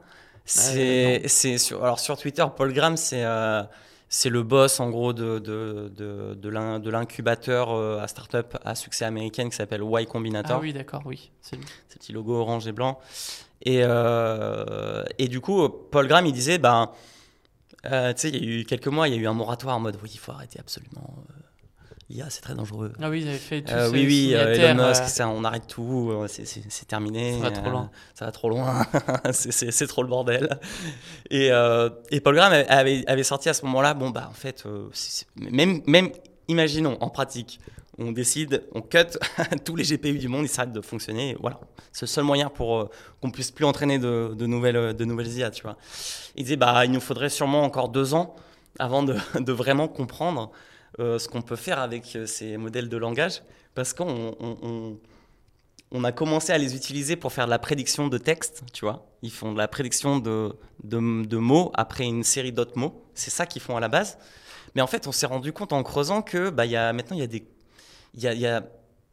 C'est 0.50 1.28
c'est 1.28 1.58
sur 1.58 1.84
alors 1.84 2.00
sur 2.00 2.18
Twitter, 2.18 2.46
Paul 2.56 2.74
Graham, 2.74 2.98
c'est 2.98 3.24
euh, 3.24 3.64
c'est 4.10 4.30
le 4.30 4.42
boss 4.42 4.80
en 4.80 4.90
gros 4.90 5.14
de, 5.14 5.38
de, 5.40 5.92
de, 5.96 6.34
de 6.34 6.50
l'in- 6.50 6.80
de 6.80 6.90
l'incubateur 6.90 7.70
euh, 7.72 8.00
à 8.02 8.08
startup 8.08 8.58
à 8.66 8.74
succès 8.74 9.06
américaine 9.06 9.50
qui 9.52 9.56
s'appelle 9.56 9.84
Y 9.84 10.06
Combinator. 10.08 10.58
Ah 10.58 10.60
oui, 10.60 10.74
d'accord, 10.74 11.04
oui. 11.06 11.30
c'est 11.42 11.56
lui. 11.58 11.66
Ce 11.90 11.98
petit 12.00 12.12
logo 12.14 12.34
orange 12.36 12.66
et 12.68 12.72
blanc. 12.72 13.00
Et, 13.62 13.82
euh, 13.84 15.04
et 15.20 15.28
du 15.28 15.42
coup, 15.42 15.70
Paul 15.70 16.08
Graham, 16.08 16.26
il 16.26 16.34
disait, 16.34 16.58
ben, 16.58 16.90
tu 17.84 17.90
sais, 18.16 18.30
il 18.30 18.44
y 18.44 18.48
a 18.58 18.60
eu 18.62 18.64
quelques 18.66 18.88
mois, 18.88 19.08
il 19.08 19.14
y 19.14 19.18
a 19.18 19.20
eu 19.20 19.28
un 19.28 19.34
moratoire 19.34 19.76
en 19.76 19.80
mode, 19.82 19.98
oui, 20.02 20.10
il 20.14 20.18
faut 20.20 20.32
arrêter 20.32 20.60
absolument. 20.60 21.14
L'IA, 22.10 22.26
c'est 22.30 22.42
très 22.42 22.56
dangereux. 22.56 22.92
Ah 23.00 23.10
oui, 23.10 23.22
ils 23.22 23.28
avaient 23.30 23.38
fait 23.38 23.62
tout 23.62 23.72
Euh, 23.72 23.90
oui, 23.92 24.06
oui, 24.08 24.32
euh, 24.34 24.54
Elon 24.56 24.88
Musk, 24.88 25.04
euh, 25.04 25.06
ça, 25.06 25.28
on 25.30 25.44
arrête 25.44 25.68
tout, 25.68 26.10
euh, 26.12 26.28
c'est- 26.28 26.86
terminé. 26.88 27.34
Ça 27.38 27.40
va 27.44 27.52
trop 27.52 27.70
loin. 27.70 27.92
ça 28.16 28.26
va 28.26 28.32
trop 28.32 28.50
loin, 28.50 28.84
c'est- 29.32 29.88
trop 29.88 30.02
le 30.02 30.10
bordel. 30.10 30.60
Et, 31.30 31.50
et 32.12 32.20
Paul 32.22 32.36
Graham 32.36 32.54
avait, 32.68 33.04
avait 33.08 33.24
sorti 33.24 33.48
à 33.50 33.54
ce 33.54 33.64
moment-là, 33.66 33.94
bon, 33.94 34.10
bah, 34.10 34.28
en 34.30 34.34
fait, 34.34 34.64
même, 35.36 35.82
même, 35.86 36.10
imaginons, 36.48 36.98
en 37.00 37.10
pratique, 37.10 37.60
on 38.00 38.12
décide, 38.12 38.64
on 38.74 38.82
cut 38.82 39.18
tous 39.66 39.76
les 39.76 39.84
GPU 39.84 40.18
du 40.18 40.30
monde, 40.30 40.46
ils 40.46 40.50
s'arrêtent 40.50 40.72
de 40.74 40.82
fonctionner, 40.82 41.32
et 41.32 41.38
voilà. 41.40 41.60
C'est 41.92 42.04
le 42.06 42.08
seul 42.08 42.24
moyen 42.24 42.50
pour 42.50 42.78
euh, 42.80 42.90
qu'on 43.22 43.30
puisse 43.30 43.52
plus 43.52 43.66
entraîner 43.66 44.00
de, 44.00 44.34
de 44.36 44.46
nouvelles, 44.48 44.96
de 44.96 45.06
nouvelles 45.06 45.32
IA, 45.38 45.52
tu 45.52 45.62
vois. 45.64 45.76
Il 46.36 46.44
disait, 46.44 46.56
bah, 46.56 46.86
il 46.86 46.92
nous 46.92 47.02
faudrait 47.02 47.30
sûrement 47.30 47.64
encore 47.64 47.90
deux 47.90 48.14
ans 48.16 48.36
avant 48.80 49.04
de, 49.04 49.16
de 49.40 49.52
vraiment 49.52 49.88
comprendre 49.88 50.50
ce 50.98 51.28
qu'on 51.28 51.42
peut 51.42 51.56
faire 51.56 51.80
avec 51.80 52.16
euh, 52.16 52.26
ces 52.26 52.58
modèles 52.58 52.90
de 52.90 52.98
langage, 52.98 53.42
parce 53.76 53.94
qu'on 53.94 54.36
on, 55.92 56.04
a 56.04 56.12
commencé 56.12 56.52
à 56.52 56.58
les 56.58 56.76
utiliser 56.76 57.16
pour 57.16 57.32
faire 57.32 57.46
de 57.46 57.50
la 57.50 57.60
prédiction 57.60 58.08
de 58.08 58.18
texte, 58.18 58.64
tu 58.74 58.86
vois. 58.86 59.06
Ils 59.22 59.32
font 59.32 59.54
de 59.54 59.58
la 59.58 59.68
prédiction 59.68 60.20
de, 60.20 60.56
de, 60.84 61.38
mots 61.38 61.72
après 61.76 62.06
une 62.06 62.24
série 62.24 62.52
d'autres 62.52 62.78
mots. 62.78 63.04
C'est 63.14 63.30
ça 63.30 63.46
qu'ils 63.46 63.62
font 63.62 63.78
à 63.78 63.80
la 63.80 63.88
base. 63.88 64.18
Mais 64.76 64.82
en 64.82 64.88
fait, 64.88 65.08
on 65.08 65.12
s'est 65.12 65.26
rendu 65.26 65.52
compte 65.52 65.74
en 65.74 65.82
creusant 65.84 66.22
que 66.22 66.50
bah, 66.50 66.66
y 66.66 66.76
a, 66.76 66.94
maintenant, 66.94 67.18
il 67.18 67.24
y, 67.24 67.44
y, 68.16 68.28
a, 68.28 68.34
y, 68.34 68.46
a, 68.46 68.64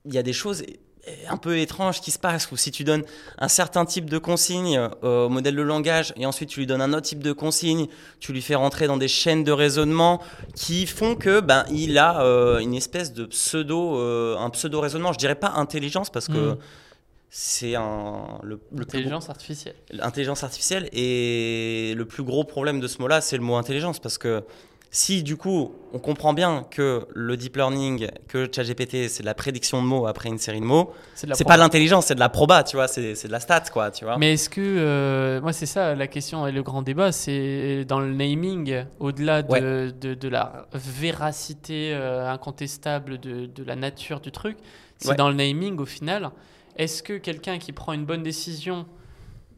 y 0.05 0.19
a 0.19 0.23
des 0.23 0.33
choses 0.33 0.65
un 1.29 1.37
peu 1.37 1.59
étranges 1.59 2.01
qui 2.01 2.11
se 2.11 2.19
passent, 2.19 2.51
où 2.51 2.57
si 2.57 2.71
tu 2.71 2.83
donnes 2.85 3.05
un 3.39 3.49
certain 3.49 3.85
type 3.85 4.11
de 4.11 4.19
consigne 4.19 4.77
euh, 5.05 5.27
au 5.27 5.29
modèle 5.29 5.55
de 5.57 5.63
langage, 5.63 6.13
et 6.17 6.27
ensuite 6.27 6.49
tu 6.49 6.61
lui 6.61 6.67
donnes 6.67 6.81
un 6.83 6.93
autre 6.93 7.03
type 7.07 7.23
de 7.23 7.33
consigne, 7.33 7.87
tu 8.21 8.33
lui 8.33 8.43
fais 8.43 8.55
rentrer 8.57 8.87
dans 8.87 8.97
des 8.97 9.09
chaînes 9.09 9.45
de 9.45 9.53
raisonnement 9.53 10.21
qui 10.55 10.87
font 10.87 11.15
que 11.15 11.41
ben 11.41 11.65
il 11.71 11.97
a 11.99 12.23
euh, 12.23 12.59
une 12.59 12.75
espèce 12.75 13.13
de 13.13 13.25
pseudo 13.27 13.99
euh, 13.99 14.37
un 14.39 14.51
pseudo 14.51 14.81
raisonnement 14.81 15.13
je 15.13 15.19
dirais 15.19 15.35
pas 15.37 15.51
intelligence 15.57 16.11
parce 16.11 16.27
que 16.29 16.53
Mm. 16.53 16.59
c'est 17.31 17.75
un 17.75 18.39
le, 18.43 18.51
le 18.51 18.57
plus 18.59 18.69
gros- 18.71 18.79
L'intelligence 18.81 19.29
artificielle. 19.31 19.75
l'intelligence 19.91 20.43
artificielle 20.45 20.89
et 20.93 21.95
le 21.97 22.05
plus 22.05 22.23
gros 22.23 22.45
problème 22.45 22.81
de 22.81 22.87
ce 22.89 22.99
mot 23.01 23.09
là 23.09 23.21
c'est 23.21 23.37
le 23.37 23.43
mot 23.43 23.57
intelligence 23.57 23.99
parce 24.01 24.19
que 24.19 24.43
si 24.99 25.23
du 25.23 25.37
coup 25.37 25.75
on 25.93 25.99
comprend 25.99 26.33
bien 26.33 26.65
que 26.71 27.07
le 27.13 27.37
deep 27.37 27.57
learning 27.57 28.09
que 28.29 28.49
ChatGPT 28.51 29.09
c'est 29.11 29.21
de 29.23 29.27
la 29.27 29.35
prédiction 29.35 29.83
de 29.83 29.87
mots 29.87 30.07
après 30.07 30.31
une 30.31 30.39
série 30.39 30.61
de 30.61 30.65
mots 30.65 30.91
C'est 31.15 31.45
pas 31.47 31.57
de 31.57 31.61
l'intelligence 31.61 32.07
c'est 32.07 32.15
de 32.15 32.21
la 32.21 32.31
proba 32.31 32.63
tu 32.63 32.77
vois 32.77 32.89
c'est 32.89 33.13
de 33.27 33.31
la 33.33 33.41
stat 33.41 33.65
quoi 33.71 33.91
tu 33.91 34.07
vois 34.07 34.17
Mais 34.17 34.33
est-ce 34.33 34.49
que, 34.49 34.63
euh, 34.63 35.43
moi 35.43 35.53
c'est 35.53 35.67
ça 35.67 35.95
la 35.95 36.07
question 36.07 36.47
et 36.47 36.53
le 36.53 36.63
grand 36.63 36.81
débat, 36.81 37.13
c'est 37.13 37.85
dans 37.85 38.01
le 38.01 38.11
naming, 38.15 38.85
au-delà 38.99 39.43
de, 39.43 39.51
Ouais. 39.53 39.61
de, 39.61 40.15
de 40.15 40.29
la 40.29 40.67
véracité 40.73 41.93
euh, 41.93 42.31
incontestable 42.31 43.19
de, 43.19 43.45
de 43.45 43.65
la 43.65 43.77
nature 43.77 44.21
du 44.21 44.33
truc, 44.33 44.57
c'est 44.97 45.11
Ouais. 45.11 45.15
dans 45.17 45.29
le 45.29 45.35
naming 45.35 45.79
au 45.79 45.85
final. 45.85 46.31
Est-ce 46.79 47.03
que 47.03 47.19
quelqu'un 47.19 47.59
qui 47.59 47.73
prend 47.73 47.93
une 47.93 48.07
bonne 48.07 48.23
décision 48.23 48.87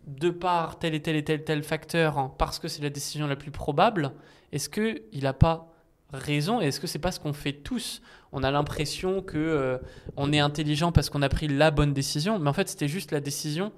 de 0.07 0.31
par 0.31 0.79
tel 0.81 0.95
et 0.95 1.01
tel 1.03 1.15
et 1.17 1.23
tel 1.25 1.45
tel 1.45 1.63
facteur, 1.63 2.19
hein, 2.19 2.33
parce 2.39 2.59
que 2.59 2.67
c'est 2.67 2.83
la 2.83 2.91
décision 2.91 3.27
la 3.29 3.37
plus 3.37 3.51
probable, 3.53 4.11
est-ce 4.53 4.69
qu'il 4.69 5.23
n'a 5.23 5.33
pas 5.33 5.73
raison 6.13 6.61
est-ce 6.61 6.81
que 6.81 6.87
c'est 6.87 6.99
pas 6.99 7.13
ce 7.13 7.21
qu'on 7.21 7.35
fait 7.35 7.53
tous? 7.53 8.01
On 8.33 8.43
a 8.43 8.51
l'impression 8.51 9.21
que 9.21 9.37
euh, 9.37 9.79
est 10.33 10.39
intelligent 10.39 10.91
parce 10.91 11.11
qu'on 11.11 11.23
a 11.23 11.29
pris 11.29 11.49
la 11.49 11.71
bonne 11.71 11.93
décision, 11.93 12.39
mais 12.39 12.49
en 12.49 12.55
fait 12.55 12.69
c'était 12.69 12.89
juste 12.89 13.13
la 13.13 13.21
décision 13.21 13.73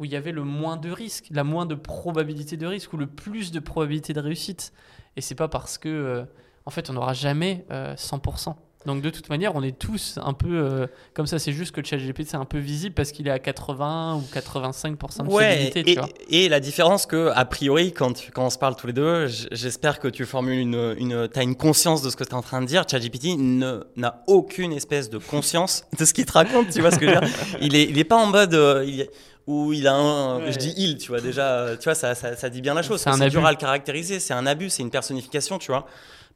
où 0.00 0.06
il 0.06 0.10
y 0.10 0.16
avait 0.16 0.32
le 0.32 0.44
moins 0.44 0.78
de 0.78 0.90
risques, 0.90 1.26
la 1.30 1.44
moins 1.44 1.66
de 1.66 1.74
probabilité 1.74 2.56
de 2.56 2.66
risque 2.66 2.92
ou 2.94 2.96
le 2.96 3.06
plus 3.06 3.52
de 3.52 3.60
probabilité 3.60 4.14
de 4.14 4.20
réussite. 4.20 4.72
Et 5.16 5.20
c'est 5.20 5.34
pas 5.34 5.48
parce 5.48 5.76
que, 5.76 5.88
euh, 5.88 6.24
en 6.64 6.70
fait, 6.70 6.88
on 6.88 6.94
n'aura 6.94 7.12
jamais 7.12 7.66
euh, 7.70 7.94
100%. 7.96 8.56
Donc 8.86 9.02
de 9.02 9.10
toute 9.10 9.28
manière, 9.28 9.54
on 9.54 9.62
est 9.62 9.78
tous 9.78 10.18
un 10.24 10.32
peu 10.32 10.48
euh, 10.50 10.86
comme 11.12 11.26
ça. 11.26 11.38
C'est 11.38 11.52
juste 11.52 11.72
que 11.72 11.80
le 11.82 11.86
ChatGPT 11.86 12.28
c'est 12.30 12.36
un 12.38 12.46
peu 12.46 12.56
visible 12.58 12.94
parce 12.94 13.12
qu'il 13.12 13.28
est 13.28 13.30
à 13.30 13.38
80 13.38 14.14
ou 14.16 14.24
85% 14.34 15.24
de 15.26 15.30
Ouais, 15.30 15.68
fiabilité. 15.70 15.80
et, 15.80 15.84
tu 15.94 16.00
vois. 16.00 16.08
et 16.30 16.48
la 16.48 16.60
différence 16.60 17.04
que, 17.04 17.30
a 17.34 17.44
priori, 17.44 17.92
quand, 17.92 18.14
quand 18.32 18.46
on 18.46 18.50
se 18.50 18.56
parle 18.56 18.76
tous 18.76 18.86
les 18.86 18.94
deux, 18.94 19.26
j'espère 19.52 19.98
que 19.98 20.08
tu 20.08 20.24
formules 20.24 20.58
une, 20.60 20.94
une, 20.98 21.28
as 21.34 21.42
une 21.42 21.56
conscience 21.56 22.00
de 22.00 22.08
ce 22.08 22.16
que 22.16 22.24
tu 22.24 22.30
es 22.30 22.34
en 22.34 22.40
train 22.42 22.62
de 22.62 22.66
dire. 22.66 22.84
ChatGPT 22.90 23.36
ne- 23.36 23.84
n'a 23.96 24.22
aucune 24.26 24.72
espèce 24.72 25.10
de 25.10 25.18
conscience 25.18 25.84
de 25.98 26.04
ce 26.06 26.14
qu'il 26.14 26.24
te 26.24 26.32
raconte, 26.32 26.70
tu 26.70 26.80
vois 26.80 26.90
ce 26.90 26.98
que 26.98 27.06
je 27.06 27.12
veux 27.14 27.20
dire? 27.20 27.28
Il 27.60 27.74
est, 27.76 27.84
il 27.84 27.98
est 27.98 28.04
pas 28.04 28.16
en 28.16 28.26
mode 28.26 28.54
euh, 28.54 28.82
il, 28.86 29.06
où 29.46 29.74
il 29.74 29.86
a 29.88 29.94
un, 29.94 30.38
Ouais. 30.38 30.52
je 30.52 30.58
dis 30.58 30.72
il, 30.78 30.96
tu 30.96 31.08
vois 31.08 31.20
déjà, 31.20 31.48
euh, 31.58 31.76
tu 31.76 31.84
vois 31.84 31.94
ça, 31.94 32.14
ça, 32.14 32.34
ça 32.34 32.48
dit 32.48 32.62
bien 32.62 32.72
la 32.72 32.82
chose. 32.82 33.00
C'est 33.00 33.10
dur 33.28 33.40
abus. 33.40 33.46
à 33.46 33.50
le 33.50 33.56
caractériser, 33.58 34.20
c'est 34.20 34.32
un 34.32 34.46
abus, 34.46 34.70
c'est 34.70 34.82
une 34.82 34.90
personnification, 34.90 35.58
tu 35.58 35.70
vois. 35.70 35.86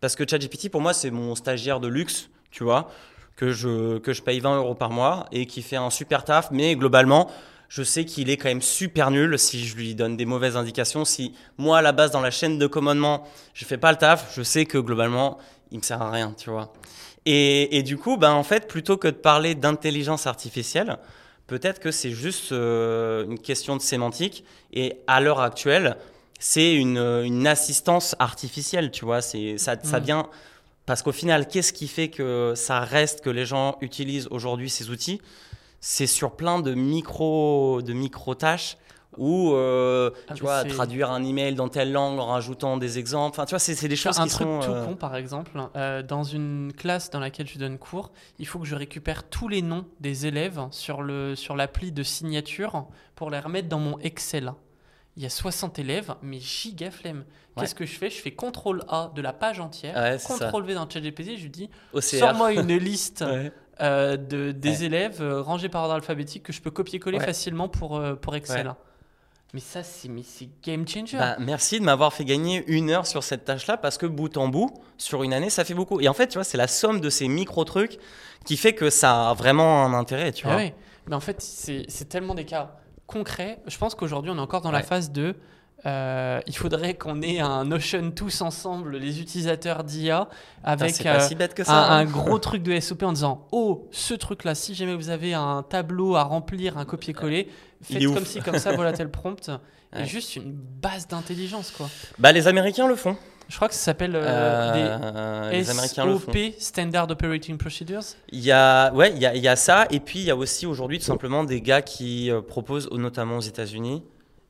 Parce 0.04 0.16
que 0.16 0.28
ChatGPT 0.28 0.68
pour 0.68 0.82
moi 0.82 0.92
c'est 0.92 1.10
mon 1.10 1.34
stagiaire 1.34 1.80
de 1.80 1.88
luxe, 1.88 2.28
tu 2.50 2.62
vois, 2.62 2.90
que 3.36 3.52
je 3.52 3.96
que 3.96 4.12
je 4.12 4.20
paye 4.20 4.38
20 4.38 4.58
euros 4.58 4.74
par 4.74 4.90
mois 4.90 5.24
et 5.32 5.46
qui 5.46 5.62
fait 5.62 5.76
un 5.76 5.88
super 5.88 6.24
taf, 6.24 6.50
mais 6.50 6.76
globalement 6.76 7.30
je 7.70 7.82
sais 7.82 8.04
qu'il 8.04 8.28
est 8.28 8.36
quand 8.36 8.50
même 8.50 8.60
super 8.60 9.10
nul 9.10 9.38
si 9.38 9.66
je 9.66 9.74
lui 9.74 9.94
donne 9.94 10.18
des 10.18 10.26
mauvaises 10.26 10.58
indications. 10.58 11.06
Si 11.06 11.32
moi, 11.56 11.78
à 11.78 11.82
la 11.82 11.92
base, 11.92 12.10
dans 12.10 12.20
la 12.20 12.30
chaîne 12.30 12.58
de 12.58 12.66
commandement, 12.66 13.26
je 13.54 13.64
fais 13.64 13.78
pas 13.78 13.92
le 13.92 13.96
taf, 13.96 14.30
je 14.36 14.42
sais 14.42 14.66
que 14.66 14.76
globalement, 14.76 15.38
il 15.70 15.78
me 15.78 15.82
sert 15.82 16.02
à 16.02 16.10
rien, 16.10 16.34
tu 16.36 16.50
vois. 16.50 16.74
Et, 17.24 17.82
du 17.82 17.96
coup, 17.96 18.18
ben, 18.18 18.32
en 18.32 18.42
fait, 18.42 18.68
plutôt 18.68 18.98
que 18.98 19.08
de 19.08 19.14
parler 19.14 19.54
d'intelligence 19.54 20.26
artificielle, 20.26 20.98
peut-être 21.46 21.80
que 21.80 21.90
c'est 21.90 22.10
juste 22.10 22.52
euh, 22.52 23.24
une 23.24 23.38
question 23.38 23.74
de 23.74 23.80
sémantique. 23.80 24.44
Et 24.74 24.98
à 25.06 25.22
l'heure 25.22 25.40
actuelle, 25.40 25.96
c'est 26.46 26.74
une, 26.74 26.98
une 26.98 27.46
assistance 27.46 28.14
artificielle, 28.18 28.90
tu 28.90 29.06
vois. 29.06 29.22
C'est, 29.22 29.56
ça, 29.56 29.76
ça 29.82 29.98
Mm. 29.98 30.02
vient. 30.02 30.28
Parce 30.84 31.00
qu'au 31.02 31.10
final, 31.12 31.48
qu'est-ce 31.48 31.72
qui 31.72 31.88
fait 31.88 32.08
que 32.10 32.52
ça 32.54 32.80
reste 32.80 33.22
que 33.22 33.30
les 33.30 33.46
gens 33.46 33.78
utilisent 33.80 34.28
aujourd'hui 34.30 34.68
ces 34.68 34.90
outils? 34.90 35.22
C'est 35.80 36.06
sur 36.06 36.36
plein 36.36 36.60
de 36.60 36.74
micro 36.74 37.80
de 37.80 37.94
micro 37.94 38.34
tâches 38.34 38.76
où 39.16 39.54
euh, 39.54 40.10
Ah, 40.28 40.34
tu 40.34 40.42
vois 40.42 40.64
traduire 40.64 41.10
un 41.10 41.24
email 41.24 41.54
dans 41.54 41.70
telle 41.70 41.92
langue 41.92 42.18
en 42.18 42.26
rajoutant 42.26 42.76
des 42.76 42.98
exemples 42.98 43.36
enfin 43.36 43.46
tu 43.46 43.50
vois 43.50 43.60
c'est 43.60 43.76
c'est 43.76 43.86
des 43.86 43.94
choses 43.96 44.18
un 44.18 44.24
qui 44.24 44.30
truc 44.34 44.46
sont 44.48 44.60
tout 44.60 44.72
euh, 44.72 44.84
con, 44.86 44.96
par 44.96 45.14
exemple, 45.16 45.52
euh, 45.76 46.02
dans 46.02 46.24
une 46.24 46.72
classe 46.76 47.10
dans 47.10 47.20
laquelle 47.20 47.46
je 47.48 47.56
donne 47.58 47.78
cours, 47.78 48.10
il 48.40 48.46
faut 48.46 48.58
que 48.58 48.66
je 48.66 48.74
récupère 48.74 49.22
tous 49.22 49.46
les 49.48 49.62
noms 49.62 49.86
des 50.00 50.26
élèves 50.26 50.60
sur 50.72 51.00
le 51.00 51.36
sur 51.36 51.54
l'appli 51.56 51.92
de 51.92 52.02
signature 52.02 52.86
pour 53.14 53.30
les 53.30 53.38
remettre 53.38 53.68
dans 53.68 53.78
mon 53.78 53.98
Excel. 54.00 54.52
Il 55.16 55.22
y 55.22 55.26
a 55.26 55.30
60 55.30 55.78
élèves, 55.78 56.14
mais 56.22 56.40
giga 56.40 56.90
flemme. 56.90 57.24
Qu'est-ce 57.56 57.74
que 57.76 57.86
je 57.86 57.96
fais? 57.96 58.10
Je 58.10 58.16
fais 58.20 58.32
CTRL 58.32 58.82
A 58.88 59.12
de 59.14 59.22
la 59.22 59.32
page 59.32 59.60
entière, 59.60 59.94
Ouais. 59.96 60.18
CTRL 60.18 60.64
V 60.64 60.74
dans 60.74 60.88
ChatGPT, 60.90 61.36
je 61.36 61.42
lui 61.44 61.50
dis 61.50 61.70
sors-moi 62.00 62.52
une 62.52 62.76
liste 62.76 63.20
Ouais. 63.26 63.52
euh, 63.80 64.16
de, 64.16 64.50
des 64.50 64.84
élèves 64.84 65.22
euh, 65.22 65.40
rangés 65.40 65.68
par 65.68 65.82
ordre 65.82 65.94
alphabétique 65.94 66.42
que 66.42 66.52
je 66.52 66.60
peux 66.60 66.70
copier-coller 66.72 67.20
facilement 67.20 67.68
pour, 67.68 67.96
euh, 67.96 68.14
pour 68.16 68.34
Excel. 68.34 68.74
Mais 69.52 69.60
ça, 69.60 69.84
c'est 69.84 70.08
game 70.64 70.86
changer. 70.88 71.16
Bah, 71.16 71.36
merci 71.38 71.78
de 71.78 71.84
m'avoir 71.84 72.12
fait 72.12 72.24
gagner 72.24 72.64
une 72.66 72.90
heure 72.90 73.06
sur 73.06 73.22
cette 73.22 73.44
tâche-là 73.44 73.76
parce 73.76 73.98
que 73.98 74.06
bout 74.06 74.36
en 74.36 74.48
bout, 74.48 74.68
sur 74.98 75.22
une 75.22 75.32
année, 75.32 75.48
ça 75.48 75.64
fait 75.64 75.74
beaucoup. 75.74 76.00
Et 76.00 76.08
en 76.08 76.12
fait, 76.12 76.26
tu 76.26 76.38
vois, 76.38 76.42
c'est 76.44 76.58
la 76.58 76.66
somme 76.66 77.00
de 77.00 77.08
ces 77.08 77.28
micro-trucs 77.28 78.00
qui 78.44 78.56
fait 78.56 78.72
que 78.74 78.90
ça 78.90 79.30
a 79.30 79.34
vraiment 79.34 79.84
un 79.84 79.94
intérêt, 79.94 80.32
tu 80.32 80.44
Ah 80.48 80.54
vois. 80.54 80.62
Mais 81.06 81.14
en 81.14 81.20
fait, 81.20 81.40
c'est 81.40 82.08
tellement 82.08 82.34
des 82.34 82.44
cas 82.46 82.76
concrets. 83.06 83.58
Je 83.66 83.76
pense 83.78 83.94
qu'aujourd'hui, 83.94 84.30
on 84.30 84.36
est 84.36 84.40
encore 84.40 84.62
dans 84.62 84.70
la 84.70 84.82
phase 84.82 85.10
de. 85.12 85.36
euh, 85.86 86.40
il 86.46 86.56
faudrait 86.56 86.94
qu'on 86.94 87.20
ait 87.20 87.40
un 87.40 87.64
Notion 87.64 88.10
tous 88.10 88.40
ensemble, 88.40 88.96
les 88.96 89.20
utilisateurs 89.20 89.84
d'IA, 89.84 90.28
avec 90.62 91.04
euh, 91.04 91.20
si 91.20 91.34
un, 91.34 91.74
hein. 91.74 91.86
un 91.90 92.04
gros 92.06 92.38
truc 92.48 92.62
de 92.62 92.78
SOP 92.80 93.02
en 93.02 93.12
disant 93.12 93.46
Oh, 93.52 93.86
ce 93.90 94.14
truc-là, 94.14 94.54
si 94.54 94.74
jamais 94.74 94.94
vous 94.94 95.10
avez 95.10 95.34
un 95.34 95.62
tableau 95.62 96.16
à 96.16 96.22
remplir, 96.22 96.78
un 96.78 96.86
copier-coller, 96.86 97.50
faites 97.82 98.06
ouf. 98.06 98.14
comme 98.14 98.24
ci, 98.24 98.40
comme 98.40 98.58
ça, 98.58 98.72
voilà 98.72 98.92
tel 98.92 99.10
prompt. 99.10 99.50
Et 99.96 100.06
juste 100.06 100.34
une 100.36 100.52
base 100.52 101.06
d'intelligence, 101.06 101.70
quoi. 101.70 101.88
Bah, 102.18 102.32
les 102.32 102.48
Américains 102.48 102.88
le 102.88 102.96
font. 102.96 103.16
Je 103.48 103.56
crois 103.56 103.68
que 103.68 103.74
ça 103.74 103.80
s'appelle 103.80 104.16
euh, 104.16 104.22
Euh, 104.24 105.50
des 105.50 105.56
les 105.58 105.70
Américains 105.70 106.06
le 106.06 106.18
font. 106.18 106.32
SOP, 106.32 106.38
Standard 106.58 107.10
Operating 107.10 107.58
Procedures. 107.58 108.02
Il 108.30 108.40
y 108.40 108.50
a, 108.52 108.92
ouais, 108.94 109.12
il 109.12 109.18
y 109.20 109.26
a, 109.26 109.34
il 109.34 109.42
y 109.42 109.48
a 109.48 109.56
ça, 109.56 109.86
et 109.90 110.00
puis 110.00 110.20
il 110.20 110.24
y 110.24 110.30
a 110.30 110.36
aussi 110.36 110.66
aujourd'hui 110.66 110.98
tout 110.98 111.04
simplement 111.04 111.44
des 111.44 111.60
gars 111.60 111.82
qui 111.82 112.30
euh, 112.30 112.40
proposent, 112.40 112.90
notamment 112.90 113.36
aux 113.38 113.42
États-Unis, 113.42 114.02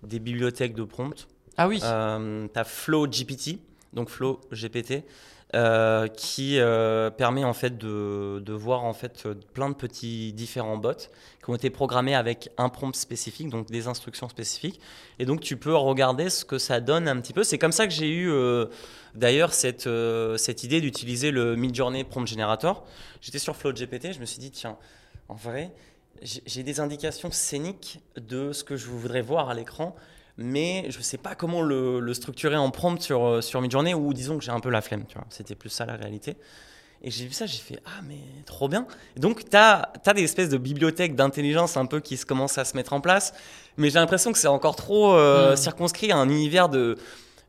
des 0.02 0.18
bibliothèques 0.20 0.74
de 0.74 0.84
prompts. 0.84 1.26
Ah 1.56 1.68
oui, 1.68 1.80
Euh, 1.82 2.46
tu 2.52 2.58
as 2.58 2.64
Flow 2.64 3.06
GPT, 3.06 3.58
donc 3.92 4.08
Flow 4.10 4.40
GPT, 4.52 5.04
euh, 5.54 6.08
qui 6.08 6.58
euh, 6.58 7.10
permet 7.10 7.44
en 7.44 7.52
fait 7.52 7.78
de, 7.78 8.52
voir 8.52 8.82
en 8.82 8.92
fait 8.92 9.22
euh, 9.24 9.34
plein 9.52 9.68
de 9.68 9.74
petits 9.74 10.32
différents 10.32 10.76
bots 10.76 10.92
qui 11.44 11.50
ont 11.50 11.54
été 11.54 11.70
programmés 11.70 12.16
avec 12.16 12.50
un 12.58 12.68
prompt 12.68 12.96
spécifique, 12.96 13.50
donc 13.50 13.68
des 13.68 13.86
instructions 13.86 14.28
spécifiques. 14.28 14.80
Et 15.20 15.26
donc 15.26 15.42
tu 15.42 15.56
peux 15.56 15.76
regarder 15.76 16.28
ce 16.28 16.44
que 16.44 16.58
ça 16.58 16.80
donne 16.80 17.06
un 17.06 17.20
petit 17.20 17.32
peu. 17.32 17.44
C'est 17.44 17.58
comme 17.58 17.70
ça 17.70 17.86
que 17.86 17.92
j'ai 17.92 18.12
eu 18.12 18.32
d'ailleurs 19.14 19.52
cette, 19.52 19.88
cette 20.38 20.64
idée 20.64 20.80
d'utiliser 20.80 21.30
le 21.30 21.54
Midjourney 21.54 22.02
Prompt 22.02 22.26
Generator. 22.26 22.84
J'étais 23.20 23.38
sur 23.38 23.54
Flow 23.54 23.72
GPT, 23.72 24.12
je 24.12 24.18
me 24.20 24.26
suis 24.26 24.40
dit 24.40 24.50
tiens, 24.50 24.76
en 25.28 25.34
vrai, 25.34 25.72
j'ai 26.22 26.64
des 26.64 26.80
indications 26.80 27.30
scéniques 27.30 28.00
de 28.16 28.52
ce 28.52 28.64
que 28.64 28.74
je 28.74 28.86
voudrais 28.86 29.22
voir 29.22 29.50
à 29.50 29.54
l'écran 29.54 29.94
mais 30.36 30.86
je 30.90 31.00
sais 31.00 31.18
pas 31.18 31.34
comment 31.34 31.62
le, 31.62 32.00
le 32.00 32.14
structurer 32.14 32.56
en 32.56 32.70
prompt 32.70 33.00
sur, 33.00 33.24
euh, 33.24 33.40
sur 33.40 33.60
Midjourney 33.60 33.94
ou 33.94 34.12
disons 34.12 34.38
que 34.38 34.44
j'ai 34.44 34.50
un 34.50 34.60
peu 34.60 34.70
la 34.70 34.80
flemme, 34.80 35.04
tu 35.06 35.14
vois. 35.14 35.26
C'était 35.30 35.54
plus 35.54 35.70
ça 35.70 35.86
la 35.86 35.94
réalité. 35.94 36.36
Et 37.02 37.10
j'ai 37.10 37.26
vu 37.26 37.32
ça, 37.32 37.44
j'ai 37.44 37.58
fait 37.58 37.80
Ah, 37.84 38.00
mais 38.08 38.18
trop 38.46 38.66
bien. 38.66 38.86
Et 39.16 39.20
donc, 39.20 39.48
tu 39.48 39.56
as, 39.56 39.92
des 40.14 40.22
espèces 40.22 40.48
de 40.48 40.56
bibliothèques 40.56 41.14
d'intelligence 41.14 41.76
un 41.76 41.84
peu 41.84 42.00
qui 42.00 42.16
se 42.16 42.24
commencent 42.24 42.56
à 42.56 42.64
se 42.64 42.76
mettre 42.76 42.94
en 42.94 43.00
place, 43.00 43.34
mais 43.76 43.90
j'ai 43.90 43.98
l'impression 43.98 44.32
que 44.32 44.38
c'est 44.38 44.48
encore 44.48 44.74
trop 44.74 45.12
euh, 45.12 45.52
Mm. 45.52 45.56
circonscrit 45.56 46.12
à 46.12 46.16
un 46.16 46.28
univers 46.28 46.68
de. 46.68 46.96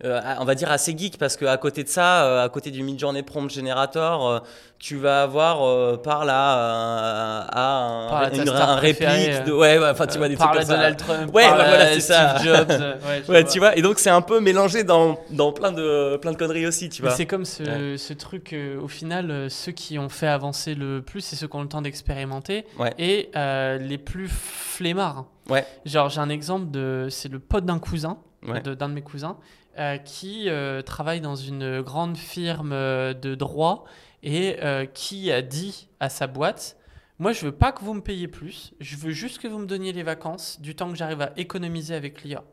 Euh, 0.04 0.20
on 0.40 0.46
va 0.46 0.56
dire 0.56 0.70
assez 0.72 0.96
geek 0.98 1.18
parce 1.18 1.38
qu'à 1.38 1.56
côté 1.58 1.84
de 1.84 1.88
ça, 1.90 2.26
euh, 2.26 2.44
à 2.46 2.50
côté 2.50 2.70
du 2.72 2.84
Midjourney 2.84 3.24
Prompt 3.24 3.50
Generator, 3.50 4.28
euh, 4.28 4.40
tu 4.78 4.98
vas 4.98 5.24
avoir 5.24 6.02
par 6.02 6.26
là 6.26 7.46
à 7.50 7.78
un, 7.78 8.10
Par 8.10 8.34
une- 8.34 8.80
réplique 8.80 9.46
de 9.46 9.52
ouais, 9.54 9.80
enfin 9.90 10.06
tu 10.06 10.18
vois 10.18 10.28
des 10.28 10.36
par 10.36 10.52
trucs 10.52 10.64
ça. 10.68 10.76
Donald 10.76 10.98
Trump, 10.98 11.34
Ouais, 11.34 11.44
par 11.48 11.58
bah 11.58 11.66
voilà, 11.70 11.86
c'est 11.94 12.00
Steve 12.02 12.16
ça. 12.16 12.38
Jobs. 12.44 12.70
ouais, 12.70 12.78
je 13.26 13.32
Ouais, 13.32 13.42
vois. 13.42 13.44
tu 13.44 13.60
vois, 13.60 13.78
et 13.78 13.82
donc 13.82 14.00
c'est 14.00 14.10
un 14.10 14.22
peu 14.22 14.40
mélangé 14.42 14.84
dans, 14.84 15.18
dans 15.32 15.54
plein, 15.54 15.72
de, 15.72 16.18
plein 16.18 16.32
de 16.34 16.38
conneries 16.38 16.68
aussi, 16.68 16.90
tu 16.90 17.02
vois. 17.02 17.12
c'est 17.12 17.26
comme 17.26 17.46
ce, 17.46 17.96
ce 17.98 18.14
truc, 18.14 18.54
au 18.82 18.88
final, 18.88 19.50
ceux 19.50 19.72
qui 19.72 19.98
ont 19.98 20.10
fait 20.10 20.28
avancer 20.28 20.76
le 20.76 21.02
plus, 21.02 21.22
c'est 21.22 21.36
ceux 21.38 21.48
qui 21.48 21.56
ont 21.56 21.62
le 21.62 21.70
temps 21.70 21.82
d'expérimenter 21.82 22.66
et 23.00 23.30
les 23.34 23.98
plus 23.98 24.28
flemmards. 24.30 25.26
Ouais. 25.50 25.66
Genre, 25.86 26.10
j'ai 26.10 26.20
un 26.22 26.30
exemple 26.30 26.72
de. 26.72 27.08
C'est 27.10 27.30
le 27.32 27.40
pote 27.40 27.66
d'un 27.66 27.78
cousin, 27.80 28.18
de- 28.44 28.74
d'un 28.74 28.90
de, 28.90 28.94
mes 28.94 29.02
cousins, 29.02 29.38
euh, 29.78 29.98
qui 29.98 30.50
euh, 30.50 30.82
travaille 30.82 31.20
dans 31.20 31.36
une 31.36 31.82
grande 31.82 32.16
firme 32.16 32.72
euh, 32.72 33.14
de 33.14 33.36
droit 33.36 33.84
et 34.24 34.58
qui 34.96 35.32
a 35.32 35.44
dit 35.44 35.88
à 36.00 36.10
sa 36.10 36.26
boîte 36.26 36.78
Moi, 37.20 37.32
je 37.32 37.46
veux 37.46 37.52
pas 37.52 37.72
que 37.72 37.84
vous 37.84 37.94
me 37.94 38.02
payiez 38.02 38.28
plus, 38.28 38.74
je 38.80 38.96
veux 38.96 39.12
juste 39.12 39.40
que 39.40 39.48
vous 39.48 39.60
me 39.60 39.68
donniez 39.68 39.94
les 39.94 40.02
vacances 40.02 40.60
du 40.62 40.76
temps 40.76 40.90
que 40.90 40.96
j'arrive 40.96 41.22
à 41.22 41.32
économiser 41.38 41.94
avec 41.94 42.24
l'IA. 42.24 42.44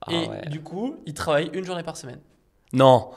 Ah 0.00 0.12
et 0.12 0.28
ouais. 0.28 0.48
du 0.48 0.62
coup, 0.62 0.96
il 1.06 1.14
travaille 1.14 1.50
une 1.52 1.64
journée 1.64 1.84
par 1.84 1.96
semaine. 1.96 2.18
Non, 2.72 3.10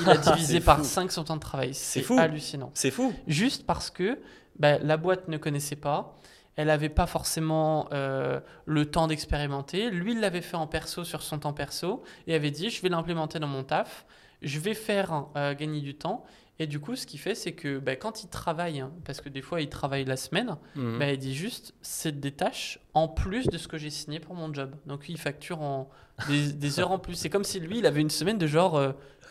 Il 0.00 0.10
a 0.10 0.18
divisé 0.18 0.60
par 0.64 0.78
fou. 0.78 0.84
5 0.84 1.10
son 1.10 1.24
temps 1.24 1.36
de 1.36 1.40
travail. 1.40 1.72
C'est 1.72 2.04
hallucinant. 2.10 2.70
c'est 2.74 2.90
fou. 2.90 3.14
Juste 3.26 3.64
parce 3.64 3.88
que 3.88 4.18
bah, 4.58 4.78
la 4.78 4.98
boîte 4.98 5.28
ne 5.28 5.38
connaissait 5.38 5.76
pas, 5.76 6.14
elle 6.56 6.66
n'avait 6.66 6.88
pas 6.88 7.06
forcément 7.06 7.88
euh, 7.92 8.40
le 8.66 8.90
temps 8.90 9.06
d'expérimenter. 9.06 9.90
Lui, 9.90 10.12
il 10.12 10.20
l'avait 10.20 10.42
fait 10.42 10.56
en 10.56 10.66
perso 10.66 11.04
sur 11.04 11.22
son 11.22 11.38
temps 11.38 11.52
perso 11.52 12.02
et 12.26 12.34
avait 12.34 12.50
dit 12.50 12.70
je 12.70 12.82
vais 12.82 12.88
l'implémenter 12.88 13.38
dans 13.38 13.46
mon 13.46 13.64
taf, 13.64 14.04
je 14.42 14.58
vais 14.58 14.74
faire 14.74 15.26
euh, 15.36 15.54
gagner 15.54 15.80
du 15.80 15.94
temps. 15.94 16.24
Et 16.58 16.66
du 16.66 16.78
coup, 16.80 16.94
ce 16.96 17.06
qu'il 17.06 17.18
fait, 17.18 17.34
c'est 17.34 17.52
que 17.52 17.78
bah, 17.78 17.96
quand 17.96 18.22
il 18.22 18.28
travaille, 18.28 18.80
hein, 18.80 18.92
parce 19.04 19.20
que 19.20 19.28
des 19.28 19.42
fois 19.42 19.60
il 19.62 19.68
travaille 19.68 20.04
la 20.04 20.16
semaine, 20.16 20.56
Mhm. 20.76 20.98
bah, 20.98 21.10
il 21.10 21.18
dit 21.18 21.34
juste 21.34 21.74
c'est 21.82 22.20
des 22.20 22.30
tâches 22.32 22.78
en 22.94 23.08
plus 23.08 23.46
de 23.46 23.58
ce 23.58 23.66
que 23.68 23.78
j'ai 23.78 23.90
signé 23.90 24.20
pour 24.20 24.34
mon 24.34 24.52
job. 24.52 24.70
Donc 24.86 25.08
il 25.08 25.18
facture 25.18 25.60
en 25.62 25.88
des, 26.28 26.52
des 26.52 26.78
heures 26.78 26.92
en 26.92 26.98
plus. 26.98 27.14
C'est 27.14 27.30
comme 27.30 27.42
si 27.44 27.58
lui, 27.58 27.78
il 27.78 27.86
avait 27.86 28.00
une 28.02 28.10
semaine 28.10 28.38
de 28.38 28.46
genre 28.46 28.80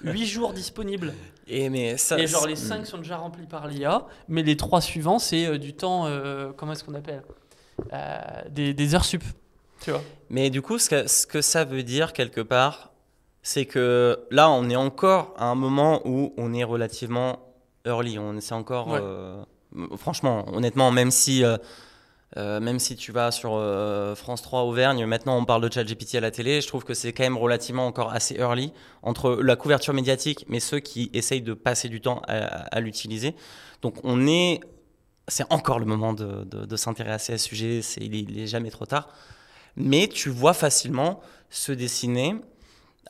8 0.03 0.25
jours 0.25 0.51
disponibles. 0.51 1.13
et 1.47 1.69
mais 1.69 1.95
ça, 1.95 2.17
Et 2.19 2.25
genre 2.27 2.47
les 2.47 2.55
c'est- 2.55 2.65
5 2.67 2.85
sont 2.87 2.97
déjà 2.97 3.17
remplis 3.17 3.45
par 3.45 3.67
l'IA, 3.67 4.07
mais 4.27 4.41
les 4.41 4.57
3 4.57 4.81
suivants, 4.81 5.19
c'est 5.19 5.45
euh, 5.45 5.57
du 5.59 5.73
temps, 5.73 6.07
euh, 6.07 6.51
comment 6.57 6.73
est-ce 6.73 6.83
qu'on 6.83 6.95
appelle 6.95 7.21
Euh, 7.93 8.19
des, 8.49 8.73
des 8.73 8.95
heures 8.95 9.05
sup. 9.05 9.23
Tu 9.79 9.91
vois 9.91 10.03
Mais 10.29 10.49
du 10.49 10.61
coup, 10.61 10.77
ce 10.79 10.89
que, 10.89 11.07
ce 11.07 11.25
que 11.25 11.41
ça 11.41 11.65
veut 11.65 11.83
dire 11.83 12.13
quelque 12.13 12.41
part, 12.41 12.90
c'est 13.43 13.65
que 13.65 14.19
là, 14.31 14.49
on 14.49 14.69
est 14.69 14.75
encore 14.75 15.33
à 15.37 15.45
un 15.45 15.55
moment 15.55 16.01
où 16.05 16.33
on 16.37 16.53
est 16.53 16.63
relativement 16.63 17.39
early. 17.85 18.19
On 18.19 18.39
c'est 18.39 18.53
encore, 18.53 18.89
Ouais. 18.89 18.99
euh, 19.01 19.43
franchement, 19.97 20.45
honnêtement, 20.53 20.91
même 20.91 21.11
si 21.11 21.43
euh, 21.43 21.57
Euh, 22.37 22.61
même 22.61 22.79
si 22.79 22.95
tu 22.95 23.11
vas 23.11 23.29
sur 23.29 23.61
France 24.15 24.41
3 24.41 24.61
Auvergne, 24.61 25.05
maintenant 25.05 25.37
on 25.37 25.43
parle 25.43 25.67
de 25.67 25.73
ChatGPT 25.73 26.15
à 26.15 26.21
la 26.21 26.31
télé, 26.31 26.61
je 26.61 26.67
trouve 26.67 26.85
que 26.85 26.93
c'est 26.93 27.11
quand 27.11 27.23
même 27.23 27.37
relativement 27.37 27.85
encore 27.85 28.13
assez 28.13 28.35
early 28.35 28.71
entre 29.03 29.35
la 29.41 29.57
couverture 29.57 29.93
médiatique, 29.93 30.45
mais 30.47 30.61
ceux 30.61 30.79
qui 30.79 31.09
essayent 31.13 31.41
de 31.41 31.53
passer 31.53 31.89
du 31.89 31.99
temps 31.99 32.21
à, 32.27 32.79
l'utiliser. 32.79 33.35
Donc 33.81 33.95
on 34.05 34.27
est, 34.27 34.61
c'est 35.27 35.43
encore 35.49 35.79
le 35.79 35.85
moment 35.85 36.13
de, 36.13 36.45
de, 36.45 36.75
s'intéresser 36.77 37.33
à 37.33 37.37
ce 37.37 37.47
sujet, 37.49 37.81
c'est, 37.81 37.99
il, 38.01 38.33
n'est 38.33 38.47
jamais 38.47 38.71
trop 38.71 38.85
tard. 38.85 39.09
Mais 39.75 40.07
tu 40.07 40.29
vois 40.29 40.53
facilement 40.53 41.19
se 41.49 41.73
dessiner 41.73 42.35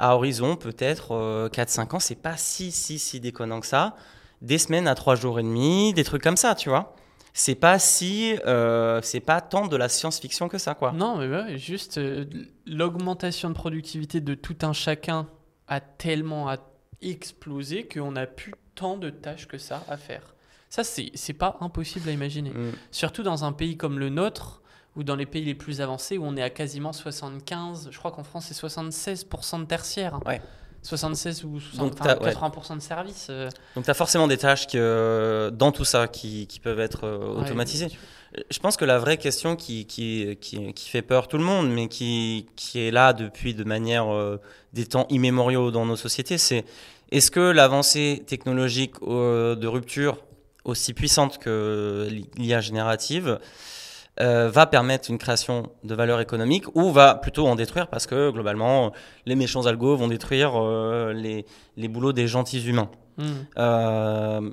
à 0.02 0.16
horizon 0.16 0.56
peut-être 0.56 1.50
4-5 1.54 1.82
euh, 1.82 1.96
ans, 1.96 2.00
c'est 2.00 2.16
pas 2.16 2.36
si 2.36 2.72
si 2.72 2.98
si 2.98 3.20
déconnant 3.20 3.60
que 3.60 3.68
ça, 3.68 3.96
des 4.42 4.58
semaines 4.58 4.88
à 4.88 4.96
3 4.96 5.16
jours 5.16 5.40
et 5.40 5.44
demi, 5.44 5.94
des 5.94 6.04
trucs 6.04 6.24
comme 6.24 6.38
ça, 6.38 6.56
tu 6.56 6.70
vois 6.70 6.96
c'est 7.34 7.56
pas 7.56 7.80
si 7.80 8.36
euh, 8.46 9.00
c'est 9.04 9.22
pas 9.22 9.40
tant 9.40 9.68
de 9.68 9.78
la 9.78 9.88
science-fiction 9.88 10.50
que 10.50 10.58
ça 10.58 10.74
quoi. 10.74 10.92
Non, 10.92 11.18
mais 11.18 11.58
juste 11.58 11.98
euh, 11.98 12.26
l'augmentation 12.66 13.50
de 13.50 13.54
productivité 13.54 14.20
de 14.20 14.34
tout 14.34 14.58
un 14.64 14.74
chacun 14.74 15.28
a 15.68 15.80
tellement 15.80 16.54
explosé 17.02 17.88
qu'on 17.88 18.12
n'a 18.12 18.28
plus 18.28 18.54
tant 18.76 18.98
de 18.98 19.10
tâches 19.10 19.48
que 19.48 19.58
ça 19.58 19.86
à 19.88 19.96
faire. 19.96 20.36
Ça 20.70 20.84
c'est 20.84 21.34
pas 21.34 21.58
impossible 21.62 22.10
à 22.10 22.12
imaginer. 22.12 22.50
Mm. 22.50 22.72
Surtout 22.92 23.24
dans 23.24 23.46
un 23.46 23.54
pays 23.54 23.78
comme 23.78 23.98
le 23.98 24.10
nôtre 24.10 24.62
ou 24.96 25.04
dans 25.04 25.16
les 25.16 25.26
pays 25.26 25.46
les 25.46 25.56
plus 25.56 25.82
avancés 25.82 26.18
où 26.18 26.26
on 26.26 26.36
est 26.36 26.42
à 26.42 26.50
quasiment 26.50 26.94
75, 26.94 27.90
je 27.92 27.98
crois 27.98 28.12
qu'en 28.12 28.24
France 28.24 28.48
c'est 28.52 28.68
76% 28.68 29.60
de 29.62 29.66
tertiaire. 29.66 30.20
Ouais. 30.26 30.42
76 30.84 31.44
ou 31.44 31.60
80% 31.60 32.76
de 32.76 32.82
services. 32.82 33.28
Euh. 33.30 33.50
Donc 33.76 33.86
tu 33.86 33.92
as 33.92 33.94
forcément 33.94 34.28
des 34.28 34.38
tâches 34.38 34.68
que, 34.68 35.52
dans 35.54 35.72
tout 35.72 35.86
ça 35.86 36.08
qui, 36.08 36.48
qui 36.48 36.60
peuvent 36.60 36.80
être 36.80 37.04
euh, 37.04 37.36
automatisées. 37.36 37.88
Je 38.50 38.60
pense 38.60 38.78
que 38.78 38.86
la 38.86 38.98
vraie 38.98 39.18
question 39.18 39.56
qui, 39.56 39.86
qui, 39.86 40.38
qui, 40.40 40.74
qui, 40.74 40.90
fait 40.90 41.02
peur 41.02 41.28
tout 41.28 41.38
le 41.38 41.44
monde, 41.44 41.70
mais 41.70 41.88
qui, 41.88 42.48
qui 42.56 42.80
est 42.80 42.92
là 42.92 43.14
depuis 43.14 43.54
de 43.54 43.64
manière 43.64 44.12
euh, 44.12 44.40
des 44.74 44.86
temps 44.86 45.06
immémoriaux 45.10 45.70
dans 45.70 45.86
nos 45.86 45.98
sociétés, 45.98 46.38
c'est 46.38 46.66
est-ce 47.12 47.30
que 47.30 47.42
l'avancée 47.42 48.24
technologique 48.26 49.02
de 49.02 49.68
rupture 49.68 50.18
aussi 50.64 50.94
puissante 50.94 51.40
que 51.40 52.08
l'IA 52.38 52.62
générative 52.62 53.40
euh, 54.20 54.50
va 54.50 54.66
permettre 54.68 55.10
une 55.10 55.18
création 55.18 55.72
de 55.86 55.96
valeur 55.96 56.20
économique 56.20 56.66
ou 56.76 56.92
va 56.92 57.16
plutôt 57.16 57.48
en 57.48 57.56
détruire 57.56 57.88
parce 57.88 58.06
que 58.06 58.30
globalement, 58.30 58.92
les 59.26 59.36
méchants 59.36 59.66
algos 59.68 59.96
vont 59.96 60.10
détruire 60.10 60.52
euh, 60.62 61.14
les, 61.14 61.46
les, 61.78 61.88
boulots 61.88 62.12
des 62.12 62.28
gentils 62.28 62.62
humains. 62.68 62.92
Hmm. 63.18 63.24
Euh, 63.58 64.52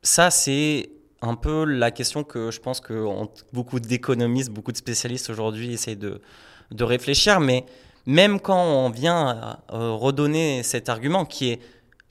ça, 0.00 0.30
c'est 0.30 0.92
un 1.20 1.34
peu 1.34 1.64
la 1.64 1.90
question 1.90 2.24
que 2.24 2.50
je 2.50 2.58
pense 2.58 2.80
que 2.80 3.06
beaucoup 3.52 3.80
d'économistes, 3.80 4.50
beaucoup 4.50 4.72
de 4.72 4.78
spécialistes 4.78 5.28
aujourd'hui 5.28 5.74
essayent 5.74 5.96
de, 5.96 6.22
de, 6.70 6.84
réfléchir. 6.84 7.38
Mais 7.38 7.66
même 8.06 8.40
quand 8.40 8.64
on 8.64 8.88
vient 8.88 9.58
redonner 9.68 10.62
cet 10.62 10.88
argument 10.88 11.26
qui 11.26 11.50
est 11.50 11.60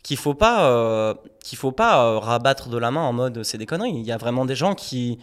qu'il 0.03 0.17
faut 0.17 0.35
pas 0.35 1.15
qu'il 1.43 1.57
faut 1.57 1.71
pas 1.71 2.19
rabattre 2.19 2.69
de 2.69 2.77
la 2.77 2.91
main 2.91 3.01
en 3.01 3.11
mode 3.11 3.41
c'est 3.41 3.57
des 3.57 3.65
conneries. 3.65 3.95
Il 3.95 4.05
y 4.05 4.11
a 4.11 4.17
vraiment 4.17 4.45
des 4.45 4.55
gens 4.55 4.75
qui 4.75 5.17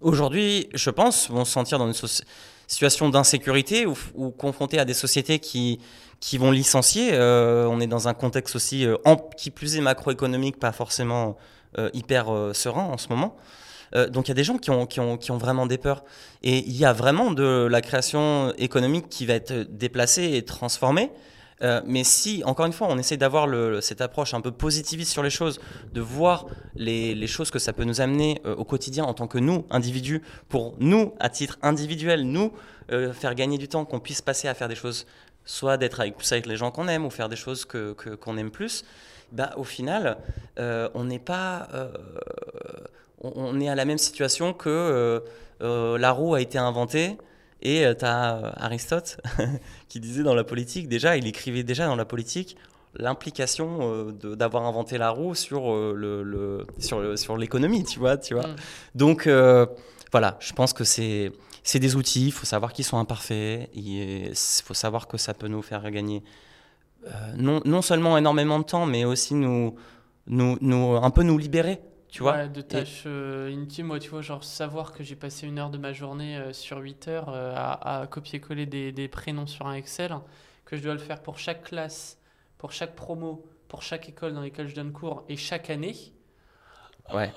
aujourd'hui, 0.00 0.68
je 0.74 0.90
pense, 0.90 1.30
vont 1.30 1.44
se 1.44 1.52
sentir 1.52 1.78
dans 1.78 1.86
une 1.86 2.08
situation 2.66 3.08
d'insécurité 3.08 3.86
ou, 3.86 4.30
confrontés 4.30 4.78
à 4.78 4.84
des 4.84 4.94
sociétés 4.94 5.38
qui, 5.38 5.80
qui 6.20 6.38
vont 6.38 6.50
licencier. 6.50 7.10
Euh, 7.12 7.66
on 7.66 7.80
est 7.80 7.86
dans 7.86 8.08
un 8.08 8.14
contexte 8.14 8.56
aussi, 8.56 8.86
euh, 8.86 8.96
qui 9.36 9.50
plus 9.50 9.76
est 9.76 9.80
macroéconomique, 9.80 10.58
pas 10.58 10.72
forcément 10.72 11.36
euh, 11.78 11.90
hyper 11.94 12.26
serein 12.52 12.84
en 12.84 12.98
ce 12.98 13.08
moment. 13.08 13.36
donc 14.10 14.28
il 14.28 14.30
y 14.30 14.32
a 14.32 14.34
des 14.34 14.44
gens 14.44 14.58
qui 14.58 14.70
ont, 14.70 14.86
qui, 14.86 15.00
ont, 15.00 15.16
qui 15.16 15.30
ont 15.30 15.38
vraiment 15.38 15.66
des 15.66 15.78
peurs. 15.78 16.04
Et 16.42 16.58
il 16.58 16.76
y 16.76 16.84
a 16.84 16.92
vraiment 16.92 17.30
de 17.30 17.66
la 17.70 17.80
création 17.80 18.52
économique 18.58 19.08
qui 19.08 19.24
va 19.26 19.34
être 19.34 19.52
déplacée 19.70 20.34
et 20.34 20.44
transformée. 20.44 21.10
Euh, 21.62 21.80
mais 21.84 22.04
si, 22.04 22.42
encore 22.44 22.66
une 22.66 22.72
fois, 22.72 22.88
on 22.90 22.98
essaie 22.98 23.16
d'avoir 23.16 23.48
cette 23.82 24.00
approche 24.00 24.34
un 24.34 24.40
peu 24.40 24.52
positiviste 24.52 25.10
sur 25.10 25.22
les 25.22 25.30
choses, 25.30 25.60
de 25.92 26.00
voir 26.00 26.46
les, 26.76 27.26
choses 27.26 27.50
que 27.50 27.58
ça 27.58 27.72
peut 27.72 27.84
nous 27.84 28.00
amener 28.00 28.40
euh, 28.46 28.54
au 28.54 28.64
quotidien 28.64 29.04
en 29.04 29.14
tant 29.14 29.26
que 29.26 29.38
nous, 29.38 29.66
individus, 29.70 30.22
pour 30.48 30.74
nous, 30.78 31.14
à 31.20 31.28
titre 31.28 31.58
individuel, 31.62 32.22
nous, 32.22 32.52
euh, 32.92 33.12
faire 33.12 33.34
gagner 33.34 33.58
du 33.58 33.68
temps, 33.68 33.84
qu'on 33.84 34.00
puisse 34.00 34.22
passer 34.22 34.48
à 34.48 34.54
faire 34.54 34.68
des 34.68 34.76
choses, 34.76 35.06
soit 35.44 35.76
d'être 35.76 36.00
avec, 36.00 36.16
plus 36.16 36.30
avec 36.32 36.46
les 36.46 36.56
gens 36.56 36.70
qu'on 36.70 36.88
aime, 36.88 37.04
ou 37.04 37.10
faire 37.10 37.28
des 37.28 37.36
choses 37.36 37.64
qu'on 37.64 37.94
que, 37.94 38.38
aime 38.38 38.50
plus, 38.50 38.84
bah, 39.32 39.50
au 39.56 39.64
final, 39.64 40.16
on 40.56 41.04
n'est 41.04 41.18
pas... 41.18 41.68
on, 43.20 43.60
est 43.60 43.68
à 43.68 43.74
la 43.74 43.84
même 43.84 43.98
situation 43.98 44.54
que 44.54 45.22
la 45.60 46.12
roue 46.12 46.34
a 46.34 46.40
été 46.40 46.56
inventée 46.56 47.18
et 47.62 47.84
tu 47.98 48.04
as 48.04 48.52
Aristote 48.56 49.20
qui 49.88 50.00
disait 50.00 50.22
dans 50.22 50.34
la 50.34 50.44
politique, 50.44 50.88
déjà, 50.88 51.16
il 51.16 51.26
écrivait 51.26 51.62
déjà 51.62 51.86
dans 51.86 51.96
la 51.96 52.04
politique 52.04 52.56
l'implication 52.96 53.78
euh, 53.82 54.12
d'avoir 54.34 54.64
inventé 54.64 54.98
la 54.98 55.10
roue 55.10 55.34
sur 55.34 55.72
euh, 55.72 55.94
le, 55.96 56.66
sur, 56.78 57.18
sur 57.18 57.36
l'économie, 57.36 57.84
tu 57.84 57.98
vois, 57.98 58.16
tu 58.16 58.34
vois. 58.34 58.46
Mm. 58.46 58.56
Donc 58.94 59.26
euh, 59.26 59.66
voilà, 60.12 60.36
je 60.40 60.52
pense 60.52 60.72
que 60.72 60.84
c'est 60.84 61.32
c'est 61.62 61.78
des 61.78 61.96
outils, 61.96 62.26
il 62.26 62.32
faut 62.32 62.46
savoir 62.46 62.72
qu'ils 62.72 62.84
sont 62.84 62.98
imparfaits, 62.98 63.68
il 63.74 64.32
faut 64.64 64.74
savoir 64.74 65.06
que 65.06 65.18
ça 65.18 65.34
peut 65.34 65.48
nous 65.48 65.62
faire 65.62 65.90
gagner 65.90 66.22
non, 67.36 67.60
non 67.64 67.80
seulement 67.80 68.18
énormément 68.18 68.58
de 68.58 68.64
temps, 68.64 68.84
mais 68.84 69.04
aussi 69.04 69.34
nous, 69.34 69.74
nous, 70.26 70.58
nous 70.60 70.96
un 70.96 71.10
peu 71.10 71.22
nous 71.22 71.38
libérer 71.38 71.80
tu 72.08 72.22
vois 72.22 72.48
de 72.48 72.60
tâches 72.60 73.04
euh, 73.06 73.54
intimes 73.54 73.86
moi 73.86 73.98
tu 73.98 74.08
vois 74.10 74.22
genre 74.22 74.42
savoir 74.42 74.92
que 74.92 75.02
j'ai 75.02 75.16
passé 75.16 75.46
une 75.46 75.58
heure 75.58 75.70
de 75.70 75.78
ma 75.78 75.92
journée 75.92 76.36
euh, 76.38 76.52
sur 76.52 76.78
8 76.78 77.08
heures 77.08 77.28
euh, 77.28 77.54
à, 77.54 78.06
copier-coller 78.10 78.66
des, 78.66 78.92
des, 78.92 79.08
prénoms 79.08 79.46
sur 79.46 79.66
un 79.66 79.74
Excel 79.74 80.16
que 80.64 80.76
je 80.76 80.82
dois 80.82 80.94
le 80.94 81.00
faire 81.00 81.20
pour 81.20 81.38
chaque 81.38 81.64
classe 81.64 82.18
pour 82.56 82.72
chaque 82.72 82.94
promo 82.94 83.44
pour 83.68 83.82
chaque 83.82 84.08
école 84.08 84.32
dans 84.32 84.40
laquelle 84.40 84.68
je 84.68 84.74
donne 84.74 84.92
cours 84.92 85.24
et 85.28 85.36
chaque 85.36 85.68
année. 85.68 85.94
Ouais. 87.12 87.32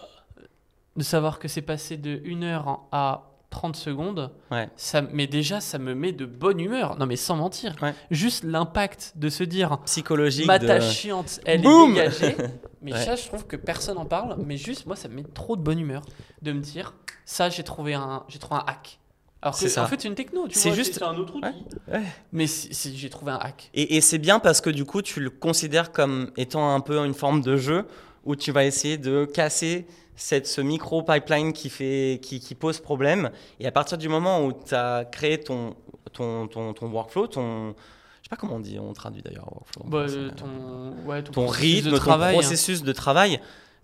De 0.95 1.03
savoir 1.03 1.39
que 1.39 1.47
c'est 1.47 1.61
passé 1.61 1.97
de 1.97 2.21
1 2.25 2.43
heure 2.43 2.81
à 2.91 3.30
30 3.51 3.75
secondes, 3.75 4.31
ouais. 4.49 4.69
ça, 4.77 5.01
mais 5.01 5.27
déjà, 5.27 5.59
ça 5.59 5.77
me 5.77 5.93
met 5.93 6.13
de 6.13 6.25
bonne 6.25 6.59
humeur. 6.59 6.97
Non, 6.97 7.05
mais 7.05 7.17
sans 7.17 7.35
mentir. 7.35 7.75
Juste 8.09 8.43
l'impact 8.43 9.13
de 9.17 9.29
se 9.29 9.43
dire 9.43 9.77
psychologique. 9.85 10.47
Ma 10.47 10.57
tâche 10.57 10.97
chiante, 10.97 11.39
elle 11.45 11.65
est 11.65 11.87
dégagée. 11.87 12.35
Mais 12.83 12.93
ça, 12.93 13.15
je 13.15 13.27
trouve 13.27 13.45
que 13.45 13.55
personne 13.55 13.93
n'en 13.95 14.05
parle. 14.05 14.37
Mais 14.43 14.57
juste, 14.57 14.87
moi, 14.87 14.95
ça 14.95 15.07
me 15.07 15.13
met 15.13 15.23
trop 15.23 15.55
de 15.55 15.61
bonne 15.61 15.77
humeur 15.77 16.01
de 16.41 16.51
me 16.51 16.59
dire 16.59 16.95
ça, 17.25 17.47
j'ai 17.47 17.61
trouvé 17.61 17.93
un, 17.93 18.23
j'ai 18.27 18.39
trouvé 18.39 18.59
un 18.59 18.63
hack. 18.65 18.97
Alors 19.43 19.55
que, 19.55 19.79
en 19.79 19.85
fait, 19.85 20.01
c'est 20.01 20.07
une 20.07 20.15
techno. 20.15 20.47
C'est 20.49 20.73
juste 20.73 20.99
un 21.03 21.15
autre 21.15 21.35
outil. 21.35 21.63
Mais 22.31 22.45
j'ai 22.47 23.09
trouvé 23.11 23.33
un 23.33 23.37
hack. 23.37 23.69
Et, 23.75 23.97
et 23.97 24.01
c'est 24.01 24.17
bien 24.17 24.39
parce 24.39 24.61
que 24.61 24.71
du 24.71 24.85
coup, 24.85 25.03
tu 25.03 25.19
le 25.19 25.29
considères 25.29 25.91
comme 25.91 26.31
étant 26.37 26.73
un 26.73 26.79
peu 26.79 26.97
une 26.97 27.13
forme 27.13 27.41
de 27.41 27.55
jeu 27.55 27.85
où 28.25 28.35
tu 28.35 28.51
vas 28.51 28.65
essayer 28.65 28.97
de 28.97 29.25
casser 29.25 29.85
cette, 30.21 30.45
ce 30.45 30.61
micro 30.61 31.01
pipeline 31.01 31.51
qui, 31.51 31.69
fait, 31.69 32.19
qui, 32.21 32.39
qui, 32.39 32.53
pose 32.53 32.79
problème. 32.79 33.31
Et 33.59 33.65
à 33.65 33.71
partir 33.71 33.97
du 33.97 34.07
moment 34.07 34.45
où 34.45 34.53
tu 34.53 34.75
as 34.75 35.03
créé 35.03 35.39
ton, 35.39 35.75
ton, 36.13 36.47
ton, 36.47 36.73
ton, 36.73 36.87
workflow, 36.89 37.25
ton. 37.27 37.69
Je 37.69 37.73
sais 37.73 38.29
pas 38.29 38.35
comment 38.35 38.57
on 38.57 38.59
dit, 38.59 38.77
on 38.79 38.93
traduit 38.93 39.23
d'ailleurs 39.23 39.51
workflow. 39.51 39.83
Bah, 39.85 40.05
ton, 40.37 41.09
ouais, 41.09 41.23
ton, 41.23 41.47
rythme, 41.47 41.97
ton 41.97 42.11
hein. 42.11 42.33
processus 42.33 42.83
de 42.83 42.93
travail, 42.93 43.39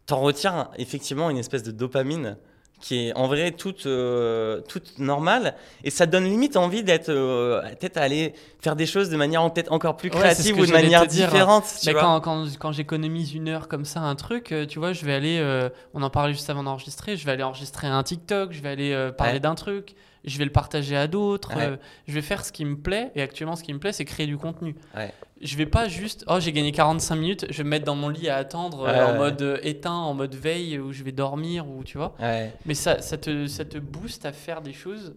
t'en 0.06 0.20
retires 0.20 0.70
effectivement 0.78 1.32
une 1.32 1.40
espèce 1.40 1.64
de 1.64 1.72
dopamine 1.72 2.38
qui 2.80 3.08
est 3.08 3.14
en 3.16 3.28
vrai 3.28 3.52
toute, 3.52 3.86
euh, 3.86 4.62
toute 4.62 5.00
normale. 5.00 5.56
Et 5.84 5.90
ça 5.90 6.06
donne 6.06 6.26
limite 6.26 6.58
envie 6.58 6.84
d'être 6.84 7.10
euh, 7.10 7.62
peut-être 7.80 7.98
aller 7.98 8.34
faire 8.62 8.76
des 8.76 8.86
choses 8.86 9.10
de 9.10 9.18
manière 9.18 9.52
peut-être 9.52 9.72
encore 9.72 9.98
plus 9.98 10.10
créative 10.10 10.60
ou 10.60 10.66
de 10.66 10.72
manière 10.72 11.08
différente 11.08 11.64
mais 11.86 11.94
quand, 11.94 12.20
quand, 12.22 12.46
quand 12.60 12.72
j'économise 12.72 13.34
une 13.34 13.50
heure 13.50 13.68
comme 13.68 13.86
ça 13.86 14.02
un 14.02 14.16
truc 14.16 14.52
euh, 14.52 14.66
tu 14.66 14.80
vois 14.80 14.94
je 14.94 15.06
vais 15.06 15.14
aller 15.14 15.68
on 15.94 16.02
en 16.02 16.10
parlait 16.10 16.34
juste 16.34 16.50
avant 16.50 16.64
d'enregistrer 16.64 17.16
je 17.16 17.26
vais 17.26 17.32
aller 17.32 17.44
enregistrer 17.44 17.88
un 17.88 18.02
TikTok 18.04 18.52
je 18.52 18.62
vais 18.62 18.70
aller 18.70 19.10
parler 19.18 19.40
d'un 19.40 19.56
truc 19.56 19.96
je 20.26 20.38
vais 20.38 20.46
le 20.46 20.52
partager 20.52 20.96
à 20.96 21.08
d'autres, 21.08 21.52
euh, 21.58 21.78
je 22.08 22.14
vais 22.14 22.22
faire 22.22 22.44
ce 22.46 22.52
qui 22.52 22.66
me 22.66 22.78
plaît. 22.78 23.12
Et 23.16 23.22
actuellement, 23.22 23.56
ce 23.56 23.64
qui 23.64 23.74
me 23.74 23.80
plaît, 23.80 23.92
c'est 23.92 24.06
créer 24.06 24.28
du 24.28 24.38
contenu. 24.38 24.76
Ouais. 24.96 25.14
Je 25.42 25.56
vais 25.56 25.66
pas 25.66 25.88
juste, 25.88 26.26
oh, 26.28 26.40
j'ai 26.40 26.52
gagné 26.52 26.72
45 26.72 27.16
minutes, 27.16 27.46
je 27.50 27.58
vais 27.58 27.64
me 27.64 27.70
mettre 27.70 27.86
dans 27.86 27.96
mon 27.96 28.10
lit 28.10 28.30
à 28.30 28.38
attendre 28.38 28.88
euh, 28.88 29.14
en 29.14 29.18
mode 29.18 29.42
euh, 29.42 29.60
éteint, 29.64 29.92
en 29.92 30.14
mode 30.14 30.36
veille, 30.36 30.80
où 30.80 30.92
je 30.92 31.04
vais 31.04 31.12
dormir, 31.12 31.68
ou 31.68 31.84
tu 31.84 31.98
vois. 31.98 32.16
Mais 32.66 32.74
ça, 32.74 33.02
ça, 33.02 33.18
te, 33.18 33.48
ça 33.48 33.66
te 33.66 33.78
booste 33.78 34.26
à 34.26 34.34
faire 34.34 34.62
des 34.62 34.74
choses 34.74 35.16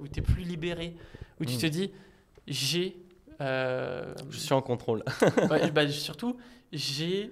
où 0.00 0.08
tu 0.08 0.18
es 0.18 0.22
plus 0.22 0.42
libéré, 0.42 0.96
où 1.40 1.44
tu 1.44 1.56
mm. 1.56 1.58
te 1.58 1.66
dis, 1.66 1.92
j'ai. 2.48 2.96
je 3.40 4.14
suis 4.38 4.54
en 4.54 4.62
contrôle. 4.62 5.04
bah, 5.74 5.88
surtout, 5.88 6.36
j'ai 6.72 7.30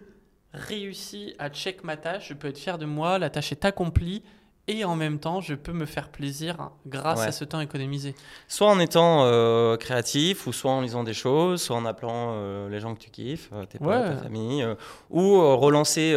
réussi 0.52 1.34
à 1.38 1.48
check 1.48 1.84
ma 1.84 1.96
tâche, 1.96 2.28
je 2.28 2.34
peux 2.34 2.48
être 2.48 2.58
fier 2.58 2.76
de 2.76 2.84
moi, 2.84 3.18
la 3.18 3.30
tâche 3.30 3.52
est 3.52 3.64
accomplie 3.64 4.22
et 4.68 4.84
en 4.84 4.94
même 4.94 5.18
temps, 5.18 5.40
je 5.40 5.54
peux 5.54 5.72
me 5.72 5.86
faire 5.86 6.08
plaisir 6.10 6.70
grâce 6.86 7.20
Ouais. 7.20 7.26
à 7.26 7.32
ce 7.32 7.44
temps 7.44 7.60
économisé. 7.60 8.14
Soit 8.46 8.68
en 8.68 8.78
étant 8.78 9.24
euh, 9.24 9.76
créatif, 9.76 10.46
ou 10.46 10.52
soit 10.52 10.70
en 10.70 10.80
lisant 10.80 11.02
des 11.02 11.14
choses, 11.14 11.60
soit 11.62 11.76
en 11.76 11.84
appelant 11.86 12.32
euh, 12.34 12.68
les 12.68 12.78
gens 12.78 12.94
que 12.94 13.00
tu 13.00 13.10
kiffes, 13.10 13.48
euh, 13.52 13.64
tes 13.64 13.78
potes, 13.78 13.88
Ouais. 13.88 14.04
ta 14.14 14.16
famille, 14.16 14.62
euh, 14.62 14.74
ou 15.10 15.40
relancer, 15.56 16.14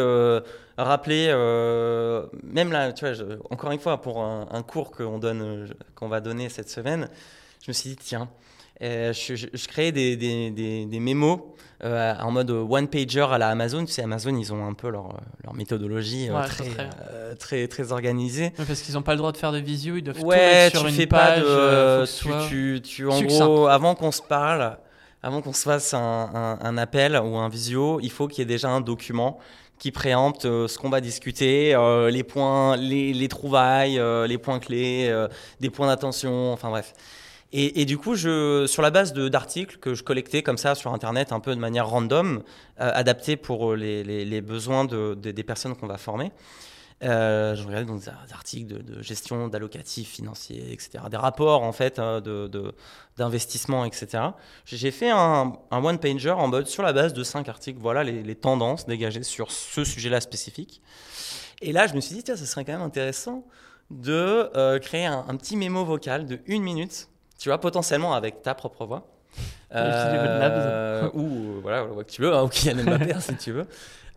rappeler, 0.77 1.27
même 2.43 2.71
là, 2.71 2.93
tu 2.93 3.05
vois, 3.05 3.13
je- 3.13 3.23
encore 3.49 3.71
une 3.71 3.79
fois, 3.79 4.01
pour 4.01 4.21
un, 4.21 4.47
un 4.51 4.61
cours 4.63 4.91
qu'on 4.91 5.17
donne, 5.19 5.69
qu'on 5.95 6.07
va 6.07 6.19
donner 6.21 6.49
cette 6.49 6.69
semaine, 6.69 7.09
je 7.63 7.69
me 7.69 7.73
suis 7.73 7.89
dit, 7.91 7.95
tiens, 7.95 8.29
euh, 8.81 9.13
je, 9.13 9.35
je, 9.35 9.47
je 9.53 9.67
créais 9.67 9.91
des, 9.91 10.15
des, 10.17 10.49
des, 10.51 10.85
des 10.85 10.99
mémos 10.99 11.39
euh, 11.83 12.13
en 12.19 12.31
mode 12.31 12.49
one-pager 12.49 13.25
à 13.31 13.37
la 13.37 13.49
Amazon. 13.49 13.85
Tu 13.85 13.91
sais, 13.91 14.01
Amazon, 14.03 14.35
ils 14.35 14.51
ont 14.53 14.65
un 14.65 14.73
peu 14.73 14.89
leur, 14.89 15.19
leur 15.43 15.53
méthodologie 15.53 16.29
euh, 16.29 16.39
Ouais, 16.39 16.47
très, 16.47 16.63
très. 16.69 16.89
euh, 17.11 17.35
très, 17.35 17.67
très 17.67 17.91
organisée. 17.91 18.51
Ouais, 18.57 18.65
Parce 18.65 18.81
qu'ils 18.81 18.95
n'ont 18.95 19.01
pas 19.01 19.11
le 19.13 19.17
droit 19.19 19.31
de 19.31 19.37
faire 19.37 19.51
de 19.51 19.57
visio, 19.59 19.95
ils 19.97 20.01
doivent 20.01 20.17
tout 20.19 20.25
Ouais, 20.25 20.37
mettre 20.37 20.77
sur 20.77 20.81
tu 20.85 20.89
une 20.89 20.95
fais 20.95 21.07
page. 21.07 21.41
pas 21.41 21.45
de. 21.99 22.05
tu, 22.05 22.07
soit- 22.11 22.47
tu, 22.49 22.81
tu- 22.83 23.07
en 23.07 23.11
succinct. 23.17 23.45
gros, 23.45 23.67
avant 23.67 23.95
qu'on 23.95 24.11
se 24.11 24.21
parle, 24.21 24.77
avant 25.21 25.41
qu'on 25.41 25.53
se 25.53 25.63
fasse 25.63 25.93
un, 25.93 25.99
un- 26.33 26.59
un 26.61 26.77
appel 26.77 27.15
ou 27.23 27.37
un 27.37 27.49
visio, 27.49 27.99
il 28.01 28.11
faut 28.11 28.27
qu'il 28.27 28.39
y 28.39 28.41
ait 28.41 28.45
déjà 28.45 28.69
un 28.69 28.81
document 28.81 29.39
qui 29.79 29.91
préempte 29.91 30.45
euh, 30.45 30.67
ce 30.69 30.77
qu'on 30.77 30.89
va 30.89 31.01
discuter, 31.01 31.75
euh, 31.75 32.09
les 32.09 32.23
points, 32.23 32.77
les, 32.77 33.13
les 33.13 33.27
trouvailles, 33.27 33.99
euh, 33.99 34.25
les 34.27 34.37
points 34.37 34.59
clés, 34.59 35.13
des 35.59 35.69
points 35.69 35.87
d'attention, 35.87 36.53
enfin 36.53 36.69
bref. 36.69 36.93
Et, 37.55 37.85
du 37.85 37.99
coup, 37.99 38.17
sur 38.17 38.81
la 38.81 38.89
base 38.89 39.13
d'articles 39.13 39.77
que 39.77 39.93
je 39.93 40.03
collectais 40.03 40.41
comme 40.41 40.57
ça 40.57 40.73
sur 40.73 40.91
Internet, 40.91 41.31
un 41.31 41.39
peu 41.39 41.53
de 41.53 41.59
manière 41.59 41.87
random, 41.87 42.41
euh, 42.81 42.91
pour 43.43 43.75
les, 43.75 44.03
les- 44.03 44.41
besoins 44.41 44.85
de- 44.85 45.13
de- 45.13 45.29
des 45.29 45.43
personnes 45.43 45.75
qu'on 45.75 45.85
va 45.85 45.97
former, 45.99 46.31
euh, 47.03 47.53
je 47.55 47.63
regardais 47.63 47.85
donc 47.85 47.99
des 48.01 48.09
articles 48.33 48.83
de, 48.83 49.01
gestion 49.03 49.49
d'allocatifs 49.49 50.09
financiers, 50.09 50.71
etc. 50.73 51.03
Des 51.11 51.17
rapports 51.17 51.61
en 51.61 51.73
fait 51.73 51.99
euh, 51.99 52.21
de- 52.21 52.73
d'investissement, 53.17 53.85
etc. 53.85 54.23
J'ai 54.65 54.89
fait 54.89 55.11
un, 55.11 55.53
un 55.69 55.83
one-pager 55.85 56.31
en 56.31 56.47
mode 56.47 56.65
sur 56.65 56.81
la 56.81 56.91
base 56.91 57.13
de 57.13 57.23
cinq 57.23 57.49
articles, 57.49 57.79
voilà 57.79 58.03
les, 58.03 58.35
tendances 58.35 58.87
dégagées 58.87 59.21
sur 59.21 59.51
ce 59.51 59.83
sujet-là 59.83 60.21
spécifique. 60.21 60.81
Et 61.61 61.71
là, 61.71 61.85
je 61.85 61.93
me 61.93 62.01
suis 62.01 62.15
dit, 62.15 62.23
tiens, 62.23 62.35
ça 62.35 62.47
serait 62.47 62.65
quand 62.65 62.73
même 62.73 62.81
intéressant 62.81 63.45
de 63.91 64.49
euh, 64.57 64.79
créer 64.79 65.05
un, 65.05 65.23
un 65.27 65.35
petit 65.35 65.55
mémo 65.55 65.85
vocal 65.85 66.25
de 66.25 66.39
une 66.47 66.63
minute, 66.63 67.09
tu 67.43 67.49
vois, 67.49 67.57
potentiellement 67.57 68.13
avec 68.13 68.41
ta 68.41 68.55
propre 68.55 68.85
voix. 68.85 69.05
Euh, 69.75 71.09
ou 71.15 71.59
voilà, 71.63 71.77
la 71.77 71.83
voix 71.85 72.03
que 72.03 72.11
tu 72.11 72.21
veux, 72.21 72.31
hein, 72.31 72.43
ou 72.43 72.47
Kylian 72.47 72.83
Mbappé, 72.83 73.15
si 73.19 73.35
tu 73.37 73.51
veux. 73.51 73.65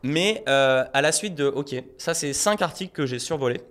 Mais 0.03 0.45
euh, 0.51 0.85
à 0.93 1.01
la 1.01 1.13
suite 1.13 1.35
de, 1.35 1.47
ok, 1.47 1.83
ça 1.97 2.13
c'est 2.13 2.35
cinq 2.35 2.61
articles 2.61 2.93
que 2.93 3.07
j'ai 3.07 3.19
survolés, 3.19 3.63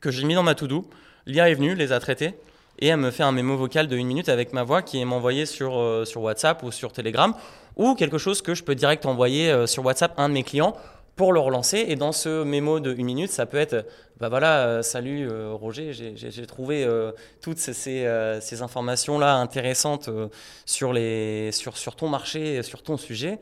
que 0.00 0.10
j'ai 0.10 0.24
mis 0.24 0.34
dans 0.34 0.42
ma 0.42 0.54
to-do. 0.54 0.88
L'IA 1.26 1.50
est 1.50 1.54
venue, 1.54 1.74
les 1.74 1.92
a 1.92 2.00
traités, 2.00 2.34
et 2.78 2.86
elle 2.86 2.96
me 2.96 3.10
fait 3.10 3.24
un 3.24 3.32
mémo 3.32 3.58
vocal 3.58 3.88
de 3.88 3.96
une 3.96 4.06
minute 4.06 4.30
avec 4.30 4.54
ma 4.54 4.62
voix 4.62 4.80
qui 4.80 5.02
est 5.02 5.04
m'envoyée 5.04 5.44
sur, 5.44 5.78
euh, 5.78 6.06
sur 6.06 6.22
WhatsApp 6.22 6.62
ou 6.62 6.72
sur 6.72 6.92
Telegram, 6.92 7.34
ou 7.76 7.94
quelque 7.94 8.16
chose 8.16 8.40
que 8.40 8.54
je 8.54 8.64
peux 8.64 8.74
direct 8.74 9.04
envoyer 9.04 9.50
euh, 9.50 9.66
sur 9.66 9.84
WhatsApp 9.84 10.18
à 10.18 10.22
un 10.22 10.30
de 10.30 10.34
mes 10.34 10.44
clients 10.44 10.74
pour 11.16 11.32
le 11.32 11.40
relancer. 11.40 11.84
Et 11.88 11.96
dans 11.96 12.12
ce 12.12 12.42
mémo 12.44 12.80
de 12.80 12.92
une 12.94 13.06
minute, 13.06 13.30
ça 13.30 13.46
peut 13.46 13.58
être, 13.58 13.86
bah 14.20 14.28
voilà, 14.28 14.66
euh, 14.66 14.82
salut 14.82 15.28
euh, 15.30 15.52
Roger, 15.52 15.92
j'ai- 15.92 16.46
trouvé 16.46 16.84
euh, 16.84 17.12
toutes 17.40 17.58
ces, 17.58 17.72
ces, 17.74 18.06
euh, 18.06 18.40
ces 18.40 18.62
informations-là 18.62 19.34
intéressantes 19.36 20.08
euh, 20.08 20.28
sur, 20.66 20.92
les, 20.92 21.50
sur, 21.52 21.76
sur 21.76 21.96
ton 21.96 22.08
marché, 22.08 22.62
sur 22.62 22.82
ton 22.82 22.96
sujet. 22.96 23.38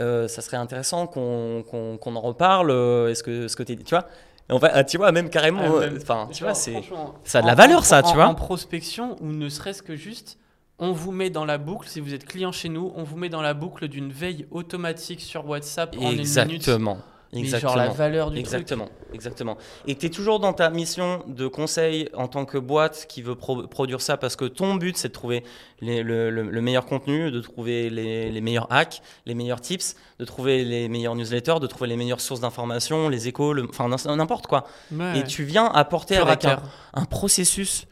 Euh, 0.00 0.26
ça 0.28 0.42
serait 0.42 0.56
intéressant 0.56 1.06
qu'on 1.06 1.62
en 2.04 2.20
reparle. 2.20 2.70
Est-ce 3.10 3.22
que, 3.22 3.48
ce 3.48 3.56
que 3.56 3.62
tu 3.62 3.76
tu 3.76 3.94
vois 3.94 4.06
En 4.50 4.58
fait, 4.58 4.70
ah, 4.72 4.82
tu 4.84 4.96
vois, 4.96 5.12
même 5.12 5.30
carrément, 5.30 5.60
Ah, 5.64 5.70
euh, 5.84 5.98
enfin, 6.02 6.28
tu 6.32 6.42
vois, 6.44 6.54
c'est 6.54 6.82
ça 7.24 7.38
a 7.38 7.42
de 7.42 7.46
la 7.46 7.52
en- 7.52 7.56
valeur, 7.56 7.78
en- 7.78 7.82
ça, 7.82 8.02
tu 8.02 8.08
en- 8.08 8.14
vois. 8.14 8.26
En 8.26 8.34
prospection, 8.34 9.16
ou 9.20 9.26
ne 9.32 9.48
serait-ce 9.48 9.82
que 9.82 9.94
juste, 9.96 10.36
on 10.80 10.90
vous 10.90 11.12
met 11.12 11.30
dans 11.30 11.44
la 11.44 11.56
boucle, 11.58 11.88
si 11.88 12.00
vous 12.00 12.12
êtes 12.12 12.24
client 12.24 12.50
chez 12.50 12.68
nous, 12.68 12.92
on 12.96 13.04
vous 13.04 13.16
met 13.16 13.28
dans 13.28 13.40
la 13.42 13.54
boucle 13.54 13.86
d'une 13.86 14.10
veille 14.10 14.46
automatique 14.50 15.20
sur 15.20 15.46
WhatsApp 15.48 15.94
en 15.96 16.00
une 16.00 16.06
minute. 16.08 16.20
exactement. 16.20 16.98
Mais 17.34 17.40
Exactement. 17.40 17.72
genre 17.72 17.82
la 17.82 17.88
valeur 17.90 18.30
du 18.30 18.38
Exactement, 18.38 18.88
exactement. 19.12 19.56
Et 19.86 19.96
tu 19.96 20.06
es 20.06 20.10
toujours 20.10 20.38
dans 20.40 20.52
ta 20.52 20.70
mission 20.70 21.24
de 21.26 21.48
conseil 21.48 22.08
en 22.14 22.28
tant 22.28 22.44
que 22.44 22.58
boîte 22.58 23.06
qui 23.08 23.22
veut 23.22 23.34
pro- 23.34 23.66
produire 23.66 24.00
ça 24.00 24.16
parce 24.16 24.36
que 24.36 24.44
ton 24.44 24.76
but, 24.76 24.96
c'est 24.96 25.08
de 25.08 25.12
trouver 25.12 25.42
les- 25.80 26.02
le, 26.02 26.30
le- 26.30 26.48
le 26.48 26.60
meilleur 26.60 26.86
contenu, 26.86 27.30
de 27.32 27.40
trouver 27.40 27.90
les, 27.90 28.30
les 28.30 28.40
meilleurs 28.40 28.68
hacks, 28.72 29.02
les 29.26 29.34
meilleurs 29.34 29.60
tips, 29.60 29.96
de 30.20 30.24
trouver 30.24 30.64
les 30.64 30.88
meilleurs 30.88 31.16
newsletters, 31.16 31.58
de 31.60 31.66
trouver 31.66 31.88
les 31.88 31.96
meilleures 31.96 32.20
sources 32.20 32.40
d'informations, 32.40 33.08
les 33.08 33.26
échos, 33.28 33.54
enfin 33.68 33.88
n'im- 33.88 34.16
n'importe 34.16 34.46
quoi. 34.46 34.64
Ouais. 34.92 35.18
Et 35.18 35.24
tu 35.24 35.42
viens 35.44 35.66
apporter 35.66 36.16
avec 36.16 36.44
un, 36.44 36.62
un 36.94 37.04
processus 37.04 37.86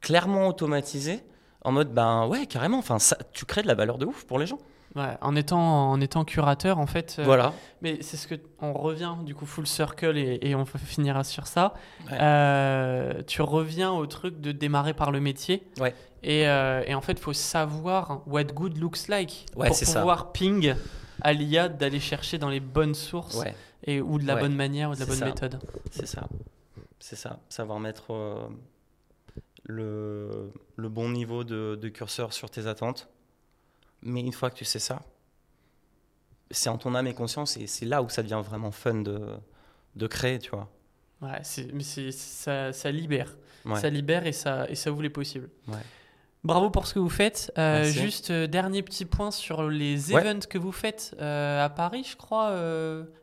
clairement 0.00 0.48
automatisé 0.48 1.20
en 1.62 1.72
mode, 1.72 1.92
ben 1.92 2.26
ouais, 2.26 2.46
carrément, 2.46 2.78
enfin, 2.78 2.98
tu 3.32 3.44
crées 3.44 3.62
de 3.62 3.66
la 3.66 3.74
valeur 3.74 3.98
de 3.98 4.06
ouf 4.06 4.24
pour 4.24 4.38
les 4.38 4.46
gens. 4.46 4.58
Ouais, 4.96 5.18
en 5.20 5.36
étant 5.36 5.90
en 5.90 6.00
étant 6.00 6.24
curateur 6.24 6.78
en 6.78 6.86
fait. 6.86 7.16
euh. 7.18 7.24
Mais 7.82 7.98
c'est 8.00 8.16
ce 8.16 8.26
que 8.26 8.34
on 8.60 8.72
revient 8.72 9.14
du 9.24 9.34
coup 9.34 9.44
full 9.44 9.66
circle 9.66 10.16
et, 10.16 10.38
et 10.40 10.54
on 10.54 10.64
finira 10.64 11.22
sur 11.22 11.46
ça. 11.46 11.74
Ouais. 12.10 12.16
Euh, 12.18 13.22
tu 13.26 13.42
reviens 13.42 13.92
au 13.92 14.06
truc 14.06 14.40
de 14.40 14.52
démarrer 14.52 14.94
par 14.94 15.10
le 15.12 15.20
métier. 15.20 15.68
Ouais. 15.78 15.94
Et, 16.22 16.48
euh, 16.48 16.82
et 16.86 16.94
en 16.94 17.02
fait, 17.02 17.12
il 17.12 17.18
faut 17.18 17.34
savoir 17.34 18.22
what 18.26 18.44
good 18.44 18.78
looks 18.78 19.08
like 19.08 19.44
Ouais, 19.54 19.66
pour 19.68 19.76
c'est 19.76 19.84
ça. 19.84 20.00
pouvoir 20.00 20.32
ping 20.32 20.74
à 21.20 21.32
l'IA 21.34 21.68
d'aller 21.68 22.00
chercher 22.00 22.38
dans 22.38 22.48
les 22.48 22.60
bonnes 22.60 22.94
sources 22.94 23.44
et 23.84 24.00
ou 24.00 24.18
de 24.18 24.26
la 24.26 24.36
bonne 24.36 24.54
manière 24.56 24.90
ou 24.90 24.94
de 24.94 25.00
la 25.00 25.06
bonne 25.06 25.16
ça. 25.18 25.26
méthode. 25.26 25.58
C'est 25.90 26.06
ça. 26.06 26.26
C'est 26.98 27.16
ça. 27.16 27.38
Savoir 27.50 27.78
mettre 27.80 28.48
le, 29.64 30.52
le 30.76 30.88
bon 30.88 31.08
niveau 31.10 31.44
de, 31.44 31.78
de 31.80 31.88
curseur 31.88 32.32
sur 32.32 32.50
tes 32.50 32.66
attentes. 32.66 33.08
Mais 34.06 34.20
une 34.20 34.32
fois 34.32 34.50
que 34.50 34.56
tu 34.56 34.64
sais 34.64 34.78
ça, 34.78 35.02
c'est 36.50 36.68
en 36.68 36.78
ton 36.78 36.94
âme 36.94 37.06
et 37.06 37.14
conscience 37.14 37.56
et 37.56 37.66
c'est 37.66 37.86
là 37.86 38.02
où 38.02 38.08
ça 38.08 38.22
devient 38.22 38.42
vraiment 38.44 38.70
fun 38.70 38.94
de, 39.02 39.20
de 39.96 40.06
créer, 40.06 40.38
tu 40.38 40.50
vois. 40.50 40.68
Ouais, 41.22 41.40
mais 41.72 41.82
ça, 42.12 42.72
ça 42.72 42.90
libère. 42.90 43.36
Ouais. 43.64 43.80
Ça 43.80 43.88
libère 43.90 44.26
et 44.26 44.32
ça, 44.32 44.68
et 44.68 44.74
ça 44.74 44.92
ouvre 44.92 45.02
les 45.02 45.10
possibles. 45.10 45.48
Ouais. 45.66 45.78
Bravo 46.44 46.70
pour 46.70 46.86
ce 46.86 46.94
que 46.94 47.00
vous 47.00 47.08
faites. 47.08 47.50
Euh, 47.58 47.82
juste 47.82 48.30
euh, 48.30 48.46
dernier 48.46 48.82
petit 48.82 49.04
point 49.04 49.32
sur 49.32 49.64
les 49.68 50.12
Ouais. 50.12 50.20
events 50.24 50.46
que 50.48 50.58
vous 50.58 50.70
faites 50.70 51.16
euh, 51.20 51.64
à 51.64 51.68
Paris, 51.68 52.06
je 52.08 52.14
crois. 52.16 52.52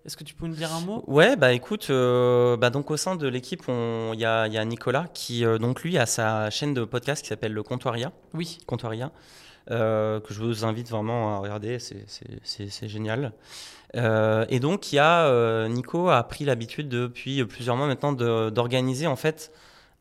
Est-ce 0.03 0.17
que 0.17 0.25
tu 0.25 0.33
peux 0.33 0.45
nous 0.47 0.55
dire 0.55 0.73
un 0.73 0.81
mot? 0.81 1.05
Ouais, 1.07 1.37
bah 1.37 1.53
écoute, 1.53 1.87
bah 1.89 2.69
donc 2.71 2.91
au 2.91 2.97
sein 2.97 3.15
de 3.15 3.27
l'équipe, 3.27 3.63
on- 3.69 4.11
il 4.13 4.17
y 4.19 4.23
y 4.23 4.25
a 4.25 4.65
Nicolas 4.65 5.05
qui, 5.13 5.43
donc 5.61 5.83
lui, 5.83 5.97
a 5.97 6.05
sa 6.05 6.49
chaîne 6.49 6.73
de 6.73 6.83
podcast 6.83 7.21
qui 7.21 7.29
s'appelle 7.29 7.53
Le 7.53 7.63
Comptoiria. 7.63 8.11
Oui. 8.33 8.57
Comptoiria, 8.65 9.11
que 9.67 10.33
je 10.33 10.41
vous 10.41 10.65
invite 10.65 10.89
vraiment 10.89 11.35
à 11.35 11.39
regarder, 11.39 11.79
c'est- 11.79 12.87
génial. 12.87 13.31
Euh, 13.95 14.45
et 14.49 14.59
donc, 14.59 14.91
il 14.91 14.95
y 14.95 14.99
a, 14.99 15.25
euh, 15.27 15.67
Nico 15.67 16.09
a 16.09 16.23
pris 16.23 16.45
l'habitude 16.45 16.89
depuis 16.89 17.43
plusieurs 17.45 17.75
mois 17.75 17.87
maintenant 17.87 18.11
d'organiser 18.13 19.05
en 19.07 19.15
fait 19.15 19.51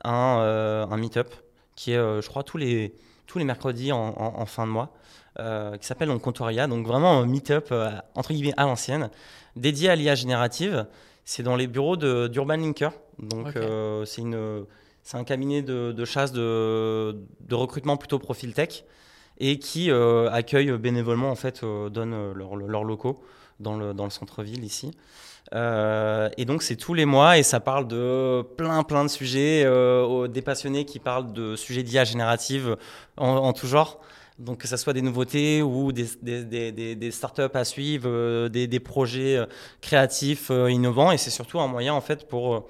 un, 0.04 0.38
euh, 0.40 0.86
un 0.90 0.96
meet-up 0.96 1.32
qui 1.76 1.92
est, 1.92 1.96
euh, 1.98 2.20
je 2.22 2.28
crois, 2.28 2.42
tous 2.42 2.56
les, 2.58 2.94
tous 3.26 3.38
les 3.38 3.44
mercredis 3.44 3.92
en, 3.92 3.98
en- 3.98 4.40
en 4.40 4.46
fin 4.46 4.66
de 4.66 4.72
mois, 4.72 4.92
euh, 5.40 5.76
qui 5.76 5.86
s'appelle 5.86 6.08
donc 6.08 6.22
Comptoiria, 6.22 6.66
donc 6.66 6.86
vraiment 6.86 7.20
un 7.20 7.26
meet-up 7.26 7.68
euh, 7.72 7.90
entre 8.14 8.32
guillemets 8.32 8.54
à 8.56 8.64
l'ancienne, 8.64 9.10
dédié 9.56 9.88
à 9.90 9.96
l'IA 9.96 10.14
générative. 10.14 10.86
C'est 11.24 11.42
dans 11.44 11.54
les 11.56 11.66
bureaux 11.68 11.96
d'Urban 11.96 12.56
Linker, 12.56 12.92
donc 13.20 13.48
Ok. 13.48 13.56
euh, 13.56 14.04
c'est 15.04 15.16
un 15.16 15.24
cabinet 15.24 15.62
de, 15.62 15.92
de 15.92 16.04
chasse 16.04 16.32
de, 16.32 17.16
de 17.40 17.54
recrutement 17.54 17.96
plutôt 17.96 18.18
profil 18.18 18.54
tech 18.54 18.84
et 19.42 19.58
qui 19.58 19.90
euh, 19.90 20.30
accueille 20.30 20.70
bénévolement, 20.78 21.30
en 21.30 21.34
fait, 21.34 21.64
euh, 21.64 21.90
donne 21.90 22.14
euh, 22.14 22.32
leurs 22.32 22.84
locaux 22.84 23.20
dans 23.58 23.76
le, 23.76 23.92
dans 23.92 24.04
le 24.04 24.10
centre-ville 24.10 24.64
ici. 24.64 24.92
Et 25.54 26.44
donc, 26.46 26.62
c'est 26.62 26.76
tous 26.76 26.94
les 26.94 27.04
mois 27.04 27.36
et 27.36 27.42
ça 27.42 27.60
parle 27.60 27.86
de 27.86 28.40
plein, 28.56 28.82
plein 28.84 29.04
de 29.04 29.10
sujets, 29.10 29.66
des 30.28 30.40
passionnés 30.40 30.86
qui 30.86 30.98
parlent 30.98 31.30
de 31.30 31.56
sujets 31.56 31.82
d'IA 31.82 32.04
générative 32.04 32.78
en, 33.18 33.52
tout 33.52 33.66
genre. 33.66 34.00
Donc, 34.38 34.58
que 34.58 34.68
ce 34.68 34.78
soit 34.78 34.94
des 34.94 35.02
nouveautés 35.02 35.60
ou 35.60 35.92
des, 35.92 36.06
des, 36.22 36.72
des, 36.94 37.10
startups 37.10 37.52
à 37.52 37.64
suivre, 37.66 38.08
euh, 38.08 38.48
des, 38.48 38.80
projets 38.80 39.46
créatifs, 39.82 40.50
innovants. 40.70 41.12
Et 41.12 41.18
c'est 41.18 41.30
surtout 41.30 41.60
un 41.60 41.66
moyen, 41.66 41.92
en 41.92 42.00
fait, 42.00 42.26
pour 42.26 42.66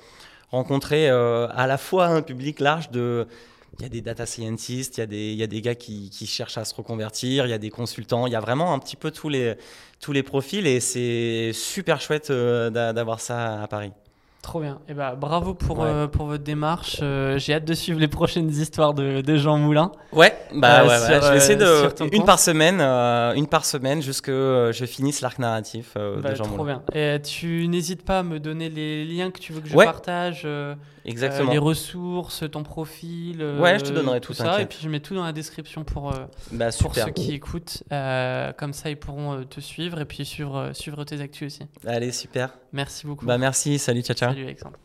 rencontrer 0.51 1.09
à 1.09 1.67
la 1.69 1.79
fois 1.79 2.07
un 2.07 2.23
public 2.23 2.59
large 2.59 2.91
de. 2.91 3.29
Il 3.79 3.83
y 3.83 3.87
a 3.87 3.89
des 3.89 4.03
data 4.03 4.27
scientists, 4.27 4.99
il 4.99 5.01
y 5.01 5.03
a 5.03 5.07
des, 5.07 5.33
il 5.33 5.39
y 5.39 5.43
a 5.43 5.47
des 5.47 5.63
gars 5.63 5.75
qui, 5.75 6.11
qui 6.11 6.27
cherchent 6.27 6.59
à 6.59 6.65
se 6.65 6.75
reconvertir, 6.75 7.47
il 7.47 7.51
y 7.51 7.55
a 7.55 7.59
des 7.59 7.71
consultants, 7.71 8.27
il 8.27 8.33
y 8.33 8.37
a 8.37 8.41
vraiment 8.41 8.75
un 8.75 8.79
petit 8.79 8.97
peu 8.97 9.11
tous 9.11 9.31
les, 9.31 9.55
tous 10.01 10.13
les 10.13 10.23
profils 10.23 10.67
et 10.67 10.79
c'est 10.79 11.53
super 11.55 12.01
chouette 12.01 12.31
euh, 12.31 12.69
d'a- 12.69 12.93
d'avoir 12.93 13.21
ça 13.21 13.63
à 13.63 13.67
Paris. 13.69 13.93
Trop 14.43 14.59
bien. 14.61 14.81
Et 14.89 14.95
bah, 14.95 15.15
bravo 15.17 15.55
pour, 15.55 15.79
Ouais. 15.79 15.87
euh, 15.89 16.07
pour 16.09 16.27
votre 16.27 16.43
démarche. 16.43 16.99
Euh, 17.01 17.39
J'ai 17.39 17.55
hâte 17.55 17.65
de 17.65 17.75
suivre 17.75 18.01
les 18.01 18.09
prochaines 18.09 18.51
histoires 18.51 18.93
de, 18.93 19.21
de 19.21 19.37
Jean 19.37 19.57
Moulin. 19.57 19.93
Ouais, 20.13 20.37
bah 20.53 20.81
Euh, 20.81 20.83
ouais, 20.83 20.89
ouais. 20.89 20.99
sur, 21.21 21.23
je 21.23 21.31
vais 21.31 21.37
essayer 21.37 21.55
de 21.57 22.15
une 22.17 22.25
par 22.25 22.41
semaine, 22.41 22.81
une 22.81 23.47
par 23.47 23.65
semaine, 23.65 24.03
jusque 24.03 24.31
je 24.31 24.85
finisse 24.85 25.21
l'arc 25.21 25.39
narratif 25.39 25.93
Bah, 25.95 26.31
de 26.31 26.35
Jean 26.35 26.43
trop 26.45 26.57
Moulin. 26.57 26.83
bien. 26.93 27.15
Et 27.17 27.23
tu 27.23 27.69
n'hésites 27.69 28.05
pas 28.05 28.19
à 28.19 28.23
me 28.25 28.41
donner 28.41 28.69
les 28.69 29.05
liens 29.05 29.31
que 29.31 29.39
tu 29.39 29.53
veux 29.53 29.61
que 29.61 29.69
je 29.69 29.77
partage, 29.77 30.45
Exactement. 31.05 31.49
euh, 31.49 31.53
les 31.53 31.59
ressources, 31.59 32.45
ton 32.51 32.63
profil. 32.63 33.39
euh, 33.41 33.61
Ouais, 33.61 33.79
je 33.79 33.85
te 33.85 33.91
donnerai 33.93 34.21
tout, 34.21 34.35
ça. 34.35 34.61
Et 34.61 34.67
puis 34.67 34.79
je 34.81 34.89
mets 34.89 35.01
tout 35.01 35.15
dans 35.15 35.25
la 35.25 35.33
description 35.33 35.85
pour, 35.85 36.13
euh, 36.15 36.27
Bah 36.53 36.69
pour 36.81 36.95
ceux 36.95 37.11
qui 37.11 37.33
écoutent. 37.33 37.83
Comme 37.91 38.73
ça, 38.73 38.91
ils 38.91 38.97
pourront 38.99 39.45
te 39.45 39.61
suivre 39.61 40.01
et 40.01 40.05
puis 40.05 40.25
suivre, 40.25 40.71
suivre 40.73 41.05
tes 41.05 41.21
actus 41.21 41.55
aussi. 41.55 41.63
Allez 41.87 42.13
super. 42.13 42.51
Merci 42.73 43.07
beaucoup. 43.07 43.27
Bah 43.27 43.39
merci. 43.39 43.79
Salut, 43.79 44.03
ciao 44.03 44.17
ciao. 44.17 44.31
Salut 44.31 44.45
Alexandre. 44.45 44.77